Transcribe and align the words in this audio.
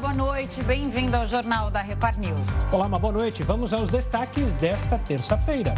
boa 0.00 0.14
noite. 0.14 0.62
Bem-vindo 0.62 1.14
ao 1.14 1.26
Jornal 1.26 1.70
da 1.70 1.82
Record 1.82 2.16
News. 2.16 2.40
Olá, 2.72 2.86
uma 2.86 2.98
boa 2.98 3.12
noite. 3.12 3.42
Vamos 3.42 3.74
aos 3.74 3.90
destaques 3.90 4.54
desta 4.54 4.98
terça-feira. 4.98 5.74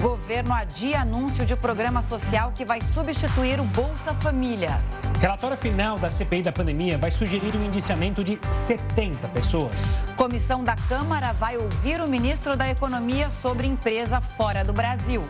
Governo 0.00 0.54
adia 0.54 1.02
anúncio 1.02 1.44
de 1.44 1.54
programa 1.54 2.02
social 2.02 2.52
que 2.52 2.64
vai 2.64 2.80
substituir 2.80 3.60
o 3.60 3.64
Bolsa 3.64 4.14
Família. 4.14 4.78
Relatório 5.20 5.58
final 5.58 5.98
da 5.98 6.08
CPI 6.08 6.42
da 6.42 6.52
pandemia 6.52 6.96
vai 6.96 7.10
sugerir 7.10 7.54
o 7.54 7.62
indiciamento 7.62 8.24
de 8.24 8.38
70 8.50 9.28
pessoas. 9.28 9.94
Comissão 10.16 10.64
da 10.64 10.74
Câmara 10.88 11.34
vai 11.34 11.58
ouvir 11.58 12.00
o 12.00 12.08
ministro 12.08 12.56
da 12.56 12.70
Economia 12.70 13.30
sobre 13.30 13.66
empresa 13.66 14.22
fora 14.38 14.64
do 14.64 14.72
Brasil. 14.72 15.22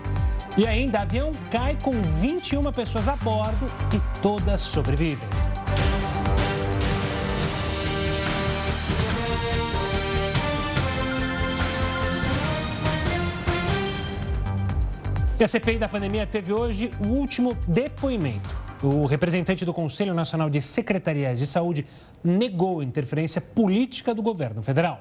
E 0.56 0.66
ainda, 0.66 1.00
avião 1.00 1.32
cai 1.50 1.76
com 1.82 2.00
21 2.20 2.72
pessoas 2.72 3.08
a 3.08 3.16
bordo 3.16 3.70
e 3.92 4.20
todas 4.20 4.60
sobrevivem. 4.60 5.28
E 15.38 15.44
a 15.44 15.46
CPI 15.46 15.76
da 15.76 15.86
pandemia 15.86 16.26
teve 16.26 16.50
hoje 16.50 16.90
o 16.98 17.08
último 17.08 17.54
depoimento. 17.68 18.48
O 18.82 19.04
representante 19.04 19.66
do 19.66 19.74
Conselho 19.74 20.14
Nacional 20.14 20.48
de 20.48 20.62
Secretarias 20.62 21.38
de 21.38 21.46
Saúde 21.46 21.86
negou 22.24 22.82
interferência 22.82 23.38
política 23.38 24.14
do 24.14 24.22
governo 24.22 24.62
federal. 24.62 24.98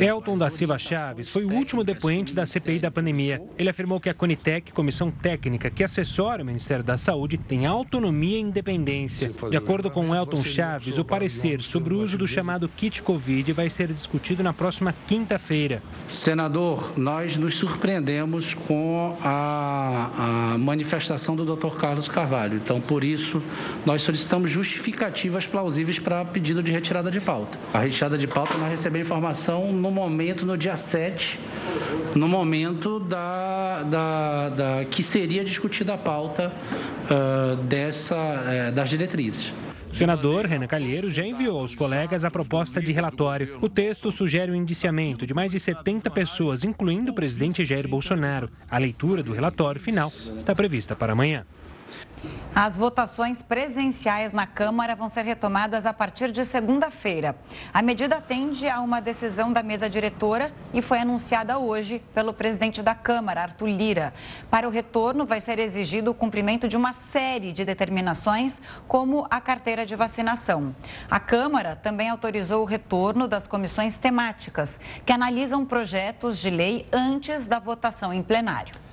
Elton 0.00 0.38
da 0.38 0.50
Silva 0.50 0.78
Chaves 0.78 1.28
foi 1.28 1.44
o 1.44 1.52
último 1.52 1.82
depoente 1.82 2.34
da 2.34 2.46
CPI 2.46 2.78
da 2.78 2.90
pandemia. 2.90 3.42
Ele 3.58 3.68
afirmou 3.68 4.00
que 4.00 4.08
a 4.08 4.14
Conitec, 4.14 4.72
comissão 4.72 5.10
técnica 5.10 5.70
que 5.70 5.82
assessora 5.82 6.42
o 6.42 6.46
Ministério 6.46 6.84
da 6.84 6.96
Saúde, 6.96 7.36
tem 7.36 7.66
autonomia 7.66 8.38
e 8.38 8.40
independência. 8.40 9.32
De 9.50 9.56
acordo 9.56 9.90
com 9.90 10.14
Elton 10.14 10.44
Chaves, 10.44 10.98
o 10.98 11.04
parecer 11.04 11.60
sobre 11.60 11.94
o 11.94 11.98
uso 11.98 12.18
do 12.18 12.26
chamado 12.26 12.68
kit 12.68 13.02
Covid 13.02 13.52
vai 13.52 13.68
ser 13.68 13.92
discutido 13.92 14.42
na 14.42 14.52
próxima 14.52 14.94
quinta-feira. 15.06 15.82
Senador, 16.08 16.92
nós 16.96 17.36
nos 17.36 17.54
surpreendemos 17.54 18.54
com 18.54 19.16
a, 19.22 20.52
a 20.54 20.58
manifestação 20.58 21.36
do 21.36 21.44
Dr. 21.44 21.76
Carlos 21.76 22.08
Carvalho. 22.08 22.56
Então, 22.56 22.80
por 22.80 23.04
isso, 23.04 23.42
nós 23.84 24.02
solicitamos 24.02 24.50
justificativas 24.50 25.46
plausíveis 25.46 25.98
para 25.98 26.24
pedido 26.24 26.62
de 26.62 26.70
retirada 26.70 27.10
de 27.10 27.20
pauta. 27.20 27.58
A 27.72 27.80
retirada 27.80 28.16
de 28.16 28.26
pauta 28.26 28.56
nós 28.58 28.70
recebemos 28.70 29.06
informação 29.06 29.63
no 29.72 29.90
momento, 29.90 30.46
no 30.46 30.56
dia 30.56 30.76
7, 30.76 31.38
no 32.14 32.28
momento 32.28 33.00
da, 33.00 33.82
da, 33.82 34.48
da 34.48 34.84
que 34.84 35.02
seria 35.02 35.44
discutida 35.44 35.94
a 35.94 35.98
pauta 35.98 36.52
uh, 37.10 37.56
dessa, 37.64 38.16
uh, 38.16 38.72
das 38.74 38.88
diretrizes. 38.90 39.52
O 39.94 39.96
senador 39.96 40.46
Renan 40.46 40.66
Calheiros 40.66 41.14
já 41.14 41.24
enviou 41.24 41.60
aos 41.60 41.76
colegas 41.76 42.24
a 42.24 42.30
proposta 42.30 42.82
de 42.82 42.90
relatório. 42.90 43.58
O 43.60 43.68
texto 43.68 44.10
sugere 44.10 44.50
o 44.50 44.54
indiciamento 44.56 45.24
de 45.24 45.32
mais 45.32 45.52
de 45.52 45.60
70 45.60 46.10
pessoas, 46.10 46.64
incluindo 46.64 47.12
o 47.12 47.14
presidente 47.14 47.64
Jair 47.64 47.86
Bolsonaro. 47.86 48.50
A 48.68 48.76
leitura 48.76 49.22
do 49.22 49.32
relatório 49.32 49.80
final 49.80 50.12
está 50.36 50.52
prevista 50.52 50.96
para 50.96 51.12
amanhã. 51.12 51.46
As 52.54 52.76
votações 52.76 53.42
presenciais 53.42 54.32
na 54.32 54.46
Câmara 54.46 54.94
vão 54.94 55.08
ser 55.08 55.24
retomadas 55.24 55.86
a 55.86 55.92
partir 55.92 56.30
de 56.30 56.44
segunda-feira. 56.44 57.36
A 57.72 57.82
medida 57.82 58.16
atende 58.16 58.68
a 58.68 58.80
uma 58.80 59.00
decisão 59.00 59.52
da 59.52 59.60
mesa 59.60 59.90
diretora 59.90 60.52
e 60.72 60.80
foi 60.80 61.00
anunciada 61.00 61.58
hoje 61.58 62.00
pelo 62.14 62.32
presidente 62.32 62.80
da 62.80 62.94
Câmara, 62.94 63.42
Arthur 63.42 63.68
Lira. 63.68 64.14
Para 64.48 64.68
o 64.68 64.70
retorno, 64.70 65.26
vai 65.26 65.40
ser 65.40 65.58
exigido 65.58 66.12
o 66.12 66.14
cumprimento 66.14 66.68
de 66.68 66.76
uma 66.76 66.92
série 66.92 67.50
de 67.50 67.64
determinações, 67.64 68.62
como 68.86 69.26
a 69.28 69.40
carteira 69.40 69.84
de 69.84 69.96
vacinação. 69.96 70.76
A 71.10 71.18
Câmara 71.18 71.74
também 71.74 72.08
autorizou 72.08 72.62
o 72.62 72.66
retorno 72.66 73.26
das 73.26 73.48
comissões 73.48 73.98
temáticas, 73.98 74.78
que 75.04 75.12
analisam 75.12 75.64
projetos 75.66 76.38
de 76.38 76.50
lei 76.50 76.86
antes 76.92 77.46
da 77.48 77.58
votação 77.58 78.12
em 78.12 78.22
plenário. 78.22 78.83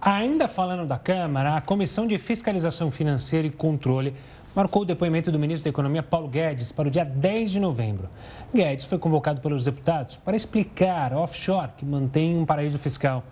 Ainda 0.00 0.46
falando 0.46 0.86
da 0.86 0.96
Câmara, 0.96 1.56
a 1.56 1.60
Comissão 1.60 2.06
de 2.06 2.16
Fiscalização 2.18 2.88
Financeira 2.88 3.48
e 3.48 3.50
Controle 3.50 4.14
marcou 4.54 4.82
o 4.82 4.84
depoimento 4.84 5.32
do 5.32 5.40
ministro 5.40 5.64
da 5.64 5.70
Economia, 5.70 6.04
Paulo 6.04 6.28
Guedes, 6.28 6.70
para 6.70 6.86
o 6.86 6.90
dia 6.90 7.04
10 7.04 7.50
de 7.50 7.58
novembro. 7.58 8.08
Guedes 8.54 8.84
foi 8.84 8.96
convocado 8.96 9.40
pelos 9.40 9.64
deputados 9.64 10.14
para 10.14 10.36
explicar 10.36 11.12
a 11.12 11.18
offshore 11.18 11.72
que 11.76 11.84
mantém 11.84 12.38
um 12.38 12.46
paraíso 12.46 12.78
fiscal 12.78 13.24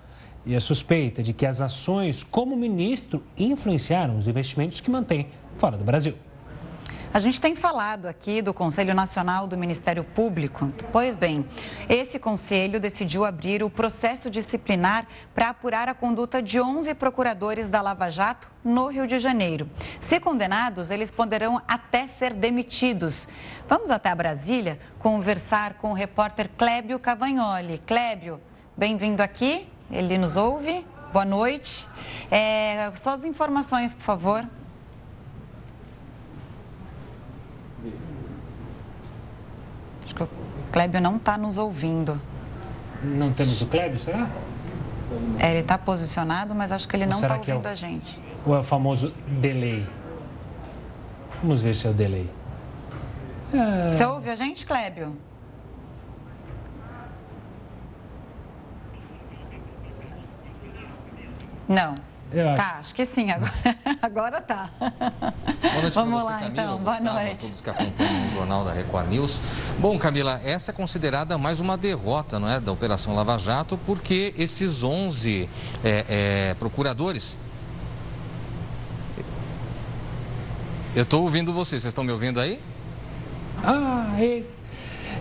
e 0.44 0.56
a 0.56 0.60
suspeita 0.60 1.22
de 1.22 1.32
que 1.32 1.46
as 1.46 1.60
ações 1.60 2.24
como 2.24 2.56
ministro 2.56 3.22
influenciaram 3.38 4.18
os 4.18 4.26
investimentos 4.26 4.80
que 4.80 4.90
mantém 4.90 5.28
fora 5.56 5.76
do 5.76 5.84
Brasil. 5.84 6.14
A 7.16 7.18
gente 7.18 7.40
tem 7.40 7.56
falado 7.56 8.08
aqui 8.08 8.42
do 8.42 8.52
Conselho 8.52 8.94
Nacional 8.94 9.46
do 9.46 9.56
Ministério 9.56 10.04
Público. 10.04 10.70
Pois 10.92 11.16
bem, 11.16 11.48
esse 11.88 12.18
conselho 12.18 12.78
decidiu 12.78 13.24
abrir 13.24 13.62
o 13.62 13.70
processo 13.70 14.28
disciplinar 14.28 15.06
para 15.34 15.48
apurar 15.48 15.88
a 15.88 15.94
conduta 15.94 16.42
de 16.42 16.60
11 16.60 16.92
procuradores 16.92 17.70
da 17.70 17.80
Lava 17.80 18.10
Jato 18.10 18.50
no 18.62 18.88
Rio 18.88 19.06
de 19.06 19.18
Janeiro. 19.18 19.66
Se 19.98 20.20
condenados, 20.20 20.90
eles 20.90 21.10
poderão 21.10 21.62
até 21.66 22.06
ser 22.06 22.34
demitidos. 22.34 23.26
Vamos 23.66 23.90
até 23.90 24.14
Brasília 24.14 24.78
conversar 24.98 25.78
com 25.78 25.92
o 25.92 25.94
repórter 25.94 26.50
Clébio 26.50 26.98
Cavagnoli. 26.98 27.78
Clébio, 27.86 28.38
bem-vindo 28.76 29.22
aqui. 29.22 29.66
Ele 29.90 30.18
nos 30.18 30.36
ouve. 30.36 30.86
Boa 31.14 31.24
noite. 31.24 31.88
É, 32.30 32.92
só 32.94 33.14
as 33.14 33.24
informações, 33.24 33.94
por 33.94 34.02
favor. 34.02 34.46
Que 40.16 40.22
o 40.24 40.28
Clébio 40.72 41.00
não 41.00 41.16
está 41.16 41.36
nos 41.38 41.58
ouvindo. 41.58 42.20
Não 43.02 43.32
temos 43.32 43.60
o 43.60 43.66
Clébio, 43.66 43.98
será? 43.98 44.28
É, 45.38 45.50
ele 45.50 45.60
está 45.60 45.78
posicionado, 45.78 46.54
mas 46.54 46.72
acho 46.72 46.88
que 46.88 46.96
ele 46.96 47.06
não 47.06 47.20
está 47.20 47.36
ouvindo 47.36 47.66
é 47.66 47.68
o, 47.68 47.72
a 47.72 47.74
gente. 47.74 48.20
Ou 48.44 48.56
é 48.56 48.58
o 48.58 48.64
famoso 48.64 49.12
delay? 49.40 49.86
Vamos 51.42 51.62
ver 51.62 51.74
se 51.74 51.86
é 51.86 51.90
o 51.90 51.94
delay. 51.94 52.28
É... 53.54 53.92
Você 53.92 54.04
ouve 54.04 54.30
a 54.30 54.36
gente, 54.36 54.66
Clébio? 54.66 55.16
Não. 61.68 61.94
Eu 62.32 62.48
acho. 62.48 62.56
Tá, 62.56 62.78
acho 62.80 62.94
que 62.94 63.04
sim, 63.04 63.30
agora, 63.30 63.52
agora 64.02 64.40
tá. 64.40 64.70
Boa 64.78 65.82
noite 65.82 65.94
Vamos 65.94 66.22
você, 66.22 66.30
lá, 66.30 66.38
Camila, 66.38 66.50
então. 66.50 66.78
Boa 66.78 66.96
Gustavo, 66.96 67.18
noite. 67.18 67.32
A 67.32 67.36
todos 67.36 67.60
que 67.60 67.70
acompanham 67.70 68.26
o 68.26 68.30
Jornal 68.30 68.64
da 68.64 68.72
Record 68.72 69.08
News. 69.08 69.40
Bom, 69.78 69.98
Camila, 69.98 70.40
essa 70.44 70.72
é 70.72 70.74
considerada 70.74 71.38
mais 71.38 71.60
uma 71.60 71.76
derrota, 71.76 72.38
não 72.38 72.48
é, 72.48 72.58
da 72.58 72.72
Operação 72.72 73.14
Lava 73.14 73.38
Jato, 73.38 73.78
porque 73.86 74.34
esses 74.36 74.82
11 74.82 75.48
é, 75.84 76.04
é, 76.08 76.54
procuradores... 76.54 77.38
Eu 80.94 81.02
estou 81.02 81.24
ouvindo 81.24 81.52
vocês, 81.52 81.82
vocês 81.82 81.92
estão 81.92 82.02
me 82.02 82.10
ouvindo 82.10 82.40
aí? 82.40 82.58
Ah, 83.62 84.16
esse 84.18 84.55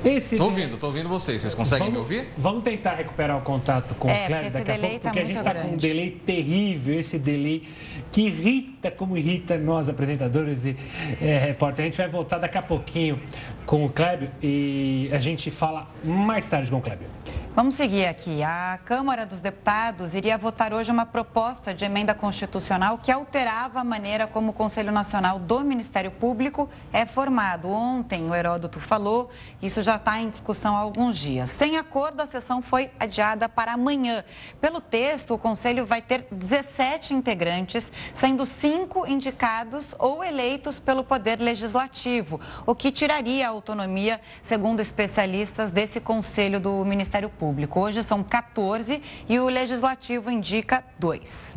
esse 0.05 0.37
tô 0.37 0.45
ouvindo, 0.45 0.77
tô 0.77 0.87
ouvindo 0.87 1.09
vocês. 1.09 1.41
Vocês 1.41 1.55
conseguem 1.55 1.91
vamos, 1.91 1.93
me 1.93 2.17
ouvir? 2.17 2.29
Vamos 2.37 2.63
tentar 2.63 2.93
recuperar 2.93 3.37
o 3.37 3.41
contato 3.41 3.95
com 3.95 4.09
é, 4.09 4.23
o 4.23 4.27
Cleber 4.27 4.51
daqui 4.51 4.71
a 4.71 4.79
pouco, 4.79 4.93
tá 4.93 4.99
porque 4.99 5.19
a 5.19 5.25
gente 5.25 5.37
está 5.37 5.55
com 5.55 5.67
um 5.69 5.77
delay 5.77 6.11
terrível, 6.11 6.99
esse 6.99 7.17
delay 7.17 7.63
que 8.11 8.21
irrita 8.21 8.74
como 8.91 9.17
irrita 9.17 9.57
nós, 9.57 9.89
apresentadores 9.89 10.65
e 10.65 10.75
é, 11.21 11.37
repórteres. 11.37 11.79
A 11.79 11.83
gente 11.91 11.97
vai 11.97 12.07
voltar 12.07 12.37
daqui 12.37 12.57
a 12.57 12.61
pouquinho 12.61 13.19
com 13.65 13.85
o 13.85 13.89
Clébio 13.89 14.31
e 14.41 15.09
a 15.11 15.17
gente 15.17 15.49
fala 15.51 15.87
mais 16.03 16.47
tarde 16.47 16.69
com 16.69 16.77
o 16.77 16.81
Clébio. 16.81 17.07
Vamos 17.55 17.75
seguir 17.75 18.05
aqui. 18.05 18.43
A 18.43 18.77
Câmara 18.83 19.25
dos 19.25 19.39
Deputados 19.39 20.13
iria 20.13 20.37
votar 20.37 20.73
hoje 20.73 20.91
uma 20.91 21.05
proposta 21.05 21.73
de 21.73 21.85
emenda 21.85 22.13
constitucional 22.13 22.97
que 22.97 23.09
alterava 23.09 23.79
a 23.79 23.83
maneira 23.83 24.27
como 24.27 24.49
o 24.49 24.53
Conselho 24.53 24.91
Nacional 24.91 25.39
do 25.39 25.61
Ministério 25.61 26.11
Público 26.11 26.69
é 26.91 27.05
formado. 27.05 27.69
Ontem 27.69 28.29
o 28.29 28.35
Heródoto 28.35 28.77
falou, 28.77 29.29
isso 29.61 29.81
já 29.81 29.95
está 29.95 30.19
em 30.19 30.29
discussão 30.29 30.75
há 30.75 30.79
alguns 30.79 31.17
dias. 31.17 31.49
Sem 31.49 31.77
acordo, 31.77 32.19
a 32.21 32.25
sessão 32.25 32.61
foi 32.61 32.91
adiada 32.99 33.47
para 33.47 33.71
amanhã. 33.71 34.25
Pelo 34.59 34.81
texto, 34.81 35.33
o 35.33 35.37
Conselho 35.37 35.85
vai 35.85 36.01
ter 36.01 36.27
17 36.29 37.13
integrantes, 37.13 37.89
sendo 38.13 38.45
cinco 38.75 39.07
indicados 39.07 39.95
ou 39.97 40.21
eleitos 40.21 40.79
pelo 40.79 41.01
Poder 41.01 41.39
Legislativo, 41.39 42.41
o 42.65 42.75
que 42.75 42.91
tiraria 42.91 43.47
a 43.47 43.49
autonomia, 43.49 44.19
segundo 44.41 44.81
especialistas, 44.81 45.71
desse 45.71 46.01
Conselho 46.01 46.59
do 46.59 46.83
Ministério 46.83 47.29
Público. 47.29 47.79
Hoje 47.79 48.03
são 48.03 48.21
14 48.21 49.01
e 49.29 49.39
o 49.39 49.47
Legislativo 49.47 50.29
indica 50.29 50.83
dois. 50.99 51.55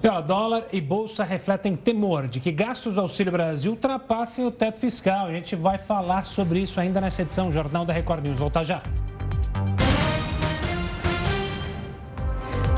E, 0.00 0.06
ó, 0.06 0.20
dólar 0.20 0.66
e 0.72 0.80
bolsa 0.80 1.24
refletem 1.24 1.74
temor 1.74 2.28
de 2.28 2.38
que 2.38 2.52
gastos 2.52 2.94
do 2.94 3.00
Auxílio 3.00 3.32
Brasil 3.32 3.72
ultrapassem 3.72 4.46
o 4.46 4.52
teto 4.52 4.78
fiscal. 4.78 5.26
A 5.26 5.32
gente 5.32 5.56
vai 5.56 5.76
falar 5.76 6.24
sobre 6.24 6.60
isso 6.60 6.78
ainda 6.78 7.00
nessa 7.00 7.22
edição. 7.22 7.50
Jornal 7.50 7.84
da 7.84 7.92
Record 7.92 8.22
News. 8.22 8.38
Volta 8.38 8.64
já. 8.64 8.80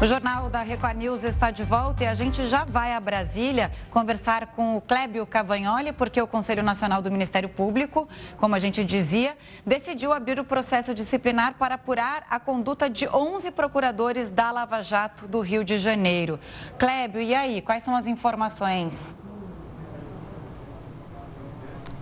O 0.03 0.07
Jornal 0.07 0.49
da 0.49 0.63
Record 0.63 0.97
News 0.97 1.25
está 1.25 1.51
de 1.51 1.63
volta 1.63 2.05
e 2.05 2.07
a 2.07 2.15
gente 2.15 2.49
já 2.49 2.65
vai 2.65 2.95
a 2.95 3.01
Brasília 3.01 3.71
conversar 3.91 4.47
com 4.47 4.75
o 4.75 4.81
Clébio 4.81 5.27
Cavagnoli, 5.27 5.93
porque 5.93 6.23
o 6.23 6.27
Conselho 6.27 6.63
Nacional 6.63 7.03
do 7.03 7.11
Ministério 7.11 7.51
Público, 7.51 8.09
como 8.39 8.55
a 8.55 8.59
gente 8.59 8.83
dizia, 8.83 9.37
decidiu 9.67 10.15
abrir 10.15 10.41
o 10.41 10.45
processo 10.45 10.95
disciplinar 10.95 11.57
para 11.59 11.75
apurar 11.75 12.25
a 12.31 12.41
conduta 12.41 12.89
de 12.89 13.07
11 13.07 13.51
procuradores 13.51 14.31
da 14.31 14.51
Lava 14.51 14.83
Jato 14.83 15.29
do 15.29 15.41
Rio 15.41 15.63
de 15.63 15.77
Janeiro. 15.77 16.41
Clébio, 16.79 17.21
e 17.21 17.35
aí, 17.35 17.61
quais 17.61 17.83
são 17.83 17.95
as 17.95 18.07
informações? 18.07 19.15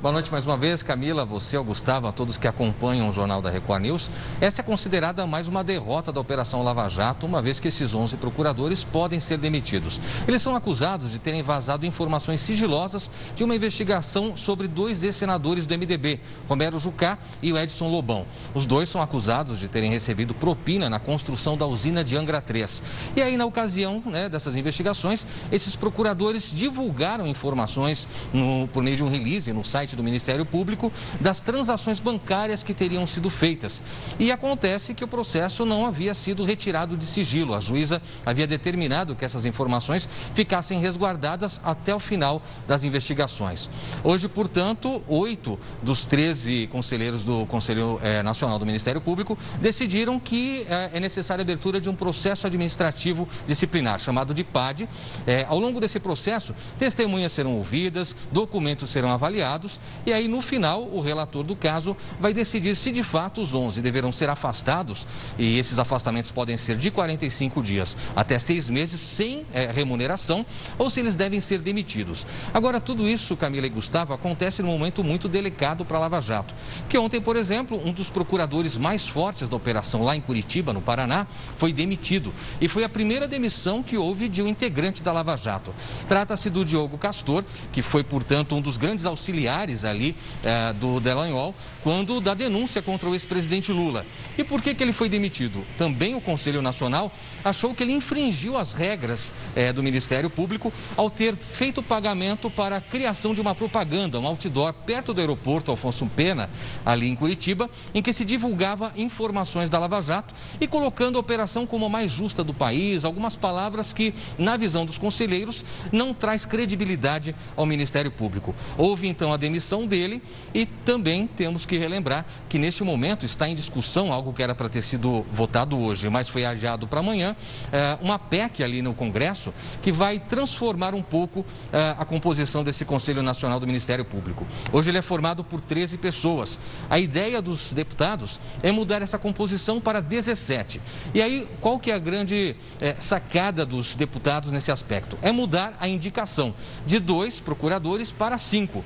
Boa 0.00 0.12
noite 0.12 0.31
mais 0.31 0.47
uma 0.47 0.56
vez, 0.56 0.81
Camila, 0.81 1.25
você, 1.25 1.56
ao 1.56 1.65
Gustavo, 1.65 2.06
a 2.06 2.12
todos 2.12 2.37
que 2.37 2.47
acompanham 2.47 3.09
o 3.09 3.12
Jornal 3.12 3.43
da 3.43 3.50
Record 3.50 3.83
News. 3.83 4.09
Essa 4.41 4.61
é 4.61 4.65
considerada 4.65 5.27
mais 5.27 5.49
uma 5.49 5.65
derrota 5.65 6.12
da 6.12 6.21
Operação 6.21 6.62
Lava 6.62 6.89
Jato, 6.89 7.27
uma 7.27 7.43
vez 7.43 7.59
que 7.59 7.67
esses 7.67 7.93
11 7.93 8.17
procuradores 8.17 8.85
podem 8.85 9.19
ser 9.19 9.39
demitidos. 9.39 10.00
Eles 10.29 10.41
são 10.41 10.55
acusados 10.55 11.11
de 11.11 11.19
terem 11.19 11.43
vazado 11.43 11.85
informações 11.85 12.41
sigilosas 12.41 13.11
de 13.35 13.43
uma 13.43 13.56
investigação 13.56 14.37
sobre 14.37 14.69
dois 14.69 15.03
ex-senadores 15.03 15.67
do 15.67 15.77
MDB, 15.77 16.21
Romero 16.49 16.79
Jucá 16.79 17.19
e 17.43 17.53
o 17.53 17.59
Edson 17.59 17.89
Lobão. 17.89 18.25
Os 18.55 18.67
dois 18.67 18.89
são 18.89 19.03
acusados 19.03 19.59
de 19.59 19.67
terem 19.67 19.91
recebido 19.91 20.33
propina 20.33 20.89
na 20.89 21.00
construção 21.00 21.56
da 21.56 21.67
usina 21.67 22.05
de 22.05 22.17
Angra 22.17 22.41
3. 22.41 22.85
E 23.17 23.21
aí, 23.21 23.37
na 23.37 23.47
ocasião 23.47 24.00
né, 24.06 24.29
dessas 24.29 24.55
investigações, 24.55 25.27
esses 25.50 25.75
procuradores 25.75 26.53
divulgaram 26.53 27.27
informações 27.27 28.06
no, 28.33 28.69
por 28.69 28.81
meio 28.81 28.97
de 28.97 29.03
um 29.03 29.09
release 29.09 29.53
no 29.53 29.65
site 29.65 29.88
site 29.88 29.96
do 29.96 30.02
Ministério 30.02 30.44
Público 30.44 30.93
das 31.20 31.40
transações 31.40 32.00
bancárias 32.00 32.62
que 32.62 32.75
teriam 32.75 33.06
sido 33.06 33.31
feitas. 33.31 33.82
E 34.19 34.31
acontece 34.31 34.93
que 34.93 35.05
o 35.05 35.08
processo 35.08 35.64
não 35.64 35.87
havia 35.87 36.12
sido 36.14 36.44
retirado 36.44 36.96
de 36.96 37.06
sigilo. 37.06 37.55
A 37.55 37.61
juíza 37.61 38.02
havia 38.26 38.46
determinado 38.46 39.14
que 39.14 39.25
essas 39.25 39.46
informações 39.46 40.08
ficassem 40.35 40.81
resguardadas 40.81 41.61
até 41.64 41.94
o 41.94 42.00
final 42.00 42.43
das 42.67 42.85
investigações. 42.85 43.70
Hoje, 44.05 44.29
portanto, 44.29 45.02
oito 45.08 45.58
dos 45.82 46.05
13 46.05 46.67
conselheiros 46.67 47.23
do 47.23 47.46
Conselho 47.46 47.99
eh, 48.02 48.23
Nacional 48.23 48.58
do 48.58 48.67
Ministério 48.67 49.00
Público 49.00 49.38
decidiram 49.61 50.20
que 50.20 50.67
eh, 50.69 50.90
é 50.94 51.00
necessária 51.00 51.43
a 51.43 51.44
abertura 51.44 51.81
de 51.81 51.88
um 51.88 51.94
processo 51.94 52.46
administrativo 52.46 53.29
disciplinar, 53.46 53.99
chamado 53.99 54.35
de 54.35 54.44
PAD. 54.44 54.88
Eh, 55.26 55.46
ao 55.49 55.58
longo 55.58 55.81
desse 55.81 56.00
processo, 56.00 56.55
testemunhas 56.79 57.32
serão 57.32 57.56
ouvidas, 57.56 58.14
documentos 58.32 58.90
serão 58.90 59.11
avaliados 59.11 59.78
e 60.07 60.13
aí, 60.13 60.29
no 60.29 60.41
final, 60.41 60.83
o 60.83 61.01
relator 61.01 61.45
do 61.45 61.55
caso 61.55 61.97
vai 62.21 62.33
decidir 62.33 62.75
se 62.75 62.91
de 62.91 63.03
fato 63.03 63.41
os 63.41 63.55
11 63.55 63.83
deverão 63.83 64.11
ser 64.11 64.31
afastados 64.31 65.07
e 65.39 65.59
esses 65.59 65.79
afastamentos 65.79 66.31
podem 66.31 66.57
ser 66.57 66.77
de 66.77 66.91
45 66.91 67.63
dias 67.63 67.97
até 68.17 68.39
seis 68.39 68.71
meses 68.71 69.01
sem 69.01 69.45
é, 69.53 69.71
remuneração 69.71 70.47
ou 70.79 70.89
se 70.89 71.01
eles 71.01 71.15
devem 71.15 71.41
ser 71.41 71.59
demitidos. 71.59 72.27
Agora, 72.55 72.81
tudo 72.81 73.09
isso, 73.09 73.37
Camila 73.37 73.67
e 73.67 73.71
Gustavo, 73.71 74.15
acontece 74.15 74.63
num 74.63 74.69
momento 74.69 75.05
muito 75.05 75.29
delicado 75.29 75.85
para 75.85 75.99
a 75.99 76.01
Lava 76.01 76.21
Jato. 76.21 76.55
Que 76.89 76.97
ontem, 76.97 77.21
por 77.21 77.37
exemplo, 77.37 77.79
um 77.85 77.93
dos 77.93 78.09
procuradores 78.09 78.77
mais 78.77 79.07
fortes 79.07 79.49
da 79.49 79.57
operação 79.57 80.03
lá 80.03 80.17
em 80.17 80.21
Curitiba, 80.21 80.73
no 80.73 80.81
Paraná, 80.81 81.27
foi 81.57 81.73
demitido. 81.73 82.33
E 82.61 82.69
foi 82.69 82.83
a 82.83 82.89
primeira 82.89 83.29
demissão 83.29 83.83
que 83.83 83.97
houve 83.97 84.29
de 84.29 84.41
um 84.41 84.49
integrante 84.49 85.03
da 85.03 85.13
Lava 85.13 85.37
Jato. 85.37 85.75
Trata-se 86.09 86.49
do 86.49 86.65
Diogo 86.65 86.97
Castor, 86.97 87.45
que 87.73 87.83
foi, 87.83 88.03
portanto, 88.03 88.55
um 88.55 88.61
dos 88.63 88.79
grandes 88.79 89.05
auxiliares 89.05 89.68
ali 89.85 90.15
é, 90.43 90.73
do 90.73 91.00
Delanhol 91.00 91.55
quando 91.82 92.20
da 92.20 92.35
denúncia 92.35 92.82
contra 92.82 93.09
o 93.09 93.15
ex-presidente 93.15 93.73
Lula. 93.73 94.05
E 94.37 94.44
por 94.44 94.61
que, 94.61 94.75
que 94.75 94.82
ele 94.82 94.93
foi 94.93 95.09
demitido? 95.09 95.65
Também 95.79 96.15
o 96.15 96.20
Conselho 96.20 96.61
Nacional 96.61 97.11
achou 97.44 97.75
que 97.75 97.82
ele 97.82 97.93
infringiu 97.93 98.56
as 98.56 98.73
regras 98.73 99.32
é, 99.55 99.73
do 99.73 99.82
Ministério 99.82 100.29
Público 100.29 100.73
ao 100.97 101.11
ter 101.11 101.37
feito 101.37 101.82
pagamento 101.82 102.50
para 102.50 102.76
a 102.76 102.81
criação 102.81 103.32
de 103.35 103.41
uma 103.41 103.55
propaganda, 103.55 104.19
um 104.19 104.26
outdoor 104.26 104.73
perto 104.73 105.15
do 105.15 105.20
aeroporto 105.20 105.71
Alfonso 105.71 106.06
Pena, 106.14 106.50
ali 106.85 107.09
em 107.09 107.14
Curitiba, 107.14 107.71
em 107.94 108.03
que 108.03 108.12
se 108.12 108.25
divulgava 108.25 108.93
informações 108.97 109.71
da 109.71 109.79
Lava 109.79 110.00
Jato 110.03 110.35
e 110.61 110.67
colocando 110.67 111.17
a 111.17 111.21
operação 111.21 111.67
como 111.67 111.87
a 111.87 111.88
mais 111.88 112.11
justa 112.11 112.44
do 112.44 112.53
país, 112.53 113.05
algumas 113.05 113.37
palavras 113.37 113.93
que, 113.93 114.14
na 114.37 114.56
visão 114.56 114.85
dos 114.85 114.99
conselheiros, 114.99 115.64
não 115.93 116.12
traz 116.12 116.44
credibilidade 116.44 117.35
ao 117.56 117.67
Ministério 117.67 118.11
Público. 118.11 118.55
Houve 118.76 119.09
então 119.09 119.32
a 119.32 119.37
demissão 119.37 119.58
dele 119.87 120.23
e 120.55 120.67
também 120.67 121.27
temos 121.27 121.67
que 121.67 121.77
relembrar 121.77 122.25
que 122.49 122.59
neste 122.59 122.83
momento 122.83 123.25
está 123.25 123.49
em 123.49 123.55
discussão 123.55 124.13
algo 124.13 124.33
que 124.33 124.43
era 124.43 124.55
para 124.55 124.69
ter 124.69 124.83
sido 124.83 125.25
votado 125.33 125.79
hoje, 125.79 126.09
mas 126.09 126.29
foi 126.29 126.45
adiado 126.45 126.87
para 126.87 127.01
amanhã, 127.01 127.37
é, 127.73 127.99
uma 128.01 128.19
PEC 128.19 128.63
ali 128.63 128.83
no 128.83 128.95
Congresso 128.95 129.53
que 129.83 129.93
vai 129.93 130.19
transformar 130.19 130.95
um 130.95 131.03
pouco 131.03 131.45
é, 131.73 131.95
a 131.99 132.05
composição 132.05 132.63
desse 132.63 132.85
Conselho 132.85 133.23
Nacional 133.23 133.61
do 133.61 133.67
Ministério 133.67 134.05
Público. 134.05 134.47
Hoje 134.73 134.91
ele 134.91 134.99
é 134.99 135.03
formado 135.03 135.45
por 135.45 135.61
13 135.61 135.99
pessoas. 135.99 136.59
A 136.89 136.99
ideia 136.99 137.41
dos 137.41 137.73
deputados 137.73 138.41
é 138.63 138.73
mudar 138.73 139.03
essa 139.03 139.19
composição 139.19 139.81
para 139.81 140.01
17. 140.01 140.81
E 141.15 141.23
aí, 141.23 141.49
qual 141.61 141.79
que 141.79 141.91
é 141.91 141.95
a 141.95 141.99
grande 141.99 142.57
é, 142.81 142.95
sacada 143.01 143.65
dos 143.65 143.95
deputados 143.95 144.51
nesse 144.51 144.71
aspecto? 144.71 145.19
É 145.23 145.33
mudar 145.33 145.77
a 145.81 145.89
indicação 145.89 146.55
de 146.87 146.99
dois 146.99 147.41
procuradores 147.41 148.13
para 148.13 148.39
cinco, 148.39 148.85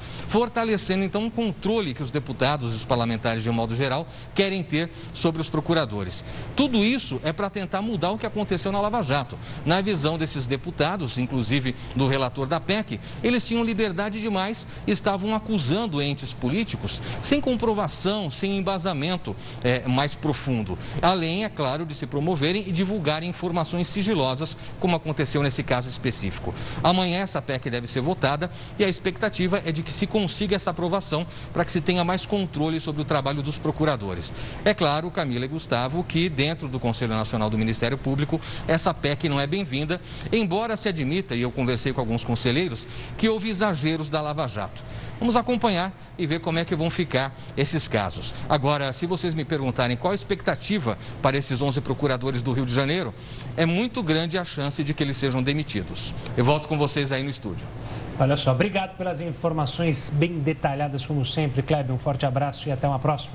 fortalecendo 0.62 1.04
então 1.04 1.24
um 1.24 1.30
controle 1.30 1.92
que 1.92 2.02
os 2.04 2.12
deputados 2.12 2.72
e 2.72 2.76
os 2.76 2.84
parlamentares, 2.84 3.42
de 3.42 3.50
um 3.50 3.52
modo 3.52 3.74
geral, 3.74 4.06
querem 4.32 4.62
ter 4.62 4.90
sobre 5.12 5.40
os 5.40 5.50
procuradores. 5.50 6.24
Tudo 6.54 6.84
isso 6.84 7.20
é 7.24 7.32
para 7.32 7.50
tentar 7.50 7.82
mudar 7.82 8.12
o 8.12 8.18
que 8.18 8.24
aconteceu 8.24 8.70
na 8.70 8.80
Lava 8.80 9.02
Jato. 9.02 9.36
Na 9.66 9.80
visão 9.80 10.16
desses 10.16 10.46
deputados, 10.46 11.18
inclusive 11.18 11.74
do 11.96 12.06
relator 12.06 12.46
da 12.46 12.60
PEC, 12.60 13.00
eles 13.24 13.44
tinham 13.44 13.64
liberdade 13.64 14.20
demais 14.20 14.64
e 14.86 14.92
estavam 14.92 15.34
acusando 15.34 16.00
entes 16.00 16.32
políticos 16.32 17.02
sem 17.20 17.40
comprovação, 17.40 18.30
sem 18.30 18.56
embasamento 18.56 19.34
é, 19.64 19.86
mais 19.88 20.14
profundo. 20.14 20.78
Além, 21.00 21.44
é 21.44 21.48
claro, 21.48 21.84
de 21.84 21.94
se 21.94 22.06
promoverem 22.06 22.68
e 22.68 22.70
divulgarem 22.70 23.28
informações 23.28 23.88
sigilosas, 23.88 24.56
como 24.78 24.94
aconteceu 24.94 25.42
nesse 25.42 25.64
caso 25.64 25.88
específico. 25.88 26.54
Amanhã 26.84 27.18
essa 27.18 27.42
PEC 27.42 27.68
deve 27.68 27.88
ser 27.88 28.00
votada 28.00 28.48
e 28.78 28.84
a 28.84 28.88
expectativa 28.88 29.60
é 29.66 29.72
de 29.72 29.82
que 29.82 29.92
se 29.92 30.06
consiga 30.06 30.51
essa 30.54 30.70
aprovação 30.70 31.26
para 31.52 31.64
que 31.64 31.72
se 31.72 31.80
tenha 31.80 32.04
mais 32.04 32.26
controle 32.26 32.80
sobre 32.80 33.02
o 33.02 33.04
trabalho 33.04 33.42
dos 33.42 33.58
procuradores. 33.58 34.32
É 34.64 34.74
claro, 34.74 35.10
Camila 35.10 35.44
e 35.44 35.48
Gustavo, 35.48 36.04
que 36.04 36.28
dentro 36.28 36.68
do 36.68 36.80
Conselho 36.80 37.14
Nacional 37.14 37.50
do 37.50 37.58
Ministério 37.58 37.98
Público, 37.98 38.40
essa 38.66 38.92
PEC 38.92 39.28
não 39.28 39.40
é 39.40 39.46
bem-vinda, 39.46 40.00
embora 40.32 40.76
se 40.76 40.88
admita, 40.88 41.34
e 41.34 41.42
eu 41.42 41.50
conversei 41.50 41.92
com 41.92 42.00
alguns 42.00 42.24
conselheiros, 42.24 42.86
que 43.16 43.28
houve 43.28 43.48
exageros 43.48 44.10
da 44.10 44.20
Lava 44.20 44.46
Jato. 44.46 44.82
Vamos 45.22 45.36
acompanhar 45.36 45.96
e 46.18 46.26
ver 46.26 46.40
como 46.40 46.58
é 46.58 46.64
que 46.64 46.74
vão 46.74 46.90
ficar 46.90 47.32
esses 47.56 47.86
casos. 47.86 48.34
Agora, 48.48 48.92
se 48.92 49.06
vocês 49.06 49.34
me 49.34 49.44
perguntarem 49.44 49.96
qual 49.96 50.10
a 50.10 50.14
expectativa 50.16 50.98
para 51.22 51.36
esses 51.36 51.62
11 51.62 51.80
procuradores 51.80 52.42
do 52.42 52.52
Rio 52.52 52.66
de 52.66 52.74
Janeiro, 52.74 53.14
é 53.56 53.64
muito 53.64 54.02
grande 54.02 54.36
a 54.36 54.44
chance 54.44 54.82
de 54.82 54.92
que 54.92 55.00
eles 55.00 55.16
sejam 55.16 55.40
demitidos. 55.40 56.12
Eu 56.36 56.44
volto 56.44 56.66
com 56.66 56.76
vocês 56.76 57.12
aí 57.12 57.22
no 57.22 57.30
estúdio. 57.30 57.64
Olha 58.18 58.36
só, 58.36 58.52
obrigado 58.52 58.96
pelas 58.96 59.20
informações 59.20 60.10
bem 60.10 60.38
detalhadas, 60.38 61.04
como 61.06 61.24
sempre. 61.24 61.62
Kleber, 61.62 61.94
um 61.94 61.98
forte 61.98 62.26
abraço 62.26 62.68
e 62.68 62.72
até 62.72 62.86
uma 62.86 62.98
próxima. 62.98 63.34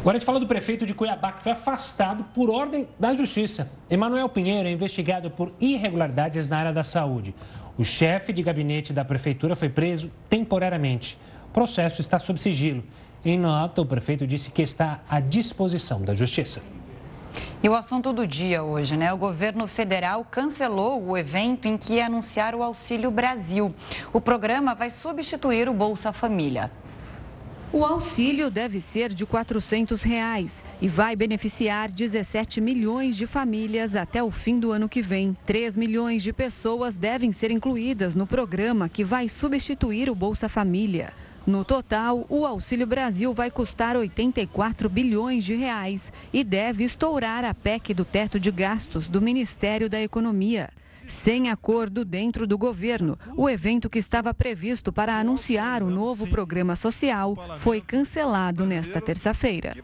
Agora 0.00 0.16
a 0.16 0.18
gente 0.18 0.26
fala 0.26 0.40
do 0.40 0.46
prefeito 0.46 0.84
de 0.84 0.94
Cuiabá, 0.94 1.32
que 1.32 1.42
foi 1.42 1.52
afastado 1.52 2.24
por 2.34 2.50
ordem 2.50 2.88
da 2.98 3.14
Justiça. 3.14 3.70
Emanuel 3.88 4.28
Pinheiro 4.28 4.68
é 4.68 4.72
investigado 4.72 5.30
por 5.30 5.52
irregularidades 5.60 6.48
na 6.48 6.58
área 6.58 6.72
da 6.72 6.82
saúde. 6.82 7.34
O 7.78 7.84
chefe 7.84 8.32
de 8.32 8.42
gabinete 8.42 8.92
da 8.92 9.04
prefeitura 9.04 9.54
foi 9.54 9.68
preso 9.68 10.10
temporariamente. 10.28 11.18
O 11.48 11.52
processo 11.52 12.00
está 12.00 12.18
sob 12.18 12.40
sigilo. 12.40 12.82
Em 13.24 13.38
nota, 13.38 13.82
o 13.82 13.86
prefeito 13.86 14.26
disse 14.26 14.50
que 14.50 14.62
está 14.62 15.00
à 15.08 15.20
disposição 15.20 16.02
da 16.02 16.14
Justiça. 16.14 16.60
E 17.62 17.68
o 17.68 17.74
assunto 17.74 18.12
do 18.12 18.26
dia 18.26 18.62
hoje, 18.62 18.96
né? 18.96 19.12
O 19.12 19.18
governo 19.18 19.66
federal 19.66 20.26
cancelou 20.30 21.02
o 21.02 21.16
evento 21.16 21.66
em 21.66 21.76
que 21.76 21.94
ia 21.94 22.06
anunciar 22.06 22.54
o 22.54 22.62
Auxílio 22.62 23.10
Brasil. 23.10 23.74
O 24.12 24.20
programa 24.20 24.74
vai 24.74 24.90
substituir 24.90 25.68
o 25.68 25.74
Bolsa 25.74 26.12
Família. 26.12 26.70
O 27.72 27.84
auxílio 27.84 28.50
deve 28.50 28.80
ser 28.80 29.14
de 29.14 29.24
400 29.24 30.02
reais 30.02 30.64
e 30.82 30.88
vai 30.88 31.14
beneficiar 31.14 31.88
17 31.88 32.60
milhões 32.60 33.16
de 33.16 33.28
famílias 33.28 33.94
até 33.94 34.20
o 34.20 34.30
fim 34.30 34.58
do 34.58 34.72
ano 34.72 34.88
que 34.88 35.00
vem. 35.00 35.36
3 35.46 35.76
milhões 35.76 36.20
de 36.24 36.32
pessoas 36.32 36.96
devem 36.96 37.30
ser 37.30 37.52
incluídas 37.52 38.16
no 38.16 38.26
programa 38.26 38.88
que 38.88 39.04
vai 39.04 39.28
substituir 39.28 40.10
o 40.10 40.16
Bolsa 40.16 40.48
Família. 40.48 41.12
No 41.46 41.64
total, 41.64 42.26
o 42.28 42.44
Auxílio 42.44 42.86
Brasil 42.86 43.32
vai 43.32 43.50
custar 43.50 43.96
84 43.96 44.90
bilhões 44.90 45.44
de 45.44 45.54
reais 45.54 46.12
e 46.32 46.44
deve 46.44 46.84
estourar 46.84 47.44
a 47.44 47.54
PEC 47.54 47.94
do 47.94 48.04
teto 48.04 48.38
de 48.38 48.50
gastos 48.50 49.08
do 49.08 49.22
Ministério 49.22 49.88
da 49.88 50.00
Economia. 50.00 50.68
Sem 51.06 51.50
acordo 51.50 52.04
dentro 52.04 52.46
do 52.46 52.56
governo, 52.56 53.18
o 53.36 53.48
evento 53.48 53.90
que 53.90 53.98
estava 53.98 54.32
previsto 54.32 54.92
para 54.92 55.18
anunciar 55.18 55.82
o 55.82 55.90
novo 55.90 56.28
programa 56.28 56.76
social 56.76 57.34
foi 57.56 57.80
cancelado 57.80 58.64
nesta 58.64 59.00
terça-feira. 59.00 59.74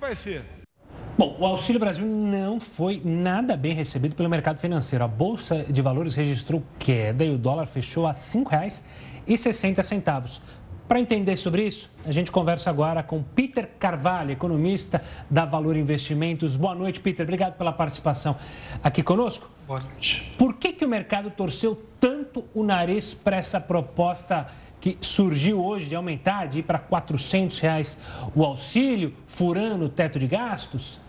Bom, 1.19 1.35
o 1.41 1.47
Auxílio 1.47 1.81
Brasil 1.81 2.07
não 2.07 2.61
foi 2.61 3.01
nada 3.03 3.57
bem 3.57 3.75
recebido 3.75 4.15
pelo 4.15 4.29
mercado 4.29 4.59
financeiro. 4.59 5.03
A 5.03 5.09
Bolsa 5.09 5.65
de 5.65 5.81
Valores 5.81 6.15
registrou 6.15 6.63
queda 6.79 7.25
e 7.25 7.35
o 7.35 7.39
dólar 7.39 7.67
fechou 7.67 8.07
a 8.07 8.11
R$ 8.11 8.19
5,60. 8.19 10.41
Para 10.89 11.01
entender 11.01 11.37
sobre 11.37 11.67
isso, 11.67 11.91
a 12.05 12.13
gente 12.13 12.31
conversa 12.31 12.71
agora 12.71 13.03
com 13.03 13.21
Peter 13.21 13.69
Carvalho, 13.79 14.31
economista 14.31 15.03
da 15.29 15.45
Valor 15.45 15.77
Investimentos. 15.77 16.55
Boa 16.55 16.77
noite, 16.77 17.01
Peter. 17.01 17.25
Obrigado 17.25 17.57
pela 17.57 17.73
participação 17.73 18.37
aqui 18.83 19.03
conosco. 19.03 19.51
Boa 19.67 19.81
noite. 19.81 20.33
Por 20.39 20.55
que, 20.55 20.73
que 20.73 20.85
o 20.85 20.89
mercado 20.89 21.29
torceu 21.31 21.83
tanto 21.99 22.45
o 22.55 22.63
nariz 22.63 23.13
para 23.15 23.37
essa 23.37 23.61
proposta 23.61 24.47
que 24.81 24.97
surgiu 25.01 25.65
hoje 25.65 25.89
de 25.89 25.97
aumentar, 25.97 26.47
de 26.47 26.61
ir 26.61 26.63
para 26.63 26.79
400 26.79 27.59
reais 27.59 27.99
o 28.33 28.45
auxílio, 28.45 29.13
furando 29.27 29.87
o 29.87 29.89
teto 29.89 30.21
de 30.21 30.29
gastos? 30.29 31.01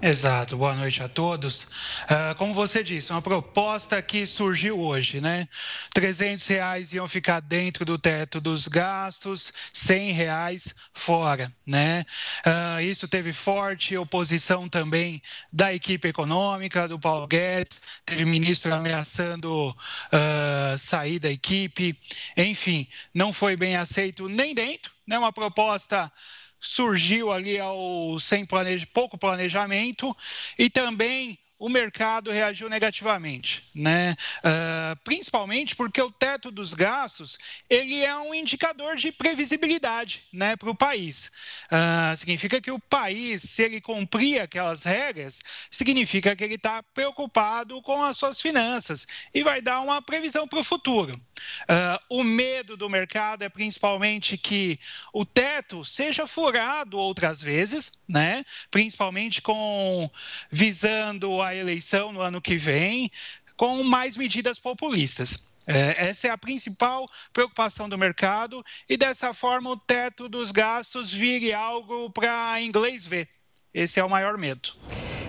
Exato, 0.00 0.56
boa 0.56 0.74
noite 0.74 1.02
a 1.02 1.08
todos. 1.08 1.64
Uh, 2.04 2.32
como 2.36 2.54
você 2.54 2.84
disse, 2.84 3.10
uma 3.10 3.20
proposta 3.20 4.00
que 4.00 4.24
surgiu 4.26 4.78
hoje, 4.78 5.20
né? 5.20 5.48
300 5.92 6.46
reais 6.46 6.92
iam 6.92 7.08
ficar 7.08 7.40
dentro 7.40 7.84
do 7.84 7.98
teto 7.98 8.40
dos 8.40 8.68
gastos, 8.68 9.52
100 9.74 10.12
reais 10.12 10.72
fora, 10.92 11.52
né? 11.66 12.04
Uh, 12.46 12.80
isso 12.80 13.08
teve 13.08 13.32
forte 13.32 13.96
oposição 13.96 14.68
também 14.68 15.20
da 15.52 15.74
equipe 15.74 16.06
econômica, 16.06 16.86
do 16.86 17.00
Paulo 17.00 17.26
Guedes, 17.26 17.82
teve 18.06 18.24
ministro 18.24 18.72
ameaçando 18.72 19.70
uh, 19.70 20.78
sair 20.78 21.18
da 21.18 21.28
equipe, 21.30 21.98
enfim, 22.36 22.86
não 23.12 23.32
foi 23.32 23.56
bem 23.56 23.74
aceito 23.74 24.28
nem 24.28 24.54
dentro, 24.54 24.92
né? 25.04 25.18
Uma 25.18 25.32
proposta 25.32 26.12
surgiu 26.60 27.30
ali 27.32 27.58
ao 27.58 28.18
sem 28.18 28.46
pouco 28.92 29.18
planejamento 29.18 30.16
e 30.58 30.68
também 30.68 31.38
o 31.58 31.68
mercado 31.68 32.30
reagiu 32.30 32.68
negativamente, 32.68 33.64
né? 33.74 34.16
Uh, 34.38 34.96
principalmente 35.02 35.74
porque 35.74 36.00
o 36.00 36.10
teto 36.10 36.50
dos 36.50 36.72
gastos 36.72 37.36
ele 37.68 38.04
é 38.04 38.16
um 38.16 38.32
indicador 38.32 38.94
de 38.94 39.10
previsibilidade, 39.10 40.22
né, 40.32 40.56
para 40.56 40.70
o 40.70 40.74
país. 40.74 41.30
Uh, 41.66 42.16
significa 42.16 42.60
que 42.60 42.70
o 42.70 42.78
país, 42.78 43.42
se 43.42 43.62
ele 43.62 43.80
cumprir 43.80 44.40
aquelas 44.40 44.84
regras, 44.84 45.40
significa 45.70 46.36
que 46.36 46.44
ele 46.44 46.54
está 46.54 46.82
preocupado 46.82 47.82
com 47.82 48.02
as 48.02 48.16
suas 48.16 48.40
finanças 48.40 49.06
e 49.34 49.42
vai 49.42 49.60
dar 49.60 49.80
uma 49.80 50.00
previsão 50.00 50.46
para 50.46 50.60
o 50.60 50.64
futuro. 50.64 51.20
Uh, 51.62 52.18
o 52.20 52.24
medo 52.24 52.76
do 52.76 52.88
mercado 52.88 53.42
é 53.42 53.48
principalmente 53.48 54.36
que 54.36 54.78
o 55.12 55.24
teto 55.24 55.84
seja 55.84 56.26
furado 56.26 56.98
outras 56.98 57.40
vezes, 57.42 58.04
né? 58.08 58.44
principalmente 58.70 59.40
com 59.42 60.10
visando 60.50 61.40
a 61.42 61.47
eleição 61.54 62.12
no 62.12 62.20
ano 62.20 62.40
que 62.40 62.56
vem, 62.56 63.10
com 63.56 63.82
mais 63.82 64.16
medidas 64.16 64.58
populistas. 64.58 65.52
É, 65.66 66.08
essa 66.08 66.28
é 66.28 66.30
a 66.30 66.38
principal 66.38 67.06
preocupação 67.30 67.88
do 67.88 67.98
mercado 67.98 68.64
e 68.88 68.96
dessa 68.96 69.34
forma 69.34 69.70
o 69.70 69.76
teto 69.76 70.26
dos 70.26 70.50
gastos 70.50 71.12
vire 71.12 71.52
algo 71.52 72.10
para 72.10 72.60
inglês 72.62 73.06
ver. 73.06 73.28
Esse 73.72 74.00
é 74.00 74.04
o 74.04 74.10
maior 74.10 74.38
medo. 74.38 74.70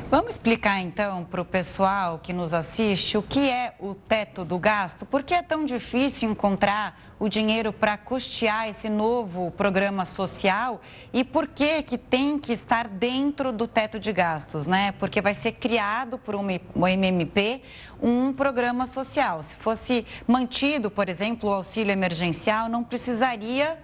Vamos 0.09 0.33
explicar 0.33 0.79
então 0.79 1.23
para 1.23 1.39
o 1.39 1.45
pessoal 1.45 2.17
que 2.17 2.33
nos 2.33 2.51
assiste 2.51 3.15
o 3.15 3.21
que 3.21 3.47
é 3.47 3.75
o 3.79 3.93
teto 3.93 4.43
do 4.43 4.57
gasto? 4.57 5.05
Por 5.05 5.21
que 5.21 5.35
é 5.35 5.43
tão 5.43 5.65
difícil 5.65 6.31
encontrar 6.31 6.99
o 7.19 7.29
dinheiro 7.29 7.71
para 7.71 7.95
custear 7.95 8.67
esse 8.67 8.89
novo 8.89 9.51
programa 9.51 10.05
social 10.05 10.81
e 11.13 11.23
por 11.23 11.45
que 11.45 11.83
que 11.83 11.95
tem 11.95 12.39
que 12.39 12.51
estar 12.51 12.87
dentro 12.87 13.53
do 13.53 13.67
teto 13.67 13.99
de 13.99 14.11
gastos, 14.11 14.65
né? 14.65 14.93
Porque 14.93 15.21
vai 15.21 15.35
ser 15.35 15.51
criado 15.51 16.17
por 16.17 16.33
um 16.33 16.47
MMP 16.49 17.61
um 18.01 18.33
programa 18.33 18.87
social. 18.87 19.43
Se 19.43 19.55
fosse 19.57 20.07
mantido, 20.25 20.89
por 20.89 21.07
exemplo, 21.07 21.51
o 21.51 21.53
auxílio 21.53 21.91
emergencial, 21.91 22.67
não 22.67 22.83
precisaria 22.83 23.77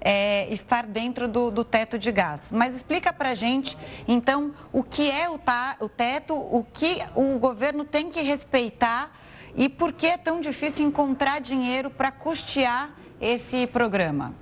é, 0.00 0.52
estar 0.52 0.86
dentro 0.86 1.28
do, 1.28 1.50
do, 1.50 1.64
teto 1.64 1.98
de 1.98 2.10
gastos. 2.10 2.52
Mas 2.52 2.74
explica 2.74 3.12
para 3.12 3.30
a 3.30 3.34
gente, 3.34 3.76
então, 4.08 4.54
o 4.72 4.82
que 4.82 5.10
é 5.10 5.28
o, 5.28 5.38
ta, 5.38 5.76
o 5.80 5.88
teto, 5.88 6.34
o 6.34 6.64
que 6.72 6.98
o 7.14 7.38
governo 7.38 7.84
tem 7.84 8.08
que 8.08 8.20
respeitar 8.20 9.16
e 9.54 9.68
por 9.68 9.92
que 9.92 10.06
é 10.06 10.16
tão 10.16 10.40
difícil 10.40 10.86
encontrar 10.86 11.40
dinheiro 11.40 11.90
para 11.90 12.10
custear 12.10 12.90
esse 13.20 13.66
programa. 13.66 14.34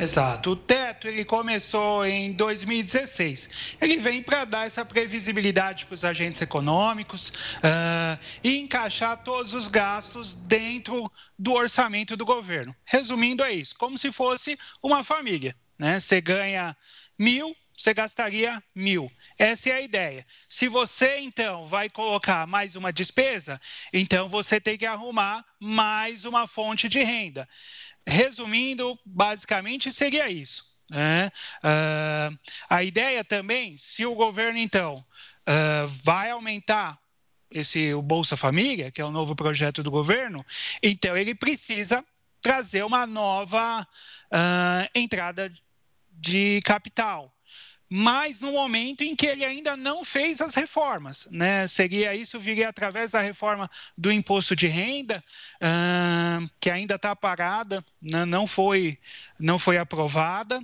Exato. 0.00 0.52
O 0.52 0.56
teto 0.56 1.06
ele 1.06 1.24
começou 1.24 2.06
em 2.06 2.32
2016. 2.32 3.76
Ele 3.80 3.96
vem 3.98 4.22
para 4.22 4.44
dar 4.44 4.66
essa 4.66 4.84
previsibilidade 4.84 5.86
para 5.86 5.94
os 5.94 6.04
agentes 6.04 6.40
econômicos 6.40 7.28
uh, 7.28 8.18
e 8.42 8.58
encaixar 8.58 9.22
todos 9.22 9.52
os 9.52 9.68
gastos 9.68 10.34
dentro 10.34 11.10
do 11.38 11.52
orçamento 11.52 12.16
do 12.16 12.24
governo. 12.24 12.74
Resumindo, 12.84 13.44
é 13.44 13.52
isso: 13.52 13.74
como 13.76 13.98
se 13.98 14.10
fosse 14.10 14.58
uma 14.82 15.04
família. 15.04 15.54
Né? 15.78 16.00
Você 16.00 16.20
ganha 16.20 16.76
mil, 17.18 17.54
você 17.76 17.94
gastaria 17.94 18.62
mil. 18.74 19.10
Essa 19.38 19.70
é 19.70 19.72
a 19.72 19.80
ideia. 19.80 20.26
Se 20.48 20.68
você, 20.68 21.20
então, 21.20 21.64
vai 21.64 21.88
colocar 21.88 22.46
mais 22.46 22.76
uma 22.76 22.92
despesa, 22.92 23.58
então 23.92 24.28
você 24.28 24.60
tem 24.60 24.76
que 24.76 24.84
arrumar 24.84 25.42
mais 25.58 26.26
uma 26.26 26.46
fonte 26.46 26.88
de 26.88 27.02
renda. 27.02 27.48
Resumindo, 28.06 28.98
basicamente 29.04 29.92
seria 29.92 30.28
isso. 30.28 30.70
Né? 30.90 31.30
Uh, 31.62 32.38
a 32.68 32.82
ideia 32.82 33.24
também, 33.24 33.76
se 33.78 34.04
o 34.04 34.14
governo 34.14 34.58
então 34.58 34.96
uh, 34.96 35.86
vai 36.02 36.30
aumentar 36.30 36.98
esse 37.50 37.92
o 37.94 38.02
Bolsa 38.02 38.36
Família, 38.36 38.90
que 38.90 39.00
é 39.00 39.04
o 39.04 39.10
novo 39.10 39.34
projeto 39.34 39.82
do 39.82 39.90
governo, 39.90 40.44
então 40.82 41.16
ele 41.16 41.34
precisa 41.34 42.04
trazer 42.40 42.84
uma 42.84 43.06
nova 43.06 43.82
uh, 43.82 44.88
entrada 44.94 45.52
de 46.12 46.60
capital 46.64 47.34
mas 47.92 48.40
no 48.40 48.52
momento 48.52 49.02
em 49.02 49.16
que 49.16 49.26
ele 49.26 49.44
ainda 49.44 49.76
não 49.76 50.04
fez 50.04 50.40
as 50.40 50.54
reformas. 50.54 51.26
Né? 51.28 51.66
Seria 51.66 52.14
isso 52.14 52.38
viria 52.38 52.68
através 52.68 53.10
da 53.10 53.20
reforma 53.20 53.68
do 53.98 54.12
imposto 54.12 54.54
de 54.54 54.68
renda, 54.68 55.22
uh, 55.56 56.48
que 56.60 56.70
ainda 56.70 56.94
está 56.94 57.16
parada, 57.16 57.84
né? 58.00 58.24
não, 58.24 58.46
foi, 58.46 58.96
não 59.36 59.58
foi 59.58 59.76
aprovada. 59.76 60.60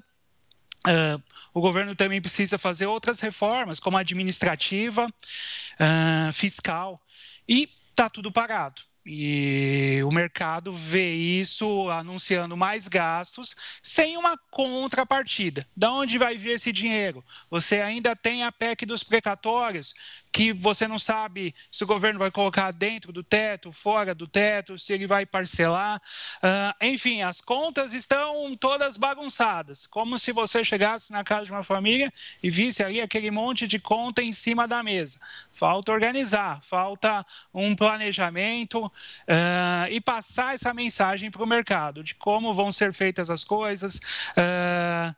Uh, 0.87 1.21
o 1.53 1.61
governo 1.61 1.97
também 1.97 2.23
precisa 2.23 2.57
fazer 2.57 2.87
outras 2.87 3.19
reformas, 3.19 3.81
como 3.81 3.97
administrativa, 3.97 5.07
uh, 5.09 6.33
fiscal, 6.33 7.03
e 7.49 7.69
está 7.91 8.09
tudo 8.09 8.31
parado. 8.31 8.81
E 9.09 10.03
o 10.03 10.11
mercado 10.11 10.73
vê 10.73 11.13
isso 11.13 11.89
anunciando 11.91 12.57
mais 12.57 12.89
gastos 12.89 13.55
sem 13.81 14.17
uma 14.17 14.37
contrapartida. 14.51 15.65
Da 15.77 15.93
onde 15.93 16.19
vai 16.19 16.35
vir 16.35 16.55
esse 16.55 16.73
dinheiro? 16.73 17.25
Você 17.49 17.81
ainda 17.81 18.17
tem 18.17 18.43
a 18.43 18.51
PEC 18.51 18.85
dos 18.85 19.05
precatórios, 19.05 19.95
que 20.37 20.53
você 20.53 20.87
não 20.87 20.99
sabe 20.99 21.55
se 21.73 21.83
o 21.83 21.87
governo 21.87 22.19
vai 22.19 22.31
colocar 22.31 22.71
dentro 22.71 23.11
do 23.11 23.25
teto, 23.25 23.73
fora 23.73 24.15
do 24.15 24.27
teto, 24.27 24.79
se 24.79 24.93
ele 24.93 25.07
vai 25.07 25.25
parcelar. 25.25 25.99
Uh, 26.43 26.85
enfim, 26.85 27.23
as 27.23 27.41
contas 27.41 27.95
estão 27.95 28.55
todas 28.55 28.99
bagunçadas, 28.99 29.87
como 29.87 30.19
se 30.19 30.33
você 30.33 30.63
chegasse 30.63 31.11
na 31.11 31.25
casa 31.25 31.47
de 31.47 31.53
uma 31.53 31.63
família 31.63 32.13
e 32.43 32.51
visse 32.51 32.83
ali 32.83 33.01
aquele 33.01 33.31
monte 33.31 33.67
de 33.67 33.79
conta 33.79 34.23
em 34.23 34.35
cima 34.35 34.69
da 34.69 34.83
mesa. 34.83 35.19
Falta 35.55 35.91
organizar, 35.91 36.61
falta 36.61 37.25
um 37.55 37.75
planejamento 37.75 38.85
uh, 38.85 39.89
e 39.91 40.03
passar 40.03 40.55
essa 40.55 40.75
mensagem 40.75 41.31
para 41.31 41.43
o 41.43 41.47
mercado 41.47 42.05
de 42.05 42.15
como 42.15 42.53
vão 42.53 42.71
ser 42.71 42.93
feitas 42.93 43.31
as 43.31 43.43
coisas, 43.43 43.97
uh, 44.37 45.17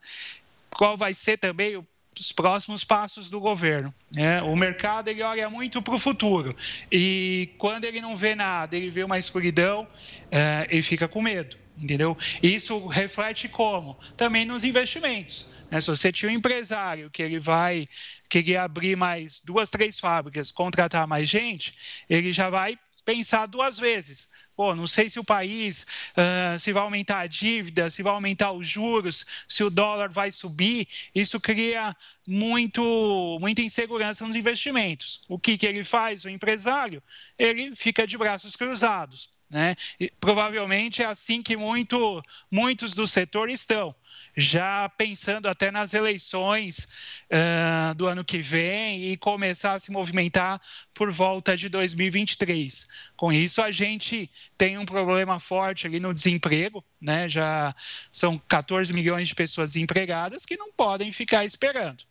qual 0.71 0.97
vai 0.97 1.13
ser 1.13 1.39
também 1.39 1.77
o 1.77 1.85
os 2.19 2.33
próximos 2.33 2.85
passos 2.85 3.29
do 3.29 3.41
governo. 3.41 3.95
Né? 4.13 4.43
O 4.43 4.57
mercado 4.57 5.09
ele 5.09 5.23
olha 5.23 5.49
muito 5.49 5.81
para 5.81 5.95
o 5.95 5.99
futuro 5.99 6.55
e 6.91 7.51
quando 7.59 7.85
ele 7.85 8.01
não 8.01 8.17
vê 8.17 8.35
nada, 8.35 8.77
ele 8.77 8.91
vê 8.91 9.05
uma 9.05 9.19
escuridão, 9.19 9.87
é, 10.31 10.67
ele 10.71 10.83
fica 10.83 11.09
com 11.09 11.23
medo. 11.23 11.57
Entendeu? 11.81 12.19
Isso 12.43 12.89
reflete 12.89 13.49
como? 13.49 13.97
Também 14.17 14.45
nos 14.45 14.65
investimentos. 14.65 15.47
Né? 15.71 15.81
Se 15.81 15.87
você 15.87 16.11
tinha 16.11 16.29
um 16.29 16.35
empresário 16.35 17.09
que 17.09 17.23
ele 17.23 17.39
vai 17.39 17.89
querer 18.29 18.57
abrir 18.57 18.97
mais 18.97 19.41
duas, 19.41 19.71
três 19.71 20.01
fábricas, 20.01 20.51
contratar 20.51 21.07
mais 21.07 21.29
gente, 21.29 21.75
ele 22.11 22.33
já 22.33 22.51
vai 22.51 22.77
pensar 23.05 23.47
duas 23.47 23.79
vezes 23.79 24.29
pô, 24.59 24.75
não 24.75 24.89
sei 24.89 25.09
se 25.09 25.21
o 25.21 25.25
país 25.25 25.87
uh, 26.17 26.59
se 26.59 26.73
vai 26.73 26.83
aumentar 26.83 27.21
a 27.21 27.27
dívida, 27.29 27.89
se 27.91 28.03
vai 28.03 28.13
aumentar 28.13 28.51
os 28.51 28.67
juros, 28.67 29.25
se 29.47 29.63
o 29.63 29.71
dólar 29.71 30.09
vai 30.09 30.33
subir, 30.33 30.89
isso 31.15 31.39
cria 31.39 31.97
muito, 32.27 33.39
muita 33.41 33.63
insegurança 33.63 34.27
nos 34.27 34.35
investimentos. 34.35 35.23
O 35.29 35.39
que, 35.39 35.57
que 35.57 35.65
ele 35.65 35.85
faz, 35.85 36.25
o 36.25 36.29
empresário? 36.29 37.01
Ele 37.39 37.73
fica 37.77 38.05
de 38.05 38.19
braços 38.19 38.57
cruzados. 38.57 39.31
Né? 39.49 39.77
E, 40.01 40.13
provavelmente 40.19 41.03
é 41.03 41.07
assim 41.07 41.41
que 41.41 41.57
muito, 41.57 42.21
muitos 42.51 42.95
do 42.95 43.07
setor 43.07 43.49
estão, 43.49 43.95
já 44.37 44.89
pensando 44.89 45.49
até 45.49 45.71
nas 45.71 45.95
eleições 45.95 46.89
uh, 47.31 47.95
do 47.95 48.07
ano 48.07 48.25
que 48.25 48.39
vem 48.39 49.11
e 49.11 49.17
começar 49.17 49.75
a 49.75 49.79
se 49.79 49.91
movimentar 49.91 50.61
por 50.95 51.11
volta 51.11 51.57
de 51.57 51.69
2023. 51.69 52.89
Com 53.17 53.33
isso, 53.33 53.61
a 53.63 53.71
gente 53.71 54.31
tem 54.57 54.79
um 54.79 54.85
problema 54.87 55.39
forte 55.39 55.87
ali 55.87 56.01
no 56.01 56.15
desemprego, 56.15 56.85
né? 57.01 57.29
já 57.29 57.75
são 58.13 58.39
14 58.49 58.93
milhões 58.93 59.29
de 59.29 59.35
pessoas 59.35 59.73
desempregadas 59.73 60.45
que 60.47 60.57
não 60.57 60.73
podem 60.73 61.13
ficar 61.13 61.45
esperando 61.45 62.05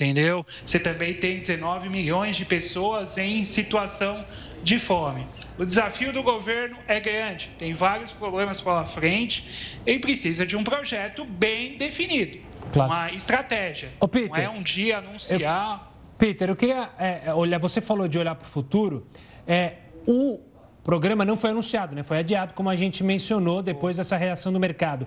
entendeu? 0.00 0.46
Você 0.64 0.78
também 0.78 1.12
tem 1.12 1.38
19 1.38 1.90
milhões 1.90 2.36
de 2.36 2.46
pessoas 2.46 3.18
em 3.18 3.44
situação 3.44 4.24
de 4.62 4.78
fome. 4.78 5.26
O 5.58 5.64
desafio 5.64 6.10
do 6.10 6.22
governo 6.22 6.76
é 6.88 6.98
grande, 6.98 7.50
tem 7.58 7.74
vários 7.74 8.12
problemas 8.12 8.60
pela 8.60 8.86
frente 8.86 9.78
e 9.86 9.98
precisa 9.98 10.46
de 10.46 10.56
um 10.56 10.64
projeto 10.64 11.24
bem 11.24 11.76
definido, 11.76 12.38
claro. 12.72 12.90
uma 12.90 13.10
estratégia. 13.10 13.90
Ô, 14.00 14.08
Peter, 14.08 14.30
Não 14.30 14.36
é 14.36 14.48
um 14.48 14.62
dia 14.62 14.98
anunciar. 14.98 15.92
Eu, 15.92 16.16
Peter, 16.16 16.48
eu 16.48 16.56
queria 16.56 16.88
é, 16.98 17.22
é 17.26 17.34
olhar. 17.34 17.58
Você 17.58 17.80
falou 17.80 18.08
de 18.08 18.18
olhar 18.18 18.34
para 18.34 18.46
o 18.46 18.50
futuro. 18.50 19.06
É, 19.46 19.74
o 20.06 20.40
programa 20.82 21.26
não 21.26 21.36
foi 21.36 21.50
anunciado, 21.50 21.94
né? 21.94 22.02
Foi 22.02 22.18
adiado, 22.18 22.54
como 22.54 22.70
a 22.70 22.76
gente 22.76 23.04
mencionou 23.04 23.62
depois 23.62 23.98
dessa 23.98 24.16
reação 24.16 24.50
do 24.50 24.58
mercado. 24.58 25.06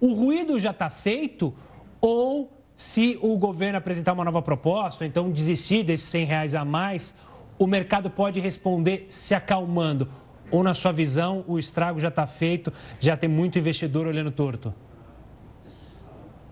O 0.00 0.12
ruído 0.12 0.58
já 0.58 0.70
está 0.70 0.90
feito 0.90 1.54
ou 2.00 2.53
se 2.76 3.18
o 3.22 3.36
governo 3.36 3.78
apresentar 3.78 4.12
uma 4.12 4.24
nova 4.24 4.42
proposta, 4.42 5.06
então 5.06 5.30
desistir 5.30 5.84
desses 5.84 6.08
100 6.08 6.24
reais 6.24 6.54
a 6.54 6.64
mais, 6.64 7.14
o 7.58 7.66
mercado 7.66 8.10
pode 8.10 8.40
responder 8.40 9.06
se 9.08 9.34
acalmando? 9.34 10.10
Ou, 10.50 10.62
na 10.62 10.74
sua 10.74 10.92
visão, 10.92 11.44
o 11.46 11.58
estrago 11.58 11.98
já 11.98 12.08
está 12.08 12.26
feito, 12.26 12.72
já 13.00 13.16
tem 13.16 13.28
muito 13.28 13.58
investidor 13.58 14.06
olhando 14.06 14.30
torto? 14.30 14.74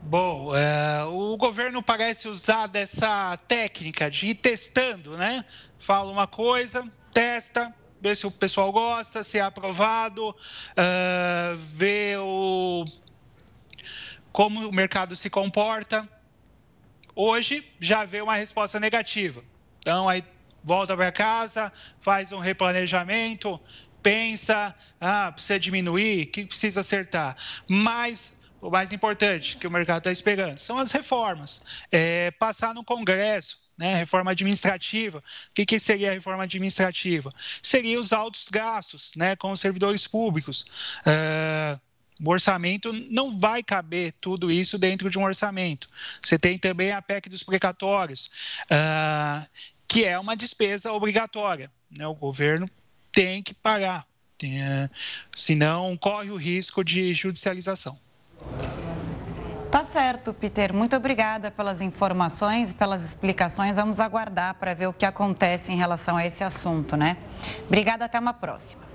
Bom, 0.03 0.55
é, 0.55 1.05
o 1.05 1.37
governo 1.37 1.83
parece 1.83 2.29
usar 2.29 2.67
dessa 2.67 3.37
técnica 3.49 4.11
de 4.11 4.29
ir 4.29 4.35
testando, 4.35 5.17
né? 5.17 5.45
Fala 5.79 6.11
uma 6.11 6.27
coisa, 6.27 6.91
testa, 7.13 7.73
vê 8.01 8.15
se 8.15 8.27
o 8.27 8.31
pessoal 8.31 8.73
gosta, 8.73 9.23
se 9.23 9.39
é 9.39 9.41
aprovado, 9.43 10.35
é, 10.77 11.55
vê 11.57 12.17
o 12.19 12.85
como 14.33 14.69
o 14.69 14.73
mercado 14.73 15.15
se 15.15 15.29
comporta. 15.29 16.09
Hoje 17.15 17.65
já 17.79 18.05
veio 18.05 18.25
uma 18.25 18.37
resposta 18.37 18.81
negativa. 18.81 19.45
Então, 19.81 20.09
aí 20.09 20.25
volta 20.65 20.97
para 20.97 21.13
casa, 21.13 21.73
faz 22.01 22.33
um 22.33 22.39
replanejamento, 22.39 23.61
pensa, 24.03 24.75
ah, 25.01 25.31
precisa 25.33 25.59
diminuir, 25.59 26.25
o 26.25 26.27
que 26.29 26.47
precisa 26.47 26.81
acertar. 26.81 27.37
Mas 27.69 28.37
o 28.61 28.71
mais 28.71 28.93
importante 28.93 29.57
que 29.57 29.67
o 29.67 29.71
mercado 29.71 29.99
está 29.99 30.13
esperando 30.13 30.57
são 30.57 30.79
as 30.79 30.93
reformas. 30.93 31.61
É, 31.91 32.31
passar 32.31 32.73
no 32.73 32.85
Congresso, 32.85 33.59
né, 33.77 33.97
reforma 33.97 34.31
administrativa. 34.31 35.19
O 35.19 35.23
que, 35.53 35.67
que, 35.67 35.81
seria 35.81 36.11
a 36.11 36.15
reforma 36.15 36.45
administrativa? 36.45 37.33
Seria 37.61 37.99
os 37.99 38.13
altos 38.13 38.49
gastos 38.49 39.13
né, 39.17 39.35
com 39.35 39.51
os 39.51 39.61
servidores 39.61 40.07
públicos. 40.07 40.65
Uh, 41.05 41.81
o 42.21 42.31
orçamento 42.31 42.93
não 43.11 43.39
vai 43.39 43.63
caber 43.63 44.15
tudo 44.21 44.51
isso 44.51 44.79
dentro 44.79 45.11
de 45.11 45.19
um 45.19 45.25
orçamento. 45.25 45.89
Você 46.23 46.39
tem 46.39 46.59
também 46.59 46.93
a 46.93 47.03
PEC 47.03 47.29
dos 47.29 47.43
precatórios, 47.43 48.31
uh, 48.71 49.47
que 49.89 50.05
é 50.05 50.19
uma 50.19 50.37
despesa 50.37 50.93
obrigatória. 50.93 51.71
Né? 51.97 52.07
O 52.07 52.15
governo 52.15 52.69
tem 53.11 53.43
que 53.43 53.53
pagar, 53.53 54.07
tem, 54.39 54.63
uh, 54.63 54.91
senão 55.35 55.97
corre 55.97 56.31
o 56.31 56.37
risco 56.37 56.85
de 56.85 57.13
judicialização. 57.13 57.99
Tá 59.71 59.83
certo, 59.83 60.35
Peter. 60.35 60.71
Muito 60.75 60.95
obrigada 60.95 61.51
pelas 61.51 61.81
informações 61.81 62.73
e 62.73 62.75
pelas 62.75 63.03
explicações. 63.03 63.77
Vamos 63.77 64.01
aguardar 64.01 64.55
para 64.57 64.75
ver 64.75 64.87
o 64.87 64.93
que 64.93 65.07
acontece 65.07 65.73
em 65.73 65.77
relação 65.77 66.15
a 66.15 66.27
esse 66.27 66.45
assunto, 66.45 66.95
né? 66.95 67.17
Obrigada, 67.67 68.05
até 68.05 68.19
uma 68.19 68.35
próxima. 68.35 68.92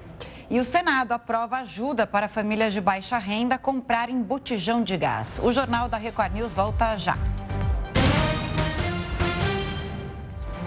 E 0.49 0.61
o 0.61 0.63
Senado 0.63 1.11
aprova 1.11 1.57
ajuda 1.57 2.07
para 2.07 2.29
famílias 2.29 2.71
de 2.71 2.79
baixa 2.79 3.17
renda 3.17 3.57
comprarem 3.57 4.21
botijão 4.21 4.81
de 4.81 4.95
gás. 4.95 5.39
O 5.43 5.51
Jornal 5.51 5.89
da 5.89 5.97
Record 5.97 6.33
News 6.33 6.53
volta 6.53 6.97
já. 6.97 7.17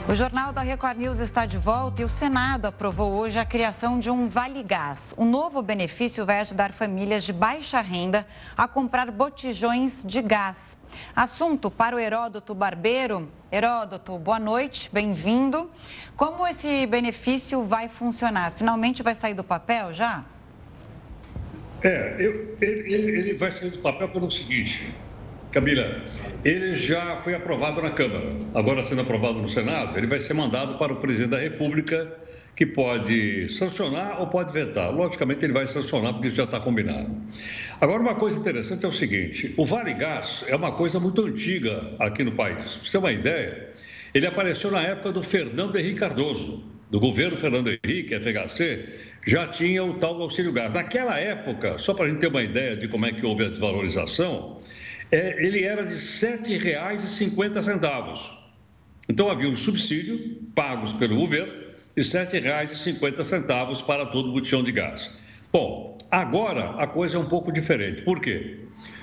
O 0.09 0.15
Jornal 0.15 0.53
da 0.53 0.63
Record 0.63 0.99
News 0.99 1.19
está 1.19 1.47
de 1.47 1.57
volta 1.57 2.03
e 2.03 2.05
o 2.05 2.09
Senado 2.09 2.67
aprovou 2.67 3.13
hoje 3.13 3.39
a 3.39 3.45
criação 3.45 3.99
de 3.99 4.11
um 4.11 4.29
Vale 4.29 4.63
Gás. 4.63 5.15
O 5.17 5.25
novo 5.25 5.63
benefício 5.63 6.27
vai 6.27 6.41
ajudar 6.41 6.73
famílias 6.73 7.23
de 7.23 7.33
baixa 7.33 7.81
renda 7.81 8.27
a 8.57 8.67
comprar 8.67 9.11
botijões 9.11 10.03
de 10.05 10.21
gás. 10.21 10.77
Assunto 11.15 11.71
para 11.71 11.95
o 11.95 11.99
Heródoto 11.99 12.55
Barbeiro. 12.55 13.31
Heródoto, 13.53 14.19
boa 14.19 14.41
noite, 14.41 14.91
bem-vindo. 14.93 15.71
Como 16.17 16.47
esse 16.47 16.87
benefício 16.87 17.63
vai 17.65 17.89
funcionar? 17.89 18.53
Finalmente 18.53 19.03
vai 19.03 19.15
sair 19.15 19.35
do 19.35 19.45
papel 19.45 19.93
já? 19.93 20.25
É, 21.83 22.17
eu, 22.19 22.57
ele, 22.61 22.95
ele 22.95 23.35
vai 23.35 23.51
sair 23.51 23.71
do 23.71 23.79
papel 23.79 24.09
pelo 24.09 24.31
seguinte, 24.31 24.93
Camila, 25.51 26.03
ele 26.45 26.75
já 26.75 27.17
foi 27.17 27.35
aprovado 27.35 27.83
na 27.83 27.91
Câmara, 27.91 28.33
agora 28.55 28.85
sendo 28.85 29.01
aprovado 29.01 29.41
no 29.41 29.49
Senado, 29.49 29.99
ele 29.99 30.07
vai 30.07 30.21
ser 30.21 30.33
mandado 30.33 30.77
para 30.77 30.93
o 30.93 30.97
presidente 30.97 31.31
da 31.31 31.39
República 31.39 32.17
que 32.55 32.67
pode 32.67 33.49
sancionar 33.49 34.21
ou 34.21 34.27
pode 34.27 34.53
vetar. 34.53 34.95
Logicamente, 34.95 35.45
ele 35.45 35.53
vai 35.53 35.67
sancionar, 35.67 36.13
porque 36.13 36.29
isso 36.29 36.37
já 36.37 36.45
está 36.45 36.61
combinado. 36.61 37.11
Agora, 37.81 38.03
uma 38.03 38.15
coisa 38.15 38.39
interessante 38.39 38.85
é 38.85 38.89
o 38.89 38.93
seguinte: 38.93 39.55
o 39.57 39.65
Vale 39.65 39.95
Gás 39.95 40.45
é 40.47 40.55
uma 40.55 40.73
coisa 40.73 41.01
muito 41.01 41.25
antiga 41.25 41.95
aqui 41.99 42.23
no 42.23 42.33
país. 42.33 42.57
Para 42.57 42.85
você 42.85 42.91
ter 42.93 42.99
uma 42.99 43.13
ideia, 43.13 43.71
ele 44.13 44.27
apareceu 44.27 44.71
na 44.71 44.83
época 44.83 45.11
do 45.13 45.23
Fernando 45.23 45.79
Henrique 45.79 46.01
Cardoso, 46.01 46.63
do 46.91 47.01
governo 47.01 47.37
Fernando 47.37 47.69
Henrique, 47.69 48.15
FHC, 48.15 48.89
já 49.27 49.47
tinha 49.47 49.85
o 49.85 49.95
tal 49.95 50.17
do 50.17 50.23
auxílio 50.23 50.53
gás. 50.53 50.73
Naquela 50.73 51.19
época, 51.19 51.79
só 51.79 51.95
para 51.95 52.07
a 52.07 52.09
gente 52.09 52.19
ter 52.19 52.29
uma 52.29 52.43
ideia 52.43 52.77
de 52.77 52.89
como 52.89 53.07
é 53.07 53.13
que 53.13 53.25
houve 53.25 53.45
a 53.45 53.49
desvalorização, 53.49 54.61
é, 55.11 55.45
ele 55.45 55.65
era 55.65 55.83
de 55.85 55.95
R$ 55.95 56.01
7,50. 56.01 58.39
Então 59.09 59.29
havia 59.31 59.49
um 59.49 59.57
subsídio 59.57 60.37
pagos 60.55 60.93
pelo 60.93 61.17
governo 61.17 61.53
de 61.97 62.03
R$ 62.03 62.27
7,50 62.27 63.85
para 63.85 64.07
todo 64.07 64.33
botijão 64.33 64.63
de 64.63 64.71
gás. 64.73 65.11
Bom, 65.53 65.99
agora 66.11 66.77
a 66.77 66.87
coisa 66.87 67.17
é 67.17 67.21
um 67.21 67.27
pouco 67.27 67.51
diferente. 67.53 68.03
Por 68.03 68.21
quê? 68.21 68.61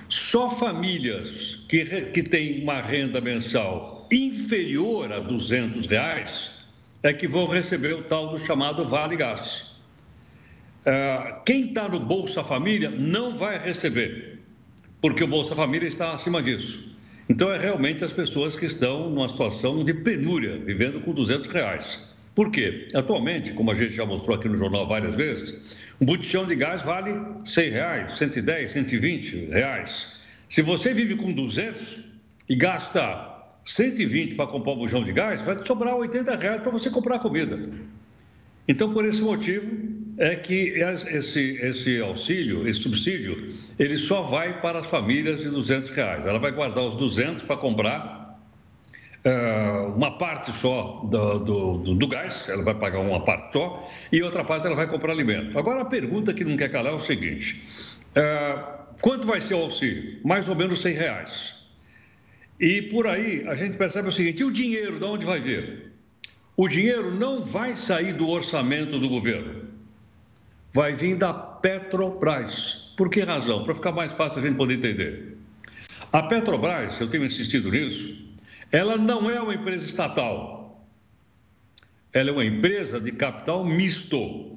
Só 0.09 0.49
famílias 0.49 1.59
que, 1.67 1.83
que 2.11 2.23
têm 2.23 2.63
uma 2.63 2.79
renda 2.79 3.19
mensal 3.19 4.07
inferior 4.09 5.11
a 5.11 5.19
200 5.19 5.85
reais 5.85 6.51
é 7.03 7.13
que 7.13 7.27
vão 7.27 7.47
receber 7.47 7.93
o 7.93 8.03
tal 8.03 8.29
do 8.29 8.39
chamado 8.39 8.87
Vale 8.87 9.17
Gás. 9.17 9.73
Uh, 10.85 11.43
quem 11.45 11.67
está 11.67 11.89
no 11.89 11.99
Bolsa 11.99 12.43
Família 12.43 12.89
não 12.89 13.33
vai 13.33 13.59
receber, 13.59 14.36
porque 15.01 15.23
o 15.23 15.27
Bolsa 15.27 15.55
Família 15.55 15.87
está 15.87 16.13
acima 16.13 16.41
disso. 16.41 16.95
Então, 17.29 17.51
é 17.51 17.57
realmente 17.57 18.03
as 18.03 18.11
pessoas 18.11 18.55
que 18.55 18.65
estão 18.65 19.09
numa 19.09 19.27
situação 19.27 19.83
de 19.83 19.93
penúria, 19.93 20.57
vivendo 20.59 21.01
com 21.01 21.13
200 21.13 21.47
reais. 21.47 21.99
Por 22.33 22.51
quê? 22.51 22.87
Atualmente, 22.93 23.51
como 23.53 23.71
a 23.71 23.75
gente 23.75 23.91
já 23.91 24.05
mostrou 24.05 24.35
aqui 24.35 24.47
no 24.47 24.55
jornal 24.55 24.87
várias 24.87 25.15
vezes, 25.15 25.53
um 25.99 26.05
botijão 26.05 26.45
de 26.45 26.55
gás 26.55 26.83
vale 26.83 27.19
100 27.43 27.69
reais, 27.69 28.13
110, 28.13 28.71
120 28.71 29.35
reais. 29.49 30.21
Se 30.47 30.61
você 30.61 30.93
vive 30.93 31.15
com 31.15 31.33
200 31.33 31.99
e 32.47 32.55
gasta 32.55 33.43
120 33.65 34.35
para 34.35 34.47
comprar 34.47 34.73
um 34.73 34.77
bujão 34.77 35.03
de 35.03 35.11
gás, 35.11 35.41
vai 35.41 35.55
te 35.55 35.65
sobrar 35.65 35.95
80 35.95 36.35
reais 36.37 36.61
para 36.61 36.71
você 36.71 36.89
comprar 36.89 37.19
comida. 37.19 37.59
Então, 38.67 38.93
por 38.93 39.03
esse 39.03 39.21
motivo, 39.21 39.86
é 40.17 40.35
que 40.35 40.73
esse, 41.09 41.57
esse 41.61 42.01
auxílio, 42.01 42.67
esse 42.67 42.79
subsídio, 42.79 43.53
ele 43.77 43.97
só 43.97 44.23
vai 44.23 44.59
para 44.61 44.79
as 44.79 44.87
famílias 44.87 45.41
de 45.41 45.49
200 45.49 45.89
reais. 45.89 46.25
Ela 46.25 46.39
vai 46.39 46.51
guardar 46.51 46.83
os 46.83 46.95
200 46.95 47.43
para 47.43 47.55
comprar 47.55 48.39
uh, 49.25 49.93
uma 49.95 50.17
parte 50.17 50.51
só 50.51 51.05
do, 51.09 51.39
do, 51.39 51.95
do, 51.95 52.07
gás, 52.07 52.47
ela 52.49 52.63
vai 52.63 52.73
pagar 52.73 52.99
uma 52.99 53.23
parte 53.23 53.53
só, 53.53 53.87
e 54.11 54.21
outra 54.23 54.43
parte 54.43 54.65
ela 54.65 54.75
vai 54.75 54.87
comprar 54.87 55.11
alimento. 55.11 55.57
Agora, 55.57 55.81
a 55.81 55.85
pergunta 55.85 56.33
que 56.33 56.43
não 56.43 56.57
quer 56.57 56.69
calar 56.69 56.93
é 56.93 56.95
o 56.95 56.99
seguinte: 56.99 57.63
uh, 58.15 58.95
quanto 59.01 59.27
vai 59.27 59.41
ser 59.41 59.53
o 59.53 59.61
auxílio? 59.61 60.19
Mais 60.23 60.49
ou 60.49 60.55
menos 60.55 60.81
100 60.81 60.93
reais. 60.93 61.57
E 62.59 62.81
por 62.83 63.07
aí 63.07 63.45
a 63.47 63.55
gente 63.55 63.77
percebe 63.77 64.09
o 64.09 64.11
seguinte: 64.11 64.41
e 64.41 64.45
o 64.45 64.51
dinheiro, 64.51 64.97
de 64.97 65.05
onde 65.05 65.25
vai 65.25 65.39
vir? 65.39 65.91
O 66.55 66.67
dinheiro 66.67 67.13
não 67.13 67.39
vai 67.39 67.75
sair 67.75 68.13
do 68.13 68.27
orçamento 68.27 68.97
do 68.97 69.07
governo, 69.07 69.66
vai 70.77 70.93
vir 70.93 71.15
da 71.15 71.33
Petrobras. 71.33 72.93
Por 72.95 73.09
que 73.09 73.21
razão? 73.21 73.63
Para 73.63 73.73
ficar 73.73 73.91
mais 73.91 74.11
fácil 74.11 74.43
a 74.43 74.45
gente 74.45 74.57
poder 74.57 74.75
entender. 74.75 75.35
A 76.13 76.21
Petrobras, 76.21 76.99
eu 76.99 77.07
tenho 77.07 77.25
insistido 77.25 77.71
nisso, 77.71 78.15
ela 78.71 78.95
não 78.95 79.27
é 79.27 79.41
uma 79.41 79.55
empresa 79.55 79.87
estatal. 79.87 80.87
Ela 82.13 82.29
é 82.29 82.31
uma 82.31 82.45
empresa 82.45 83.01
de 83.01 83.11
capital 83.11 83.65
misto. 83.65 84.55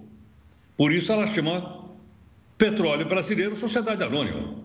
Por 0.76 0.92
isso 0.92 1.10
ela 1.10 1.26
chama 1.26 1.88
Petróleo 2.58 3.06
Brasileiro 3.06 3.56
Sociedade 3.56 4.04
Anônima. 4.04 4.62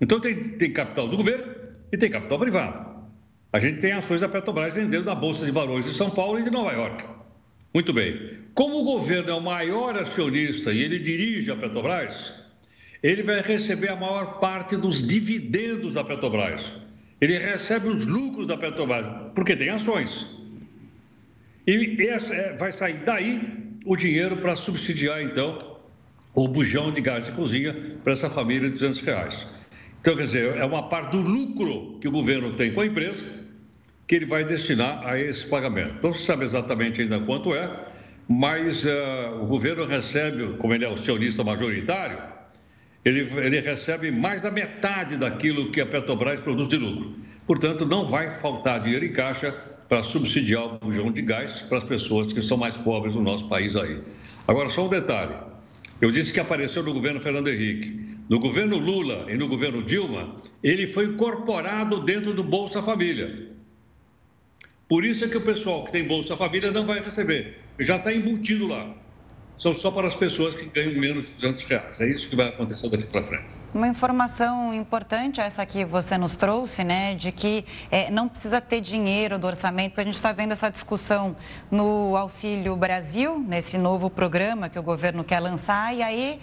Então 0.00 0.18
tem, 0.18 0.40
tem 0.40 0.72
capital 0.72 1.08
do 1.08 1.18
governo 1.18 1.52
e 1.92 1.98
tem 1.98 2.08
capital 2.08 2.38
privado. 2.38 3.04
A 3.52 3.60
gente 3.60 3.80
tem 3.80 3.92
ações 3.92 4.22
da 4.22 4.30
Petrobras 4.30 4.72
vendendo 4.72 5.04
na 5.04 5.14
Bolsa 5.14 5.44
de 5.44 5.50
Valores 5.50 5.84
de 5.84 5.92
São 5.92 6.08
Paulo 6.08 6.38
e 6.38 6.42
de 6.42 6.50
Nova 6.50 6.72
York. 6.72 7.19
Muito 7.72 7.92
bem. 7.92 8.38
Como 8.52 8.80
o 8.80 8.84
governo 8.84 9.30
é 9.30 9.34
o 9.34 9.40
maior 9.40 9.96
acionista 9.96 10.72
e 10.72 10.82
ele 10.82 10.98
dirige 10.98 11.50
a 11.52 11.56
Petrobras, 11.56 12.34
ele 13.02 13.22
vai 13.22 13.40
receber 13.40 13.90
a 13.90 13.96
maior 13.96 14.40
parte 14.40 14.76
dos 14.76 15.06
dividendos 15.06 15.94
da 15.94 16.02
Petrobras. 16.02 16.72
Ele 17.20 17.38
recebe 17.38 17.88
os 17.88 18.06
lucros 18.06 18.46
da 18.46 18.56
Petrobras, 18.56 19.06
porque 19.34 19.54
tem 19.54 19.68
ações. 19.70 20.26
E 21.66 21.96
é, 22.06 22.52
vai 22.54 22.72
sair 22.72 23.04
daí 23.04 23.40
o 23.86 23.94
dinheiro 23.94 24.36
para 24.38 24.56
subsidiar, 24.56 25.22
então, 25.22 25.78
o 26.34 26.48
bujão 26.48 26.90
de 26.90 27.00
gás 27.00 27.22
de 27.22 27.32
cozinha 27.32 27.74
para 28.02 28.12
essa 28.12 28.28
família 28.28 28.68
de 28.68 28.72
200 28.72 29.00
reais. 29.00 29.46
Então, 30.00 30.16
quer 30.16 30.24
dizer, 30.24 30.56
é 30.56 30.64
uma 30.64 30.88
parte 30.88 31.12
do 31.12 31.20
lucro 31.20 31.98
que 32.00 32.08
o 32.08 32.10
governo 32.10 32.52
tem 32.54 32.72
com 32.72 32.80
a 32.80 32.86
empresa 32.86 33.24
que 34.10 34.16
ele 34.16 34.26
vai 34.26 34.42
destinar 34.42 35.06
a 35.06 35.16
esse 35.16 35.46
pagamento. 35.46 36.02
Não 36.02 36.12
se 36.12 36.24
sabe 36.24 36.44
exatamente 36.44 37.00
ainda 37.00 37.20
quanto 37.20 37.54
é, 37.54 37.70
mas 38.28 38.84
uh, 38.84 39.40
o 39.40 39.46
governo 39.46 39.86
recebe, 39.86 40.56
como 40.58 40.74
ele 40.74 40.84
é 40.84 40.88
o 40.88 40.94
acionista 40.94 41.44
majoritário, 41.44 42.18
ele, 43.04 43.20
ele 43.36 43.60
recebe 43.60 44.10
mais 44.10 44.42
da 44.42 44.50
metade 44.50 45.16
daquilo 45.16 45.70
que 45.70 45.80
a 45.80 45.86
Petrobras 45.86 46.40
produz 46.40 46.66
de 46.66 46.76
lucro. 46.76 47.14
Portanto, 47.46 47.86
não 47.86 48.04
vai 48.04 48.32
faltar 48.32 48.82
dinheiro 48.82 49.04
em 49.04 49.12
caixa 49.12 49.52
para 49.88 50.02
subsidiar 50.02 50.64
o 50.64 50.78
bujão 50.80 51.12
de 51.12 51.22
gás 51.22 51.62
para 51.62 51.78
as 51.78 51.84
pessoas 51.84 52.32
que 52.32 52.42
são 52.42 52.56
mais 52.56 52.74
pobres 52.74 53.14
do 53.14 53.22
nosso 53.22 53.48
país 53.48 53.76
aí. 53.76 53.96
Agora, 54.48 54.68
só 54.70 54.86
um 54.86 54.88
detalhe. 54.88 55.36
Eu 56.00 56.10
disse 56.10 56.32
que 56.32 56.40
apareceu 56.40 56.82
no 56.82 56.92
governo 56.92 57.20
Fernando 57.20 57.46
Henrique. 57.46 58.10
No 58.28 58.40
governo 58.40 58.76
Lula 58.76 59.26
e 59.28 59.36
no 59.36 59.46
governo 59.46 59.84
Dilma, 59.84 60.34
ele 60.64 60.88
foi 60.88 61.04
incorporado 61.04 62.00
dentro 62.00 62.32
do 62.32 62.42
Bolsa 62.42 62.82
Família. 62.82 63.49
Por 64.90 65.04
isso 65.04 65.24
é 65.24 65.28
que 65.28 65.36
o 65.36 65.40
pessoal 65.40 65.84
que 65.84 65.92
tem 65.92 66.02
Bolsa 66.02 66.36
Família 66.36 66.72
não 66.72 66.84
vai 66.84 67.00
receber. 67.00 67.56
Já 67.78 67.94
está 67.94 68.12
embutido 68.12 68.66
lá 68.66 68.92
são 69.60 69.74
só 69.74 69.90
para 69.90 70.06
as 70.06 70.14
pessoas 70.14 70.54
que 70.54 70.64
ganham 70.64 70.98
menos 70.98 71.26
de 71.26 71.32
200 71.34 71.64
reais. 71.64 72.00
É 72.00 72.06
isso 72.06 72.26
que 72.30 72.34
vai 72.34 72.48
acontecer 72.48 72.88
daqui 72.88 73.04
para 73.04 73.22
frente. 73.22 73.60
Uma 73.74 73.88
informação 73.88 74.72
importante 74.72 75.38
essa 75.38 75.66
que 75.66 75.84
você 75.84 76.16
nos 76.16 76.34
trouxe, 76.34 76.82
né, 76.82 77.14
de 77.14 77.30
que 77.30 77.66
é, 77.90 78.10
não 78.10 78.26
precisa 78.26 78.58
ter 78.58 78.80
dinheiro 78.80 79.38
do 79.38 79.46
orçamento, 79.46 79.90
porque 79.90 80.00
a 80.00 80.04
gente 80.04 80.14
está 80.14 80.32
vendo 80.32 80.52
essa 80.52 80.70
discussão 80.70 81.36
no 81.70 82.16
Auxílio 82.16 82.74
Brasil, 82.74 83.38
nesse 83.38 83.76
novo 83.76 84.08
programa 84.08 84.70
que 84.70 84.78
o 84.78 84.82
governo 84.82 85.22
quer 85.22 85.40
lançar, 85.40 85.94
e 85.94 86.02
aí 86.02 86.40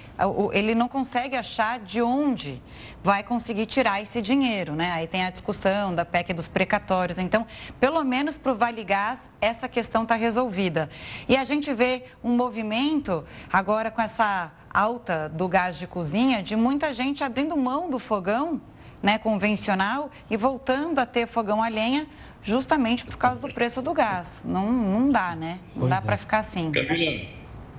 ele 0.54 0.76
não 0.76 0.88
consegue 0.88 1.36
achar 1.36 1.80
de 1.80 2.00
onde 2.04 2.62
vai 3.04 3.24
conseguir 3.24 3.66
tirar 3.66 4.00
esse 4.00 4.22
dinheiro, 4.22 4.74
né? 4.74 4.92
Aí 4.92 5.08
tem 5.08 5.24
a 5.26 5.32
discussão 5.32 5.96
da 5.96 6.06
PEC 6.06 6.34
dos 6.34 6.48
precatórios. 6.48 7.18
Então, 7.18 7.48
pelo 7.80 8.04
menos 8.04 8.38
para 8.38 8.52
o 8.52 8.56
Vale 8.56 8.84
Gás, 8.84 9.20
essa 9.42 9.68
questão 9.68 10.04
está 10.04 10.16
resolvida. 10.16 10.90
E 11.28 11.36
a 11.36 11.44
gente 11.44 11.74
vê 11.74 12.04
um 12.24 12.36
movimento 12.36 13.07
agora 13.52 13.90
com 13.90 14.02
essa 14.02 14.52
alta 14.70 15.30
do 15.30 15.48
gás 15.48 15.78
de 15.78 15.88
cozinha, 15.88 16.44
de 16.44 16.56
muita 16.56 16.94
gente 16.94 17.24
abrindo 17.24 17.56
mão 17.58 17.90
do 17.90 18.00
fogão 18.00 18.60
né, 19.02 19.18
convencional 19.18 20.12
e 20.30 20.38
voltando 20.38 21.00
a 21.00 21.06
ter 21.06 21.28
fogão 21.28 21.62
a 21.62 21.68
lenha 21.68 22.08
justamente 22.44 23.06
por 23.06 23.18
causa 23.18 23.42
do 23.42 23.54
preço 23.54 23.82
do 23.82 23.94
gás. 23.94 24.44
Não, 24.46 24.72
não 24.72 25.12
dá, 25.12 25.36
né? 25.36 25.60
Não 25.76 25.82
pois 25.82 25.90
dá 25.90 25.98
é. 25.98 26.02
para 26.02 26.18
ficar 26.18 26.40
assim. 26.40 26.72
Camila, 26.72 27.22